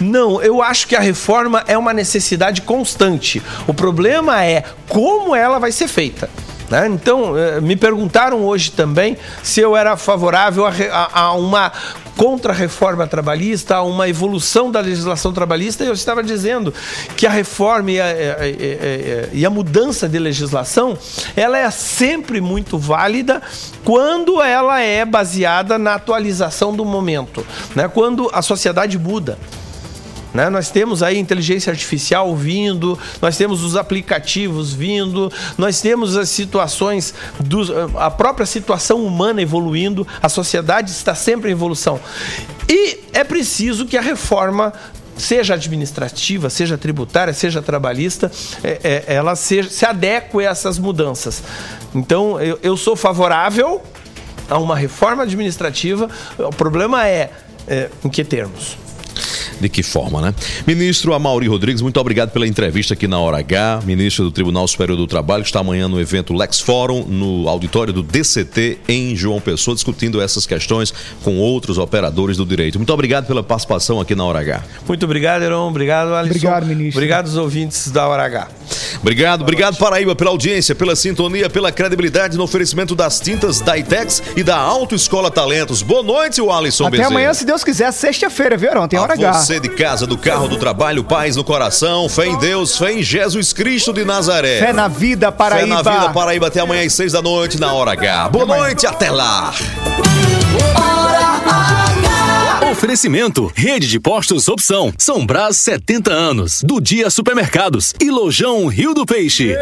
Não, 0.00 0.40
eu 0.40 0.62
acho 0.62 0.86
que 0.86 0.94
a 0.94 1.00
reforma 1.00 1.64
é 1.66 1.76
uma 1.76 1.92
necessidade 1.92 2.62
constante. 2.62 3.42
O 3.66 3.74
problema 3.74 4.44
é 4.44 4.62
como 4.88 5.34
ela 5.34 5.58
vai 5.58 5.72
ser 5.72 5.88
feita. 5.88 6.30
Né? 6.70 6.86
Então, 6.88 7.36
eh, 7.38 7.60
me 7.60 7.76
perguntaram 7.76 8.44
hoje 8.44 8.70
também 8.72 9.16
se 9.42 9.60
eu 9.60 9.76
era 9.76 9.96
favorável 9.96 10.66
a, 10.66 10.70
a- 10.92 11.20
a 11.20 11.32
uma 11.32 11.72
contra-reforma 12.16 13.06
trabalhista, 13.06 13.76
a 13.76 13.82
uma 13.82 14.08
evolução 14.08 14.70
da 14.72 14.80
legislação 14.80 15.32
trabalhista, 15.32 15.84
e 15.84 15.86
eu 15.86 15.92
estava 15.92 16.22
dizendo 16.22 16.74
que 17.16 17.26
a 17.26 17.30
reforma 17.30 17.90
e 17.92 18.00
a- 18.00 18.08
e 19.32 19.46
a 19.46 19.50
mudança 19.50 20.08
de 20.08 20.18
legislação, 20.18 20.98
ela 21.36 21.56
é 21.58 21.70
sempre 21.70 22.40
muito 22.40 22.76
válida 22.76 23.40
quando 23.84 24.42
ela 24.42 24.80
é 24.80 25.04
baseada 25.04 25.78
na 25.78 25.94
atualização 25.94 26.74
do 26.74 26.84
momento, 26.84 27.46
né? 27.74 27.88
quando 27.88 28.28
a 28.32 28.42
sociedade 28.42 28.98
muda. 28.98 29.38
Né? 30.32 30.50
Nós 30.50 30.70
temos 30.70 31.02
aí 31.02 31.18
inteligência 31.18 31.70
artificial 31.70 32.34
vindo, 32.36 32.98
nós 33.20 33.36
temos 33.36 33.64
os 33.64 33.76
aplicativos 33.76 34.72
vindo, 34.72 35.32
nós 35.56 35.80
temos 35.80 36.16
as 36.16 36.28
situações, 36.28 37.14
dos, 37.40 37.70
a 37.96 38.10
própria 38.10 38.46
situação 38.46 39.04
humana 39.04 39.40
evoluindo, 39.40 40.06
a 40.22 40.28
sociedade 40.28 40.90
está 40.90 41.14
sempre 41.14 41.50
em 41.50 41.52
evolução. 41.52 41.98
E 42.68 42.98
é 43.12 43.24
preciso 43.24 43.86
que 43.86 43.96
a 43.96 44.02
reforma 44.02 44.72
seja 45.16 45.54
administrativa, 45.54 46.48
seja 46.48 46.78
tributária, 46.78 47.32
seja 47.32 47.60
trabalhista, 47.60 48.30
é- 48.62 48.78
é- 48.84 49.14
ela 49.14 49.34
seja, 49.34 49.68
se 49.68 49.84
adeque 49.84 50.38
a 50.38 50.50
essas 50.50 50.78
mudanças. 50.78 51.42
Então, 51.94 52.40
eu, 52.40 52.58
eu 52.62 52.76
sou 52.76 52.94
favorável 52.94 53.82
a 54.48 54.58
uma 54.58 54.76
reforma 54.76 55.24
administrativa. 55.24 56.08
O 56.38 56.50
problema 56.50 57.06
é, 57.06 57.30
é 57.66 57.90
em 58.04 58.08
que 58.08 58.22
termos? 58.22 58.76
De 59.60 59.68
que 59.68 59.82
forma, 59.82 60.20
né? 60.20 60.34
Ministro 60.66 61.14
Amaury 61.14 61.48
Rodrigues, 61.48 61.82
muito 61.82 61.98
obrigado 61.98 62.30
pela 62.30 62.46
entrevista 62.46 62.94
aqui 62.94 63.08
na 63.08 63.18
Hora 63.18 63.38
H. 63.38 63.80
Ministro 63.84 64.24
do 64.24 64.30
Tribunal 64.30 64.66
Superior 64.68 64.96
do 64.96 65.06
Trabalho, 65.06 65.42
que 65.42 65.48
está 65.48 65.60
amanhã 65.60 65.88
no 65.88 66.00
evento 66.00 66.32
Lex 66.32 66.60
Forum, 66.60 67.04
no 67.06 67.48
auditório 67.48 67.92
do 67.92 68.02
DCT, 68.02 68.78
em 68.88 69.16
João 69.16 69.40
Pessoa, 69.40 69.74
discutindo 69.74 70.20
essas 70.20 70.46
questões 70.46 70.92
com 71.22 71.38
outros 71.38 71.78
operadores 71.78 72.36
do 72.36 72.46
direito. 72.46 72.78
Muito 72.78 72.92
obrigado 72.92 73.26
pela 73.26 73.42
participação 73.42 74.00
aqui 74.00 74.14
na 74.14 74.24
Hora 74.24 74.40
H. 74.40 74.62
Muito 74.86 75.04
obrigado, 75.04 75.42
Heron. 75.42 75.68
Obrigado, 75.68 76.14
Alisson. 76.14 76.36
Obrigado, 76.38 76.66
ministro. 76.66 76.98
Obrigado 76.98 77.26
aos 77.26 77.36
ouvintes 77.36 77.90
da 77.90 78.06
Hora 78.06 78.24
H. 78.24 78.48
Obrigado, 79.00 79.42
obrigado 79.42 79.76
Paraíba 79.76 80.14
pela 80.14 80.30
audiência, 80.30 80.74
pela 80.74 80.96
sintonia, 80.96 81.48
pela 81.48 81.70
credibilidade 81.70 82.36
no 82.36 82.42
oferecimento 82.42 82.94
das 82.94 83.20
tintas 83.20 83.60
da 83.60 83.76
Itex 83.76 84.22
e 84.36 84.42
da 84.42 84.56
Autoescola 84.56 85.30
Talentos. 85.30 85.82
Boa 85.82 86.02
noite, 86.02 86.40
o 86.40 86.52
Alisson 86.52 86.84
Até 86.84 86.98
Bezerra. 86.98 87.10
amanhã, 87.10 87.32
se 87.34 87.44
Deus 87.44 87.62
quiser, 87.62 87.92
sexta-feira, 87.92 88.56
viu, 88.56 88.70
Heron? 88.70 88.88
Tem 88.88 88.98
hora 88.98 89.14
H. 89.14 89.34
você 89.48 89.58
de 89.58 89.70
casa, 89.70 90.06
do 90.06 90.18
carro, 90.18 90.46
do 90.46 90.58
trabalho, 90.58 91.02
paz 91.02 91.34
no 91.34 91.42
coração, 91.42 92.06
fé 92.06 92.26
em 92.26 92.36
Deus, 92.36 92.76
fé 92.76 92.92
em 92.92 93.02
Jesus 93.02 93.50
Cristo 93.50 93.94
de 93.94 94.04
Nazaré. 94.04 94.58
Fé 94.58 94.74
na 94.74 94.88
vida, 94.88 95.32
Paraíba. 95.32 95.82
Fé 95.82 95.90
na 95.90 95.90
vida, 95.90 96.12
Paraíba, 96.12 96.48
até 96.48 96.60
amanhã 96.60 96.84
às 96.84 96.92
seis 96.92 97.12
da 97.12 97.22
noite 97.22 97.58
na 97.58 97.72
Hora 97.72 97.92
H. 97.92 98.28
Boa 98.28 98.44
noite, 98.44 98.86
até 98.86 99.10
lá. 99.10 99.54
Oferecimento: 102.70 103.50
Rede 103.54 103.88
de 103.88 103.98
Postos 103.98 104.48
Opção. 104.48 104.92
São 104.98 105.24
Brás 105.24 105.56
70 105.56 106.12
anos. 106.12 106.62
Do 106.62 106.78
Dia 106.78 107.08
Supermercados. 107.08 107.94
E 107.98 108.10
Lojão 108.10 108.66
Rio 108.66 108.92
do 108.92 109.06
Peixe. 109.06 109.56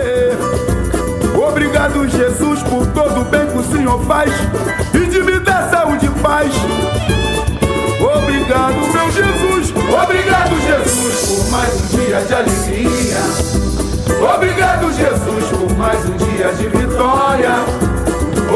Obrigado, 1.48 2.08
Jesus, 2.08 2.60
por 2.64 2.86
todo 2.88 3.20
o 3.20 3.24
bem 3.24 3.46
que 3.46 3.58
o 3.58 3.64
Senhor 3.70 4.04
faz 4.04 4.32
e 4.94 5.06
de 5.06 5.15
Jesus, 10.96 11.26
por 11.26 11.50
mais 11.50 11.74
um 11.74 11.86
dia 11.88 12.20
de 12.20 12.34
alegria. 12.34 13.18
Obrigado, 14.34 14.92
Jesus, 14.92 15.44
por 15.50 15.76
mais 15.76 16.04
um 16.06 16.16
dia 16.16 16.52
de 16.54 16.68
vitória. 16.68 17.50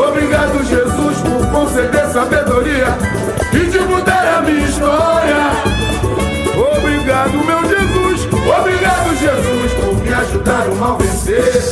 Obrigado, 0.09 0.65
Jesus, 0.65 1.19
por 1.19 1.47
conceder 1.53 2.07
sabedoria 2.07 2.87
e 3.53 3.71
de 3.71 3.79
mudar 3.81 4.39
a 4.39 4.41
minha 4.41 4.67
história. 4.67 5.51
Obrigado, 6.77 7.33
meu 7.45 7.61
Jesus. 7.69 8.29
Obrigado, 8.59 9.17
Jesus, 9.19 9.73
por 9.75 9.95
me 10.03 10.13
ajudar 10.13 10.69
o 10.69 10.77
mal 10.77 10.97
vencer. 10.97 11.63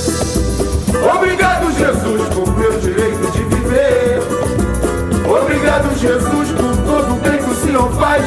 Obrigado, 1.14 1.72
Jesus, 1.72 2.28
por 2.34 2.58
meu 2.58 2.78
direito 2.78 3.30
de 3.32 3.42
viver. 3.44 4.20
Obrigado, 5.26 5.98
Jesus, 5.98 6.50
por 6.50 6.76
todo 6.84 7.14
o 7.14 7.20
bem 7.20 7.38
que 7.38 7.50
o 7.50 7.54
Senhor 7.54 7.90
faz 7.94 8.24